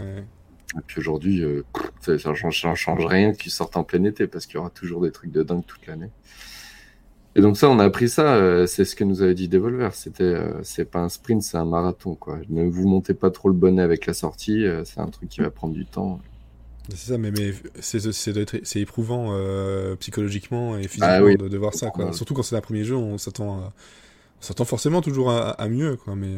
Et 0.00 0.80
puis 0.86 1.00
aujourd'hui, 1.00 1.42
euh, 1.42 1.62
ça 2.00 2.12
ne 2.12 2.50
change, 2.50 3.06
rien 3.06 3.32
qu'ils 3.32 3.52
sortent 3.52 3.76
en 3.76 3.84
plein 3.84 4.02
été 4.04 4.26
parce 4.26 4.46
qu'il 4.46 4.56
y 4.56 4.58
aura 4.58 4.70
toujours 4.70 5.02
des 5.02 5.10
trucs 5.10 5.30
de 5.30 5.42
dingue 5.42 5.64
toute 5.66 5.86
l'année. 5.86 6.10
Et 7.36 7.40
donc 7.40 7.56
ça, 7.56 7.68
on 7.68 7.78
a 7.78 7.84
appris 7.84 8.08
ça. 8.08 8.36
Euh, 8.36 8.66
c'est 8.66 8.84
ce 8.84 8.94
que 8.94 9.04
nous 9.04 9.22
avait 9.22 9.34
dit 9.34 9.48
Devolver. 9.48 9.92
C'était, 9.94 10.22
euh, 10.22 10.62
c'est 10.62 10.84
pas 10.84 11.00
un 11.00 11.08
sprint, 11.08 11.42
c'est 11.42 11.56
un 11.56 11.64
marathon, 11.64 12.14
quoi. 12.14 12.38
Ne 12.48 12.64
vous 12.64 12.88
montez 12.88 13.14
pas 13.14 13.30
trop 13.30 13.48
le 13.48 13.54
bonnet 13.54 13.82
avec 13.82 14.06
la 14.06 14.14
sortie. 14.14 14.64
Euh, 14.64 14.84
c'est 14.84 15.00
un 15.00 15.08
truc 15.08 15.28
qui 15.28 15.40
va 15.40 15.50
prendre 15.50 15.74
du 15.74 15.84
temps. 15.84 16.20
C'est 16.90 17.12
ça, 17.12 17.18
mais, 17.18 17.30
mais 17.30 17.54
c'est, 17.80 18.80
éprouvant 18.80 19.34
psychologiquement 19.98 20.76
et 20.76 20.84
ah 20.84 20.88
physiquement 20.88 21.48
de, 21.48 21.56
voir 21.56 21.74
ça, 21.74 21.90
quoi. 21.90 22.12
Surtout 22.12 22.34
quand 22.34 22.42
c'est 22.42 22.56
un 22.56 22.60
premier 22.60 22.84
jeu, 22.84 22.94
on 22.96 23.16
s'attend 23.16 23.58
à, 23.58 23.72
s'attend 24.40 24.64
forcément 24.64 25.00
toujours 25.00 25.30
à, 25.30 25.68
mieux, 25.68 25.96
quoi. 25.96 26.14
Mais 26.14 26.36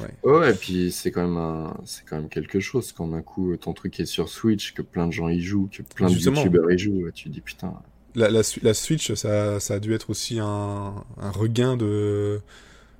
ouais. 0.00 0.30
ouais. 0.30 0.50
et 0.50 0.54
puis 0.54 0.90
c'est 0.90 1.12
quand 1.12 1.26
même 1.26 1.72
quand 2.08 2.16
même 2.16 2.28
quelque 2.28 2.60
chose 2.60 2.92
quand 2.92 3.08
d'un 3.08 3.22
coup 3.22 3.56
ton 3.56 3.72
truc 3.72 3.98
est 4.00 4.06
sur 4.06 4.28
Switch, 4.28 4.74
que 4.74 4.82
plein 4.82 5.06
de 5.06 5.12
gens 5.12 5.28
y 5.28 5.40
jouent, 5.40 5.68
que 5.70 5.82
plein 5.82 6.08
de 6.08 6.14
youtubeurs 6.14 6.70
y 6.72 6.78
jouent. 6.78 7.10
Tu 7.14 7.28
dis 7.28 7.40
putain 7.40 7.74
la, 8.14 8.28
la, 8.30 8.74
Switch, 8.74 9.12
ça, 9.14 9.60
ça, 9.60 9.74
a 9.74 9.78
dû 9.78 9.94
être 9.94 10.10
aussi 10.10 10.38
un, 10.40 11.04
un 11.18 11.30
regain 11.30 11.76
de 11.76 12.40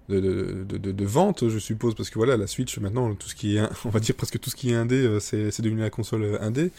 de, 0.08 0.64
de, 0.66 0.92
de, 0.92 1.04
vente, 1.04 1.48
je 1.48 1.58
suppose, 1.58 1.94
parce 1.94 2.08
que 2.08 2.18
voilà, 2.18 2.36
la 2.36 2.46
Switch, 2.46 2.78
maintenant, 2.78 3.14
tout 3.14 3.28
ce 3.28 3.34
qui 3.34 3.56
est, 3.56 3.62
on 3.84 3.90
va 3.90 4.00
dire 4.00 4.14
presque 4.14 4.38
tout 4.38 4.50
ce 4.50 4.56
qui 4.56 4.70
est 4.70 4.74
indé, 4.74 4.96
euh, 4.96 5.20
c'est 5.20 5.60
devenu 5.60 5.80
la 5.80 5.90
console 5.90 6.22
euh, 6.22 6.42
indé. 6.42 6.70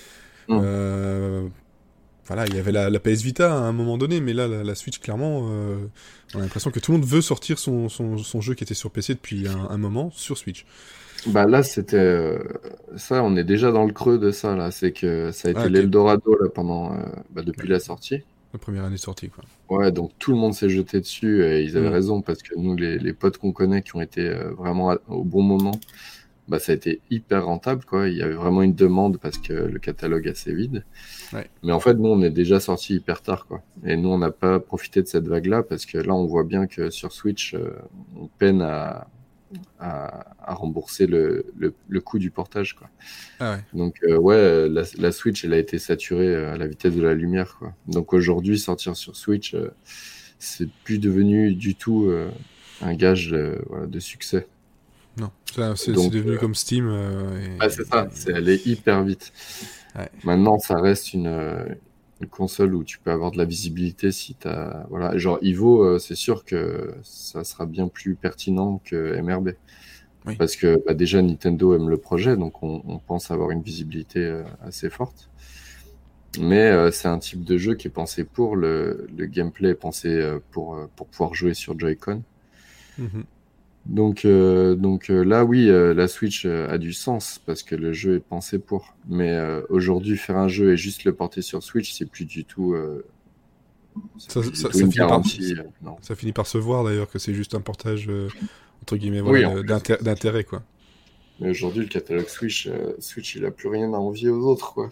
Mm. 0.47 0.59
Euh, 0.63 1.47
voilà, 2.25 2.45
il 2.47 2.55
y 2.55 2.59
avait 2.59 2.71
la, 2.71 2.89
la, 2.89 2.99
PS 2.99 3.21
Vita 3.21 3.51
à 3.51 3.57
un 3.57 3.71
moment 3.71 3.97
donné, 3.97 4.21
mais 4.21 4.34
là, 4.34 4.47
la, 4.47 4.75
Switch, 4.75 4.99
clairement, 4.99 5.49
on 6.36 6.39
a 6.39 6.41
l'impression 6.41 6.69
que 6.69 6.80
tout 6.80 6.91
le 6.91 6.99
monde 6.99 7.07
veut 7.07 7.21
sortir 7.21 7.57
son, 7.57 7.89
son, 7.89 8.19
son, 8.19 8.39
jeu 8.39 8.53
qui 8.53 8.63
était 8.63 8.75
sur 8.75 8.91
PC 8.91 9.15
depuis 9.15 9.47
un, 9.47 9.67
un 9.67 9.77
moment 9.77 10.11
sur 10.11 10.38
Switch. 10.38 10.67
Bah 11.25 11.47
là, 11.47 11.63
c'était 11.63 12.38
ça, 12.97 13.23
on 13.23 13.36
est 13.36 13.43
déjà 13.43 13.71
dans 13.71 13.84
le 13.84 13.93
creux 13.93 14.19
de 14.19 14.30
ça 14.30 14.55
là. 14.55 14.69
C'est 14.69 14.91
que 14.91 15.32
ça 15.32 15.47
a 15.47 15.51
été 15.51 15.61
ah, 15.63 15.69
l'Eldorado 15.69 16.38
là 16.39 16.49
pendant, 16.53 16.95
bah, 17.32 17.41
depuis 17.41 17.67
la 17.67 17.80
sortie. 17.80 18.21
La 18.54 18.60
première 18.60 18.86
année 18.86 18.95
de 18.95 19.00
sortie, 19.00 19.30
quoi. 19.30 19.43
Ouais, 19.70 19.91
donc 19.91 20.12
tout 20.18 20.32
le 20.32 20.38
monde 20.38 20.54
s'est 20.54 20.70
jeté 20.70 21.00
dessus 21.00 21.43
et 21.43 21.62
ils 21.62 21.78
avaient 21.78 21.89
mm. 21.89 21.93
raison 21.93 22.22
parce 22.22 22.41
que 22.41 22.56
nous, 22.58 22.76
les, 22.76 22.97
les 22.97 23.14
potes 23.14 23.38
qu'on 23.38 23.52
connaît 23.52 23.82
qui 23.84 23.95
ont 23.95 24.02
été 24.02 24.28
euh, 24.28 24.52
vraiment 24.52 24.95
au 25.08 25.24
bon 25.24 25.43
moment, 25.43 25.80
bah, 26.50 26.58
ça 26.58 26.72
a 26.72 26.76
été 26.76 27.00
hyper 27.12 27.45
rentable, 27.45 27.86
quoi. 27.86 28.10
Il 28.10 28.18
y 28.18 28.24
avait 28.24 28.34
vraiment 28.34 28.64
une 28.64 28.74
demande 28.74 29.20
parce 29.20 29.38
que 29.38 29.54
le 29.54 29.78
catalogue 29.78 30.26
est 30.26 30.32
assez 30.32 30.54
vide. 30.54 30.84
Ouais. 31.32 31.47
Mais 31.62 31.72
en 31.72 31.80
fait, 31.80 31.93
nous, 31.93 32.10
on 32.10 32.24
est 32.24 32.32
déjà 32.32 32.60
sorti 32.60 32.95
hyper 32.95 33.22
tard, 33.22 33.45
quoi. 33.45 33.62
Et 33.86 33.95
nous, 33.95 34.10
on 34.10 34.18
n'a 34.18 34.32
pas 34.32 34.60
profité 34.60 35.04
de 35.04 35.08
cette 35.08 35.28
vague-là 35.28 35.62
parce 35.62 35.86
que 35.86 36.00
là, 36.00 36.16
on 36.16 36.26
voit 36.26 36.43
bien 36.43 36.66
que 36.66 36.89
sur 36.89 37.12
Switch, 37.12 37.54
euh, 37.54 37.70
on 38.20 38.28
peine 38.39 38.64
à, 38.64 39.08
à, 39.80 40.26
rembourser 40.47 41.08
le, 41.08 41.45
le, 41.58 42.02
coût 42.02 42.20
du 42.20 42.32
portage. 42.32 42.76
Quoi. 42.76 42.89
Ah 43.39 43.54
ouais. 43.54 43.64
Donc, 43.74 43.97
euh, 44.04 44.18
ouais, 44.18 44.68
la, 44.70 45.12
Switch, 45.12 45.43
elle 45.45 45.54
a 45.54 45.58
été 45.58 45.80
saturée 45.80 46.36
à 46.36 46.58
la 46.58 46.68
vitesse 46.68 46.95
de 46.95 47.02
la 47.02 47.14
lumière. 47.14 47.56
Quoi. 47.60 47.74
Donc, 47.88 48.14
aujourd'hui, 48.14 48.60
sortir 48.60 48.95
sur 48.95 49.16
Switch, 49.16 49.54
euh, 49.54 49.70
c'est 50.39 50.70
plus 50.84 51.00
devenu 51.00 51.54
du 51.54 51.76
tout 51.76 52.06
euh, 52.08 52.30
un 52.82 52.93
gage 52.93 53.36
voilà, 53.68 53.86
de 53.86 54.00
succès. 54.00 54.47
Non, 55.18 55.32
c'est 55.76 55.91
devenu 55.91 56.38
comme 56.38 56.56
Steam. 56.56 56.89
Ah, 57.60 57.70
c'est 57.70 57.86
ça, 57.86 58.08
c'est 58.12 58.34
aller 58.34 58.62
hyper 58.66 59.04
vite. 59.04 59.34
Ouais. 59.95 60.10
Maintenant, 60.24 60.60
ça 60.60 60.80
reste 60.80 61.14
une, 61.14 61.28
une 62.22 62.28
console 62.28 62.76
où 62.76 62.84
tu 62.84 62.99
peux 62.99 63.11
avoir 63.11 63.32
de 63.32 63.38
la 63.38 63.45
visibilité 63.45 64.11
si 64.11 64.36
tu 64.36 64.47
as 64.47 64.86
voilà. 64.89 65.17
Genre 65.17 65.38
Ivo 65.41 65.84
euh, 65.84 65.99
c'est 65.99 66.15
sûr 66.15 66.43
que 66.43 66.93
ça 67.03 67.43
sera 67.43 67.65
bien 67.65 67.88
plus 67.88 68.15
pertinent 68.15 68.82
que 68.84 69.20
MRB 69.22 69.51
parce 70.38 70.55
que 70.55 70.84
bah, 70.86 70.93
déjà 70.93 71.22
Nintendo 71.22 71.76
aime 71.76 71.89
le 71.89 71.97
projet 71.97 72.36
donc 72.38 72.61
on, 72.61 72.99
pense 72.99 73.32
avoir 73.32 73.51
une 73.51 73.61
visibilité 73.61 74.20
euh, 74.20 74.43
assez 74.61 74.89
forte. 74.89 75.30
Mais 76.39 76.70
euh, 76.70 76.91
c'est 76.91 77.07
un 77.07 77.17
type 77.17 77.43
de 77.43 77.57
jeu 77.57 77.74
qui 77.74 77.88
est 77.88 77.91
pensé 77.91 78.24
pour 78.24 78.55
le, 78.55 79.07
le 79.17 79.26
gameplay 79.26 79.70
est 79.70 79.76
pensé 79.76 80.38
pour 80.51 80.78
pour 80.95 81.07
pouvoir 81.07 81.34
jouer 81.34 81.53
sur 81.53 81.80
Joy-Con. 81.80 82.22
Mhm. 82.99 83.24
Donc, 83.90 84.24
euh, 84.24 84.76
donc 84.76 85.10
euh, 85.10 85.24
là, 85.24 85.44
oui, 85.44 85.68
euh, 85.68 85.96
la 85.96 86.08
Switch 86.08 86.46
a 86.46 86.78
du 86.78 86.94
sens 86.94 87.42
parce 87.44 87.64
que 87.64 87.76
le 87.76 87.92
jeu 87.92 88.16
est 88.18 88.20
pensé 88.20 88.60
pour. 88.60 88.96
Mais 89.10 89.36
aujourd'hui, 89.70 90.16
faire 90.16 90.38
un 90.38 90.48
jeu 90.48 90.74
et 90.74 90.78
juste 90.78 91.04
le 91.04 91.14
porter 91.14 91.42
sur 91.42 91.64
Switch, 91.64 91.92
c'est 91.94 92.06
plus 92.06 92.26
du 92.26 92.46
tout. 92.46 92.76
Ça, 94.20 94.42
finit 94.72 94.96
par, 94.96 95.22
ça, 96.02 96.16
finit 96.16 96.32
par, 96.32 96.46
se 96.46 96.58
voir 96.60 96.84
d'ailleurs 96.84 97.10
que 97.10 97.18
c'est 97.18 97.34
juste 97.34 97.56
un 97.56 97.62
portage 97.62 98.10
entre 98.84 98.96
guillemets 98.96 99.22
voilà, 99.22 99.62
d'intérêt 99.64 100.44
quoi. 100.44 100.64
Mais 101.40 101.50
aujourd'hui, 101.50 101.84
le 101.84 101.90
catalogue 101.90 102.28
Switch, 102.28 102.70
Switch, 103.00 103.36
il 103.36 103.46
a 103.46 103.52
plus 103.52 103.70
rien 103.70 103.92
à 103.94 103.98
envier 103.98 104.30
aux 104.30 104.46
autres 104.46 104.74
quoi. 104.74 104.90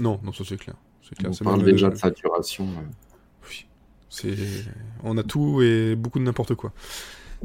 Non, 0.00 0.18
non, 0.24 0.32
ça 0.32 0.44
c'est 0.48 0.56
clair. 0.56 0.76
clair. 1.18 1.32
On 1.40 1.44
parle 1.44 1.64
déjà 1.64 1.90
de 1.90 1.96
saturation. 1.96 2.66
Oui, 3.48 3.66
c'est, 4.08 4.34
on 5.04 5.18
a 5.18 5.22
tout 5.22 5.60
et 5.60 5.94
beaucoup 5.94 6.18
de 6.18 6.24
n'importe 6.24 6.54
quoi. 6.54 6.72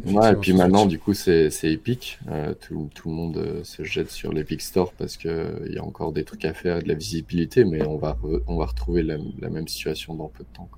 Ouais, 0.06 0.34
et 0.34 0.36
puis 0.36 0.54
maintenant, 0.54 0.86
du 0.86 0.98
coup, 1.00 1.14
c'est 1.14 1.50
épique. 1.64 2.20
Euh, 2.28 2.54
tout, 2.56 2.90
tout, 2.96 3.10
le 3.10 3.16
monde 3.16 3.38
euh, 3.38 3.64
se 3.64 3.84
jette 3.84 4.10
sur 4.10 4.34
l'Epic 4.34 4.62
Store 4.62 4.92
parce 4.94 5.18
qu'il 5.18 5.30
euh, 5.30 5.70
y 5.70 5.78
a 5.78 5.84
encore 5.84 6.12
des 6.12 6.24
trucs 6.24 6.46
à 6.46 6.54
faire 6.54 6.78
et 6.78 6.82
de 6.82 6.88
la 6.88 6.96
visibilité, 6.96 7.64
mais 7.64 7.86
on 7.86 7.98
va, 7.98 8.18
on 8.48 8.58
va 8.58 8.66
retrouver 8.66 9.04
la, 9.04 9.18
la 9.40 9.50
même 9.50 9.68
situation 9.68 10.16
dans 10.16 10.30
peu 10.30 10.44
de 10.44 10.50
temps. 10.56 10.70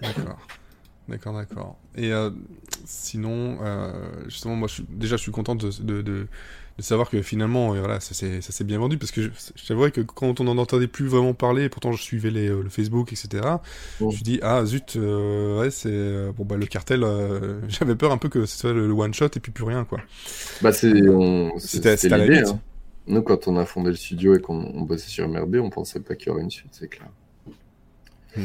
D'accord. 0.00 0.38
D'accord, 1.08 1.34
d'accord. 1.34 1.76
Et 1.96 2.10
sinon, 2.84 3.58
justement, 4.26 4.56
moi, 4.56 4.68
je 4.68 4.82
déjà, 4.88 5.16
je 5.16 5.22
suis 5.22 5.32
content 5.32 5.54
de, 5.54 5.70
de, 5.82 6.00
de, 6.00 6.28
de 6.78 6.82
savoir 6.82 7.10
que 7.10 7.22
finalement, 7.22 7.74
voilà, 7.74 8.00
ça 8.00 8.14
s'est 8.14 8.64
bien 8.64 8.78
vendu, 8.78 8.98
parce 8.98 9.12
que 9.12 9.22
je, 9.22 9.28
je 9.54 9.88
que 9.90 10.00
quand 10.00 10.40
on 10.40 10.44
n'en 10.44 10.58
entendait 10.58 10.86
plus 10.86 11.06
vraiment 11.06 11.34
parler, 11.34 11.68
pourtant 11.68 11.92
je 11.92 12.02
suivais 12.02 12.30
les, 12.30 12.48
le 12.48 12.68
Facebook, 12.68 13.12
etc., 13.12 13.42
je 13.98 14.04
me 14.04 14.22
dit, 14.22 14.38
ah 14.42 14.64
zut, 14.64 14.96
euh, 14.96 15.60
ouais, 15.60 15.70
c'est 15.70 16.32
bon, 16.36 16.44
bah, 16.44 16.56
le 16.56 16.66
cartel, 16.66 17.04
j'avais 17.68 17.94
peur 17.94 18.12
un 18.12 18.18
peu 18.18 18.28
que 18.28 18.46
ce 18.46 18.58
soit 18.58 18.72
le, 18.72 18.90
one-shot 18.90 19.26
et 19.36 19.40
puis 19.40 19.52
plus 19.52 19.64
rien, 19.64 19.84
quoi. 19.84 20.00
Bah, 20.60 20.72
c'était 20.72 21.00
l'idée. 21.00 22.38
Hein. 22.38 22.60
Nous, 23.06 23.22
quand 23.22 23.48
on 23.48 23.56
a 23.56 23.64
fondé 23.64 23.90
le 23.90 23.96
studio 23.96 24.36
et 24.36 24.40
qu'on 24.40 24.82
bossait 24.82 25.08
sur 25.08 25.28
MRB, 25.28 25.56
on 25.56 25.70
pensait 25.70 26.00
pas 26.00 26.14
qu'il 26.14 26.28
y 26.28 26.30
aurait 26.30 26.42
une 26.42 26.50
suite, 26.50 26.70
c'est 26.72 26.88
clair. 26.88 27.08
Hmm. 28.36 28.44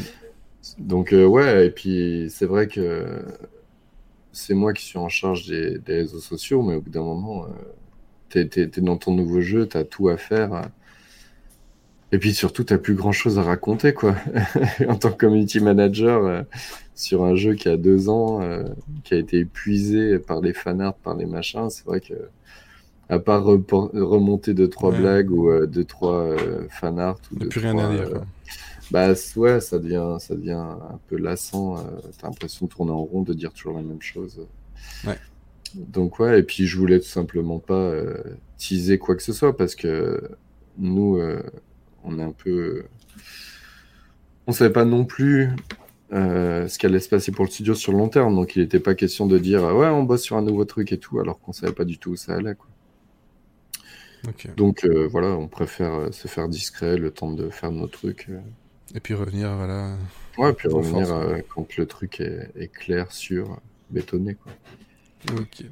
Donc 0.80 1.14
euh, 1.14 1.26
ouais, 1.26 1.68
et 1.68 1.72
puis 1.72 2.28
c'est 2.30 2.46
vrai 2.46 2.68
que 2.68 3.24
c'est 4.32 4.54
moi 4.54 4.74
qui 4.74 4.84
suis 4.84 4.98
en 4.98 5.10
charge 5.10 5.48
des, 5.48 5.80
réseaux 5.88 6.20
sociaux, 6.20 6.62
mais 6.62 6.76
au 6.76 6.82
bout 6.82 6.90
d'un 6.90 7.04
moment, 7.04 7.46
euh, 7.46 7.48
t'es 8.30 8.50
es, 8.56 8.82
dans 8.82 8.98
ton 8.98 9.14
nouveau 9.14 9.42
jeu, 9.42 9.66
t'as 9.66 9.84
tout 9.84 10.10
à 10.10 10.18
faire. 10.18 10.70
Et 12.12 12.20
puis 12.20 12.34
surtout, 12.34 12.64
t'as 12.64 12.78
plus 12.78 12.94
grand 12.94 13.12
chose 13.12 13.38
à 13.38 13.44
raconter, 13.44 13.94
quoi. 13.94 14.16
en 14.88 14.96
tant 14.96 15.12
que 15.12 15.18
community 15.18 15.60
manager, 15.60 16.26
euh, 16.26 16.42
sur 16.96 17.24
un 17.24 17.36
jeu 17.36 17.54
qui 17.54 17.68
a 17.68 17.78
deux 17.78 18.10
ans, 18.10 18.42
qui 19.04 19.14
a 19.14 19.18
été 19.18 19.40
épuisé 19.40 20.18
par 20.18 20.42
les 20.42 20.54
fanarts, 20.54 20.96
par 20.96 21.16
les 21.16 21.26
machins, 21.26 21.70
c'est 21.70 21.86
vrai 21.86 22.00
que, 22.00 22.14
à 23.10 23.20
part 23.20 23.44
remonter 23.44 24.54
deux, 24.54 24.68
trois 24.68 24.92
blagues 24.92 25.30
ou 25.30 25.66
deux, 25.68 25.84
trois 25.84 26.36
fanarts, 26.70 27.20
ou 27.32 27.40
deux, 27.40 27.50
plus 27.50 27.60
rien 27.60 27.78
à 27.78 27.94
dire, 27.94 28.22
bah 28.92 29.14
ouais, 29.36 29.60
ça 29.60 29.80
devient, 29.80 30.18
ça 30.20 30.36
devient 30.36 30.52
un 30.52 31.00
peu 31.08 31.18
lassant. 31.18 31.78
Euh, 31.78 31.82
T'as 32.18 32.28
l'impression 32.28 32.66
de 32.68 32.72
tourner 32.72 32.92
en 32.92 33.04
rond, 33.04 33.22
de 33.22 33.34
dire 33.34 33.52
toujours 33.52 33.74
la 33.74 33.82
même 33.82 34.02
chose. 34.02 34.48
Ouais. 35.06 35.18
Donc 35.76 36.20
ouais, 36.20 36.40
et 36.40 36.44
puis 36.44 36.66
je 36.68 36.78
voulais 36.78 37.00
tout 37.00 37.08
simplement 37.08 37.60
pas 37.60 37.74
euh, 37.74 38.18
teaser 38.58 38.98
quoi 38.98 39.16
que 39.16 39.24
ce 39.24 39.34
soit 39.34 39.56
parce 39.56 39.76
que 39.76 40.22
nous, 40.78 41.18
euh, 41.18 41.42
on 42.04 42.20
est 42.20 42.24
un 42.24 42.32
peu, 42.32 42.86
on 44.46 44.52
savait 44.52 44.74
pas 44.74 44.86
non 44.86 45.06
plus 45.06 45.50
euh, 46.14 46.68
ce 46.68 46.78
qui 46.78 46.86
allait 46.86 47.00
se 47.00 47.10
passer 47.10 47.32
pour 47.32 47.46
le 47.46 47.52
studio 47.52 47.74
sur 47.74 47.92
le 47.92 47.98
long 47.98 48.10
terme. 48.10 48.36
Donc 48.36 48.56
il 48.56 48.62
n'était 48.62 48.80
pas 48.80 48.96
question 48.96 49.26
de 49.26 49.38
dire 49.38 49.64
ouais, 49.64 49.88
on 49.88 50.04
bosse 50.04 50.24
sur 50.24 50.38
un 50.38 50.42
nouveau 50.42 50.66
truc 50.66 50.92
et 50.92 50.98
tout, 50.98 51.20
alors 51.20 51.40
qu'on 51.40 51.54
savait 51.54 51.74
pas 51.74 51.86
du 51.86 51.98
tout 51.98 52.12
où 52.12 52.16
ça 52.16 52.36
allait 52.36 52.56
quoi. 52.56 52.68
Donc 54.58 54.86
voilà, 55.10 55.30
on 55.30 55.48
préfère 55.48 56.14
se 56.14 56.28
faire 56.28 56.50
discret 56.50 56.98
le 56.98 57.12
temps 57.12 57.32
de 57.32 57.50
faire 57.50 57.72
nos 57.72 57.88
trucs. 57.88 58.28
Et 58.94 59.00
puis 59.00 59.14
revenir, 59.14 59.56
voilà. 59.56 59.96
Ouais, 60.38 60.52
puis 60.54 60.68
revenir 60.68 61.08
quand 61.48 61.78
le 61.78 61.86
truc 61.86 62.20
est, 62.20 62.52
est, 62.58 62.68
clair, 62.68 63.12
sûr, 63.14 63.62
bétonné, 63.90 64.36
quoi. 64.36 64.52
Ok. 65.34 65.66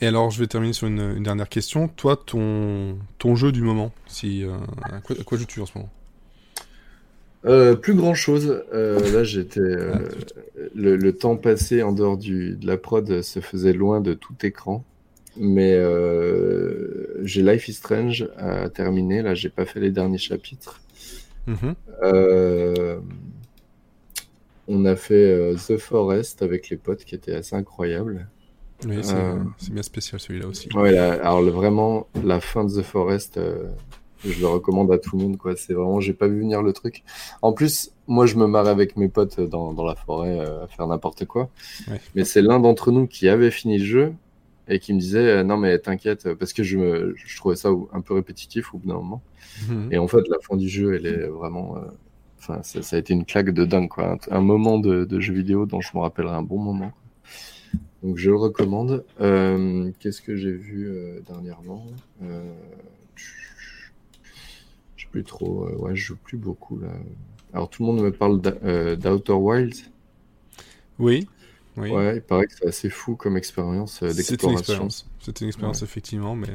Et 0.00 0.06
alors, 0.06 0.30
je 0.30 0.38
vais 0.38 0.46
terminer 0.46 0.72
sur 0.72 0.86
une, 0.86 1.22
dernière 1.22 1.48
question. 1.48 1.88
Toi, 1.88 2.16
ton, 2.16 2.98
ton 3.18 3.34
jeu 3.34 3.50
du 3.50 3.62
moment, 3.62 3.92
si, 4.06 4.44
euh, 4.44 4.52
à 4.84 5.00
quoi, 5.00 5.16
quoi 5.24 5.38
joues-tu 5.38 5.60
en 5.60 5.66
ce 5.66 5.76
moment? 5.76 5.90
Euh, 7.44 7.74
plus 7.74 7.94
grand 7.94 8.14
chose. 8.14 8.62
Euh, 8.72 9.12
là, 9.12 9.24
j'étais. 9.24 9.60
le, 10.74 11.10
temps 11.10 11.36
passé 11.36 11.82
en 11.82 11.92
dehors 11.92 12.16
du, 12.16 12.54
de 12.54 12.66
la 12.66 12.76
prod 12.76 13.22
se 13.22 13.40
faisait 13.40 13.72
loin 13.72 14.00
de 14.00 14.14
tout 14.14 14.34
écran. 14.44 14.84
Mais 15.36 15.76
j'ai 17.22 17.42
Life 17.42 17.68
is 17.68 17.74
Strange 17.74 18.28
à 18.36 18.68
terminer. 18.70 19.22
Là, 19.22 19.34
j'ai 19.34 19.48
pas 19.48 19.64
fait 19.66 19.80
les 19.80 19.90
derniers 19.90 20.18
chapitres. 20.18 20.80
Mm-hmm. 21.48 23.00
on 24.68 24.84
a 24.84 24.96
fait 24.96 25.54
The 25.66 25.76
Forest 25.78 26.42
avec 26.42 26.68
les 26.68 26.76
potes 26.76 27.04
qui 27.04 27.16
était 27.16 27.34
assez 27.34 27.56
incroyable. 27.56 28.28
Oui, 28.86 28.96
euh, 28.96 29.38
c'est 29.58 29.72
bien 29.72 29.82
spécial 29.82 30.20
celui-là 30.20 30.46
aussi. 30.46 30.68
Ouais, 30.74 30.96
alors 30.96 31.42
vraiment, 31.42 32.06
la 32.22 32.40
fin 32.40 32.64
de 32.64 32.70
The 32.70 32.82
Forest, 32.82 33.36
euh, 33.36 33.68
je 34.24 34.40
le 34.40 34.46
recommande 34.46 34.92
à 34.92 34.98
tout 34.98 35.16
le 35.16 35.24
monde. 35.24 35.36
quoi. 35.36 35.56
C'est 35.56 35.74
vraiment, 35.74 36.00
j'ai 36.00 36.12
pas 36.12 36.28
vu 36.28 36.40
venir 36.40 36.62
le 36.62 36.72
truc. 36.72 37.02
En 37.42 37.52
plus, 37.52 37.92
moi, 38.06 38.26
je 38.26 38.36
me 38.36 38.46
marre 38.46 38.68
avec 38.68 38.96
mes 38.96 39.08
potes 39.08 39.40
dans, 39.40 39.72
dans 39.72 39.84
la 39.84 39.96
forêt 39.96 40.38
euh, 40.38 40.64
à 40.64 40.66
faire 40.68 40.86
n'importe 40.86 41.24
quoi. 41.24 41.50
Mais 42.14 42.24
c'est 42.24 42.42
l'un 42.42 42.60
d'entre 42.60 42.92
nous 42.92 43.06
qui 43.06 43.28
avait 43.28 43.50
fini 43.50 43.78
le 43.78 43.84
jeu 43.84 44.12
et 44.70 44.78
qui 44.80 44.92
me 44.92 45.00
disait 45.00 45.42
non 45.44 45.56
mais 45.56 45.78
t'inquiète 45.78 46.34
parce 46.34 46.52
que 46.52 46.62
je, 46.62 46.76
me, 46.76 47.14
je 47.16 47.36
trouvais 47.38 47.56
ça 47.56 47.70
un 47.94 48.02
peu 48.02 48.12
répétitif 48.12 48.74
au 48.74 48.78
bout 48.78 48.88
d'un 48.88 48.94
moment. 48.94 49.22
Mhm. 49.68 49.88
Et 49.92 49.98
en 49.98 50.06
fait, 50.06 50.28
la 50.28 50.36
fin 50.42 50.56
du 50.56 50.68
jeu, 50.68 50.94
elle 50.94 51.06
est 51.06 51.26
vraiment. 51.26 51.76
Enfin, 52.38 52.60
ça, 52.62 52.82
ça, 52.82 52.96
a 52.96 52.98
été 53.00 53.12
une 53.12 53.24
claque 53.24 53.50
de 53.50 53.64
dingue 53.64 53.88
quoi. 53.88 54.16
Un, 54.30 54.40
moment 54.40 54.78
de, 54.78 55.04
de, 55.04 55.20
jeu 55.20 55.34
vidéo 55.34 55.66
dont 55.66 55.80
je 55.80 55.90
me 55.94 56.00
rappellerai 56.00 56.36
un 56.36 56.42
bon 56.42 56.58
moment. 56.58 56.92
Donc 58.02 58.16
je 58.16 58.30
le 58.30 58.36
recommande. 58.36 59.04
Euh, 59.20 59.90
qu'est-ce 59.98 60.22
que 60.22 60.36
j'ai 60.36 60.52
vu 60.52 60.88
euh, 60.88 61.20
dernièrement? 61.26 61.84
Euh, 62.22 62.52
Je 64.96 65.02
sais 65.02 65.08
plus 65.10 65.24
trop. 65.24 65.68
ouais, 65.78 65.96
je 65.96 66.06
joue 66.06 66.16
plus 66.16 66.36
beaucoup 66.36 66.78
là. 66.78 66.88
Alors 67.52 67.68
tout 67.68 67.82
le 67.82 67.92
monde 67.92 68.02
me 68.02 68.12
parle 68.12 68.40
d'Outer 68.40 69.32
Wilds. 69.32 69.90
Oui. 70.98 71.26
Oui. 71.76 71.90
Ouais, 71.90 72.16
il 72.16 72.22
paraît 72.22 72.46
que 72.46 72.54
c'est 72.54 72.66
assez 72.66 72.90
fou 72.90 73.14
comme 73.14 73.36
expérience 73.36 74.02
d'exploration. 74.02 74.88
C'est 75.20 75.40
une 75.40 75.48
expérience, 75.48 75.82
effectivement, 75.82 76.34
mais. 76.34 76.48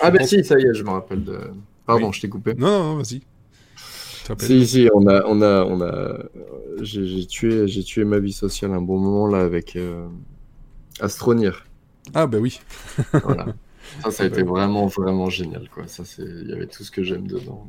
ah, 0.00 0.10
ben 0.10 0.26
si, 0.26 0.44
ça 0.44 0.58
y 0.58 0.62
est, 0.62 0.74
je 0.74 0.84
me 0.84 0.90
rappelle 0.90 1.24
de. 1.24 1.38
Pardon, 1.86 2.12
je 2.12 2.20
t'ai 2.20 2.28
coupé. 2.28 2.54
Non, 2.54 2.68
non, 2.68 2.84
non 2.84 2.96
vas-y. 2.96 3.22
Si, 4.38 4.66
si, 4.66 4.88
on 4.94 5.06
a, 5.06 5.24
on 5.26 5.40
a, 5.42 5.64
on 5.64 5.80
a. 5.80 6.18
J'ai 6.82 7.26
tué, 7.26 7.66
j'ai 7.66 7.82
tué 7.82 8.04
ma 8.04 8.18
vie 8.18 8.32
sociale 8.32 8.72
un 8.72 8.82
bon 8.82 8.98
moment 8.98 9.26
là 9.26 9.40
avec 9.40 9.76
Astronir. 11.02 11.66
Ah 12.14 12.26
bah 12.26 12.38
oui. 12.38 12.60
voilà. 13.12 13.46
Ça, 14.02 14.10
ça 14.10 14.22
a 14.24 14.26
été 14.26 14.42
vraiment, 14.42 14.86
vraiment 14.86 15.28
génial. 15.28 15.68
Quoi. 15.68 15.86
Ça, 15.86 16.04
c'est... 16.04 16.22
Il 16.22 16.48
y 16.48 16.52
avait 16.52 16.66
tout 16.66 16.84
ce 16.84 16.90
que 16.90 17.02
j'aime 17.02 17.26
dedans. 17.26 17.66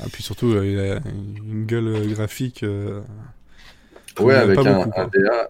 Ah, 0.00 0.04
puis 0.10 0.22
surtout, 0.22 0.52
euh, 0.52 0.66
il 0.66 0.78
a 0.78 1.00
une 1.08 1.66
gueule 1.66 2.08
graphique. 2.14 2.62
Euh, 2.62 3.02
ouais, 4.20 4.34
avec 4.34 4.58
un, 4.58 4.90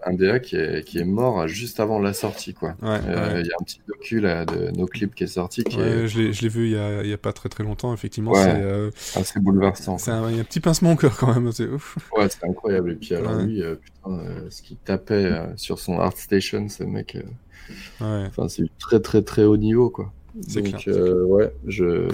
un, 0.03 0.13
DA, 0.13 0.39
qui, 0.39 0.55
est, 0.55 0.85
qui 0.85 0.99
est 0.99 1.05
mort 1.05 1.47
juste 1.47 1.79
avant 1.79 1.99
la 1.99 2.13
sortie. 2.13 2.53
Quoi. 2.53 2.75
Il 2.81 2.87
y 2.87 2.89
a 2.89 3.55
un 3.59 3.63
petit 3.63 3.81
docu 3.87 4.19
là, 4.19 4.45
de 4.45 4.71
nos 4.71 4.85
clips 4.85 5.15
qui 5.15 5.23
est 5.25 5.27
sorti. 5.27 5.63
Qui 5.63 5.77
Je, 5.77 6.19
l'ai, 6.19 6.33
je 6.33 6.41
l'ai 6.41 6.49
vu 6.49 6.65
il 6.67 6.73
y, 6.73 6.77
a, 6.77 7.03
il 7.03 7.09
y 7.09 7.13
a 7.13 7.17
pas 7.17 7.33
très 7.33 7.49
très 7.49 7.63
longtemps, 7.63 7.93
effectivement. 7.93 8.33
C'est 8.33 9.19
assez 9.19 9.39
bouleversant. 9.39 9.97
C'est 9.97 10.11
un, 10.11 10.29
il 10.29 10.35
y 10.35 10.39
a 10.39 10.41
un 10.41 10.45
petit 10.45 10.59
pincement 10.59 10.93
au 10.93 10.95
cœur 10.95 11.17
quand 11.17 11.33
même. 11.33 11.51
C'est 11.51 11.67
ouf. 11.67 11.97
Ouais, 12.15 12.27
c'est 12.29 12.43
incroyable. 12.47 12.91
Et 12.91 12.95
puis 12.95 13.15
alors 13.15 13.35
lui, 13.35 13.61
putain, 13.61 14.19
ce 14.49 14.61
qu'il 14.61 14.77
tapait 14.77 15.31
sur 15.55 15.79
son 15.79 15.99
ArtStation, 15.99 16.69
ce 16.69 16.83
mec. 16.83 17.17
Enfin, 17.99 18.47
c'est 18.47 18.69
très 18.79 18.99
très 18.99 19.21
très 19.21 19.43
haut 19.43 19.57
niveau, 19.57 19.89
quoi. 19.89 20.11
C'est 20.47 20.61
clair. 20.61 20.79
Euh, 20.87 21.23
ouais, 21.23 21.51
je 21.65 22.07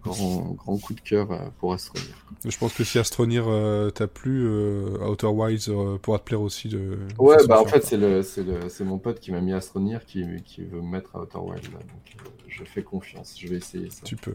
grand, 0.00 0.52
grand 0.52 0.78
coup 0.78 0.94
de 0.94 1.00
cœur 1.00 1.30
euh, 1.32 1.38
pour 1.58 1.72
Astronir. 1.72 2.08
Je 2.44 2.56
pense 2.56 2.72
que 2.74 2.84
si 2.84 2.98
Astronir 2.98 3.44
euh, 3.48 3.90
t'a 3.90 4.06
plu, 4.06 4.46
Outer 5.00 5.26
Wilds 5.26 5.98
pourra 6.00 6.18
te 6.18 6.24
plaire 6.24 6.40
aussi 6.40 6.68
de. 6.68 6.98
Ouais, 7.18 7.36
bah 7.46 7.60
en 7.60 7.66
fait 7.66 7.84
c'est 7.84 7.96
le 7.96 8.22
c'est 8.22 8.84
mon 8.84 8.98
pote 8.98 9.20
qui 9.20 9.32
m'a 9.32 9.40
mis 9.40 9.52
Astronir 9.52 10.04
qui 10.04 10.24
qui 10.44 10.64
veut 10.64 10.80
me 10.80 10.90
mettre 10.90 11.16
à 11.16 11.22
Outer 11.22 11.38
Wilds 11.38 11.70
donc 11.70 12.16
je 12.48 12.64
fais 12.64 12.82
confiance, 12.82 13.34
je 13.38 13.48
vais 13.48 13.56
essayer 13.56 13.90
ça. 13.90 14.02
Tu 14.04 14.16
peux. 14.16 14.34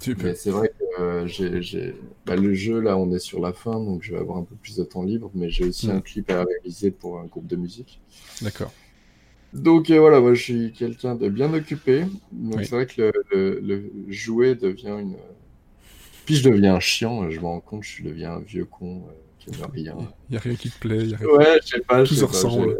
Tu 0.00 0.14
peux. 0.14 0.32
C'est 0.34 0.50
vrai 0.50 0.70
que 0.96 1.26
j'ai 1.26 1.94
bah, 2.24 2.36
le 2.36 2.54
jeu 2.54 2.80
là 2.80 2.96
on 2.96 3.10
est 3.12 3.18
sur 3.18 3.40
la 3.40 3.52
fin 3.52 3.80
donc 3.80 4.02
je 4.02 4.12
vais 4.12 4.18
avoir 4.18 4.38
un 4.38 4.44
peu 4.44 4.54
plus 4.54 4.76
de 4.76 4.84
temps 4.84 5.02
libre 5.02 5.30
mais 5.34 5.50
j'ai 5.50 5.64
aussi 5.64 5.88
hmm. 5.88 5.96
un 5.96 6.00
clip 6.00 6.30
à 6.30 6.44
réaliser 6.44 6.90
pour 6.90 7.18
un 7.18 7.24
groupe 7.24 7.46
de 7.46 7.56
musique. 7.56 8.00
D'accord. 8.42 8.72
Donc 9.52 9.90
euh, 9.90 9.98
voilà, 9.98 10.20
moi 10.20 10.34
je 10.34 10.42
suis 10.42 10.72
quelqu'un 10.72 11.14
de 11.14 11.28
bien 11.28 11.52
occupé. 11.54 12.04
Donc 12.32 12.64
c'est 12.64 12.74
vrai 12.74 12.86
que 12.86 13.12
le, 13.32 13.60
le, 13.60 13.90
jouet 14.08 14.54
devient 14.54 14.96
une. 15.00 15.16
Puis 16.26 16.36
je 16.36 16.48
deviens 16.48 16.78
chiant, 16.80 17.30
je 17.30 17.40
me 17.40 17.46
rends 17.46 17.60
compte, 17.60 17.84
je 17.84 18.02
deviens 18.02 18.32
un 18.32 18.40
vieux 18.40 18.66
con 18.66 19.04
euh, 19.08 19.12
qui 19.38 19.50
n'aime 19.50 19.70
rien. 19.72 19.96
Il 20.28 20.32
n'y 20.32 20.36
a 20.36 20.40
rien 20.40 20.54
qui 20.54 20.70
te 20.70 20.78
plaît. 20.78 21.06
Y 21.06 21.14
a 21.14 21.16
rien... 21.16 21.28
Ouais, 21.28 21.58
je 21.62 21.68
sais 21.68 21.80
pas. 21.80 22.04
Tout 22.04 22.14
se 22.14 22.24
ressemble. 22.24 22.78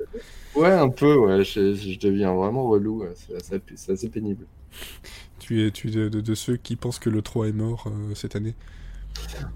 Ouais, 0.55 0.71
un 0.71 0.91
peu, 0.91 1.17
ouais. 1.17 1.45
Je, 1.45 1.75
je 1.75 1.99
deviens 1.99 2.35
vraiment 2.35 2.69
relou. 2.69 3.05
C'est 3.15 3.37
assez, 3.37 3.93
assez, 3.93 4.09
pénible. 4.11 4.45
Tu 5.39 5.67
es, 5.67 5.71
tu 5.71 5.91
de, 5.91 6.09
de, 6.09 6.35
ceux 6.35 6.57
qui 6.57 6.77
pensent 6.77 6.99
que 6.99 7.09
le 7.09 7.23
3 7.23 7.49
est 7.49 7.53
mort 7.53 7.87
euh, 7.87 8.15
cette 8.15 8.37
année 8.37 8.55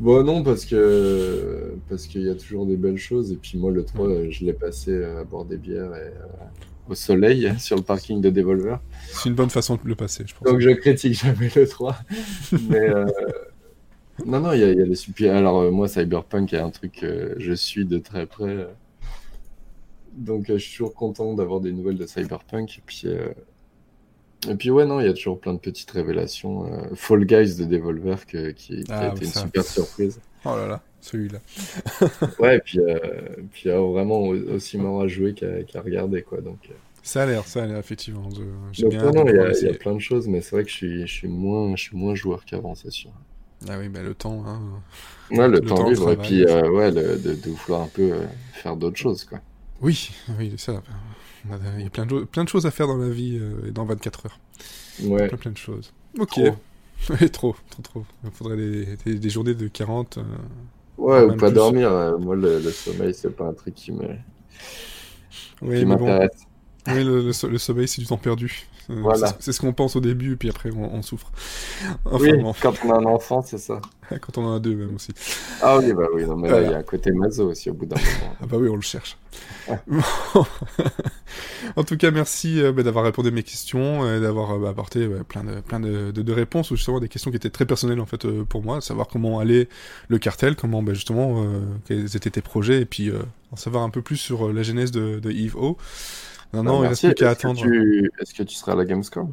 Bon, 0.01 0.25
non, 0.25 0.43
parce 0.43 0.65
que 0.65 1.75
parce 1.89 2.07
qu'il 2.07 2.23
y 2.23 2.31
a 2.31 2.35
toujours 2.35 2.65
des 2.65 2.79
belles 2.79 2.97
choses. 2.97 3.33
Et 3.33 3.37
puis 3.37 3.59
moi, 3.59 3.71
le 3.71 3.85
3, 3.85 4.31
je 4.31 4.45
l'ai 4.47 4.55
passé 4.55 5.05
à 5.05 5.25
boire 5.25 5.45
des 5.45 5.59
bières 5.59 5.95
et 5.95 6.13
au 6.89 6.95
soleil 6.95 7.53
sur 7.59 7.77
le 7.77 7.83
parking 7.83 8.21
de 8.21 8.31
Devolver. 8.31 8.81
C'est 9.13 9.29
une 9.29 9.35
bonne 9.35 9.51
façon 9.51 9.77
de 9.77 9.81
le 9.85 9.95
passer, 9.95 10.25
je 10.27 10.35
pense. 10.35 10.49
Donc 10.49 10.61
je 10.61 10.71
critique 10.71 11.15
jamais 11.15 11.51
le 11.55 11.67
3. 11.67 11.97
Mais 12.69 12.89
euh, 12.89 13.07
non, 14.27 14.41
non, 14.41 14.53
il 14.53 14.61
y, 14.61 14.65
a, 14.65 14.75
des 14.75 14.95
super. 14.95 15.35
Alors 15.37 15.61
euh, 15.61 15.71
moi, 15.71 15.89
Cyberpunk 15.89 16.53
est 16.53 16.59
un 16.59 16.71
truc 16.71 16.93
que 17.01 17.35
je 17.39 17.53
suis 17.53 17.85
de 17.85 17.99
très 17.99 18.27
près. 18.27 18.69
Donc 20.15 20.47
je 20.49 20.59
suis 20.59 20.73
toujours 20.73 20.95
content 20.95 21.35
d'avoir 21.35 21.61
des 21.61 21.73
nouvelles 21.73 21.99
de 21.99 22.07
Cyberpunk. 22.07 22.79
Et 22.79 22.83
puis, 22.85 23.03
euh, 23.07 23.29
et 24.49 24.55
puis 24.55 24.71
ouais, 24.71 24.85
non, 24.85 25.01
il 25.01 25.07
y 25.07 25.09
a 25.09 25.15
toujours 25.15 25.41
plein 25.41 25.55
de 25.55 25.61
petites 25.61 25.91
révélations. 25.91 26.67
Fall 26.95 27.25
Guys 27.25 27.57
de 27.57 27.65
Devolver 27.65 28.27
qui, 28.27 28.37
a 28.37 28.51
ah, 28.91 29.09
été 29.09 29.25
une 29.25 29.31
super 29.31 29.65
surprise. 29.65 30.21
Oh 30.45 30.57
là 30.57 30.67
là 30.67 30.83
celui-là. 31.03 31.39
ouais, 32.39 32.57
et 32.57 32.61
puis, 32.61 32.79
euh, 32.79 32.99
puis 33.53 33.69
euh, 33.69 33.81
vraiment 33.81 34.21
aussi 34.23 34.79
marrant 34.79 35.01
à 35.01 35.09
jouer 35.09 35.35
qu'à 35.35 35.81
regarder, 35.81 36.23
quoi. 36.23 36.41
Donc, 36.41 36.59
euh. 36.71 36.75
Ça 37.03 37.25
a 37.25 37.27
l'air, 37.27 37.45
ça 37.47 37.65
a 37.65 37.67
l'air, 37.67 37.79
effectivement. 37.79 38.29
Il 38.79 38.89
y, 38.89 38.97
a 38.97 39.75
plein 39.75 39.95
de 39.95 39.99
choses, 39.99 40.29
mais 40.29 40.41
c'est 40.41 40.53
vrai 40.53 40.65
que 40.65 40.71
je 40.71 40.77
suis, 40.77 41.07
je 41.07 41.13
suis, 41.13 41.29
moins, 41.29 41.75
je 41.75 41.83
suis 41.83 41.97
moins 41.97 42.15
joueur 42.15 42.45
qu'avant, 42.45 42.77
c'est 42.77 42.93
sûr. 42.93 43.11
Ah 43.69 43.77
oui, 43.79 43.89
bah, 43.89 44.03
le 44.03 44.15
temps. 44.15 44.45
Hein. 44.47 44.61
Ouais, 45.31 45.49
le, 45.49 45.61
temps, 45.61 45.89
libre, 45.89 46.13
et 46.13 46.17
puis 46.17 46.45
ouais, 46.45 46.93
de, 46.93 47.17
de, 47.17 47.51
vouloir 47.51 47.83
un 47.83 47.89
peu 47.89 48.13
faire 48.53 48.77
d'autres 48.77 48.99
choses, 48.99 49.25
quoi. 49.25 49.41
Oui, 49.81 50.13
oui, 50.39 50.55
ça. 50.57 50.83
Il 51.45 51.83
y 51.83 51.87
a 51.87 51.91
plein 51.91 52.07
de, 52.07 52.23
plein 52.23 52.45
de 52.45 52.49
choses 52.49 52.67
à 52.67 52.71
faire 52.71 52.87
dans 52.87 52.97
la 52.97 53.09
vie 53.09 53.41
et 53.67 53.73
dans 53.73 53.85
24 53.85 54.27
heures. 54.27 54.39
Ouais. 55.03 55.27
Plein, 55.27 55.37
plein 55.37 55.51
de 55.51 55.57
choses. 55.59 55.93
Ok. 56.19 56.35
Trop. 56.35 56.57
Trop, 57.33 57.57
trop, 57.69 57.83
trop. 57.83 58.05
Il 58.23 58.31
faudrait 58.31 58.57
des, 58.57 59.19
des, 59.19 59.29
journées 59.29 59.55
de 59.55 59.67
40. 59.67 60.21
Ouais, 60.99 61.23
ou 61.23 61.37
pas 61.37 61.51
dormir. 61.51 61.91
Euh, 61.91 62.19
moi, 62.19 62.37
le, 62.37 62.61
sommeil, 62.71 63.15
c'est 63.15 63.35
pas 63.35 63.45
un 63.45 63.55
truc 63.55 63.75
qui 63.75 63.93
m'intéresse. 63.93 64.21
Oui, 65.63 65.85
le, 66.87 67.23
le, 67.23 67.59
sommeil, 67.59 67.89
c'est 67.89 68.01
du 68.01 68.07
temps 68.07 68.17
perdu. 68.17 68.69
Euh, 68.91 69.15
c'est 69.39 69.53
ce 69.53 69.61
qu'on 69.61 69.73
pense 69.73 69.95
au 69.97 70.01
début, 70.01 70.37
puis 70.37 70.51
après, 70.51 70.71
on, 70.73 71.03
souffre. 71.03 71.31
oui, 72.11 72.33
quand 72.61 72.75
on 72.85 72.91
a 72.91 72.97
un 72.97 73.05
enfant, 73.05 73.41
c'est 73.43 73.59
ça. 73.59 73.81
quand 74.21 74.39
on 74.39 74.47
en 74.47 74.57
a 74.57 74.59
deux, 74.59 74.75
même 74.75 74.97
aussi. 74.97 75.13
Ah 75.63 75.79
oui, 75.79 75.93
bah 75.93 76.07
oui, 76.13 76.25
non, 76.25 76.37
mais 76.37 76.51
là, 76.51 76.63
il 76.63 76.71
y 76.71 76.75
a 76.75 76.79
un 76.79 76.83
côté 76.83 77.13
mazo 77.13 77.51
aussi 77.51 77.71
au 77.71 77.75
bout 77.75 77.87
d'un 77.87 77.95
moment. 77.97 78.37
ah 78.41 78.47
bah 78.47 78.57
oui, 78.59 78.69
on 78.69 78.75
le 78.75 78.83
cherche. 78.83 79.17
en 81.77 81.85
tout 81.85 81.97
cas, 81.97 82.11
merci 82.11 82.61
euh, 82.61 82.73
bah, 82.73 82.83
d'avoir 82.83 83.05
répondu 83.05 83.29
à 83.29 83.31
mes 83.31 83.45
questions 83.45 84.13
et 84.13 84.21
d'avoir 84.21 84.59
bah, 84.59 84.71
apporté 84.71 85.09
plein, 85.29 85.45
de, 85.45 85.61
plein 85.61 85.79
de, 85.79 86.11
de, 86.11 86.33
réponses, 86.33 86.73
ou 86.73 86.77
justement 86.77 86.99
des 86.99 87.09
questions 87.09 87.31
qui 87.31 87.37
étaient 87.37 87.51
très 87.51 87.67
personnelles 87.67 88.01
en 88.01 88.07
fait 88.07 88.27
pour 88.45 88.63
moi, 88.63 88.81
savoir 88.81 89.07
comment 89.07 89.39
allait 89.39 89.69
le 90.09 90.19
cartel, 90.19 90.57
comment 90.57 90.83
bah, 90.83 90.95
justement, 90.95 91.47
quels 91.87 92.17
étaient 92.17 92.31
tes 92.31 92.43
projets, 92.43 92.83
et 92.83 92.87
puis 92.87 93.13
en 93.53 93.57
savoir 93.57 93.85
un 93.85 93.91
peu 93.91 94.03
plus 94.03 94.17
sur 94.17 94.53
la 94.53 94.63
genèse 94.63 94.91
de, 94.91 95.21
de 95.21 95.31
Eve 95.31 95.57
O. 95.57 95.79
Non, 96.53 96.63
non, 96.63 96.85
il 96.85 96.89
reste 96.89 97.05
plus 97.05 97.15
qu'à 97.15 97.31
attendre. 97.31 97.65
Est-ce 98.21 98.35
que 98.35 98.43
tu 98.43 98.55
seras 98.55 98.73
à 98.73 98.77
la 98.77 98.85
Gamescom? 98.85 99.33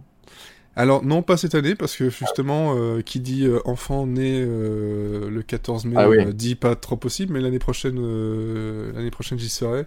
Alors 0.75 1.03
non, 1.03 1.23
pas 1.23 1.35
cette 1.35 1.55
année, 1.55 1.75
parce 1.75 1.95
que 1.97 2.09
justement, 2.09 2.73
euh, 2.77 3.01
qui 3.01 3.19
dit 3.19 3.45
euh, 3.45 3.59
enfant 3.65 4.07
né 4.07 4.41
euh, 4.41 5.29
le 5.29 5.41
14 5.41 5.85
mai 5.85 5.95
ah 5.97 6.31
dit 6.31 6.55
pas 6.55 6.75
trop 6.75 6.95
possible, 6.95 7.33
mais 7.33 7.41
l'année 7.41 7.59
prochaine, 7.59 7.97
l'année 8.93 9.11
prochaine 9.11 9.37
j'y 9.37 9.49
serai. 9.49 9.85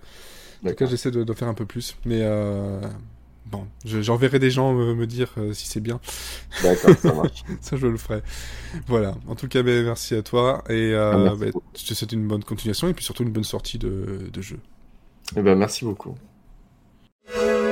En 0.65 0.69
tout 0.69 0.75
cas, 0.75 0.87
j'essaie 0.87 1.11
de, 1.11 1.33
faire 1.33 1.49
un 1.49 1.55
peu 1.55 1.67
plus, 1.67 1.97
mais 2.05 2.23
Bon, 3.47 3.67
j'enverrai 3.85 4.39
des 4.39 4.51
gens 4.51 4.73
me, 4.73 5.07
dire 5.07 5.35
si 5.53 5.67
c'est 5.67 5.81
bien. 5.81 5.99
D'accord, 6.63 6.97
ça 6.97 7.13
marche. 7.13 7.43
ça, 7.61 7.77
je 7.77 7.87
le 7.87 7.97
ferai. 7.97 8.23
Voilà. 8.87 9.15
En 9.27 9.35
tout 9.35 9.49
cas, 9.49 9.63
ben, 9.63 9.85
merci 9.85 10.15
à 10.15 10.23
toi 10.23 10.63
et 10.69 10.95
ah, 10.95 11.35
ben, 11.39 11.51
je 11.77 11.87
te 11.87 11.95
souhaite 11.95 12.13
une 12.13 12.27
bonne 12.29 12.45
continuation 12.45 12.89
et 12.89 12.95
puis 12.95 13.05
surtout 13.05 13.25
une 13.25 13.33
bonne 13.33 13.45
sortie 13.45 13.79
de, 13.79 14.31
de 14.33 14.43
jeu. 14.43 14.59
Eh 15.37 15.43
ben, 15.43 15.57
merci 15.57 15.85
beaucoup. 15.85 16.15
Música 17.25 17.72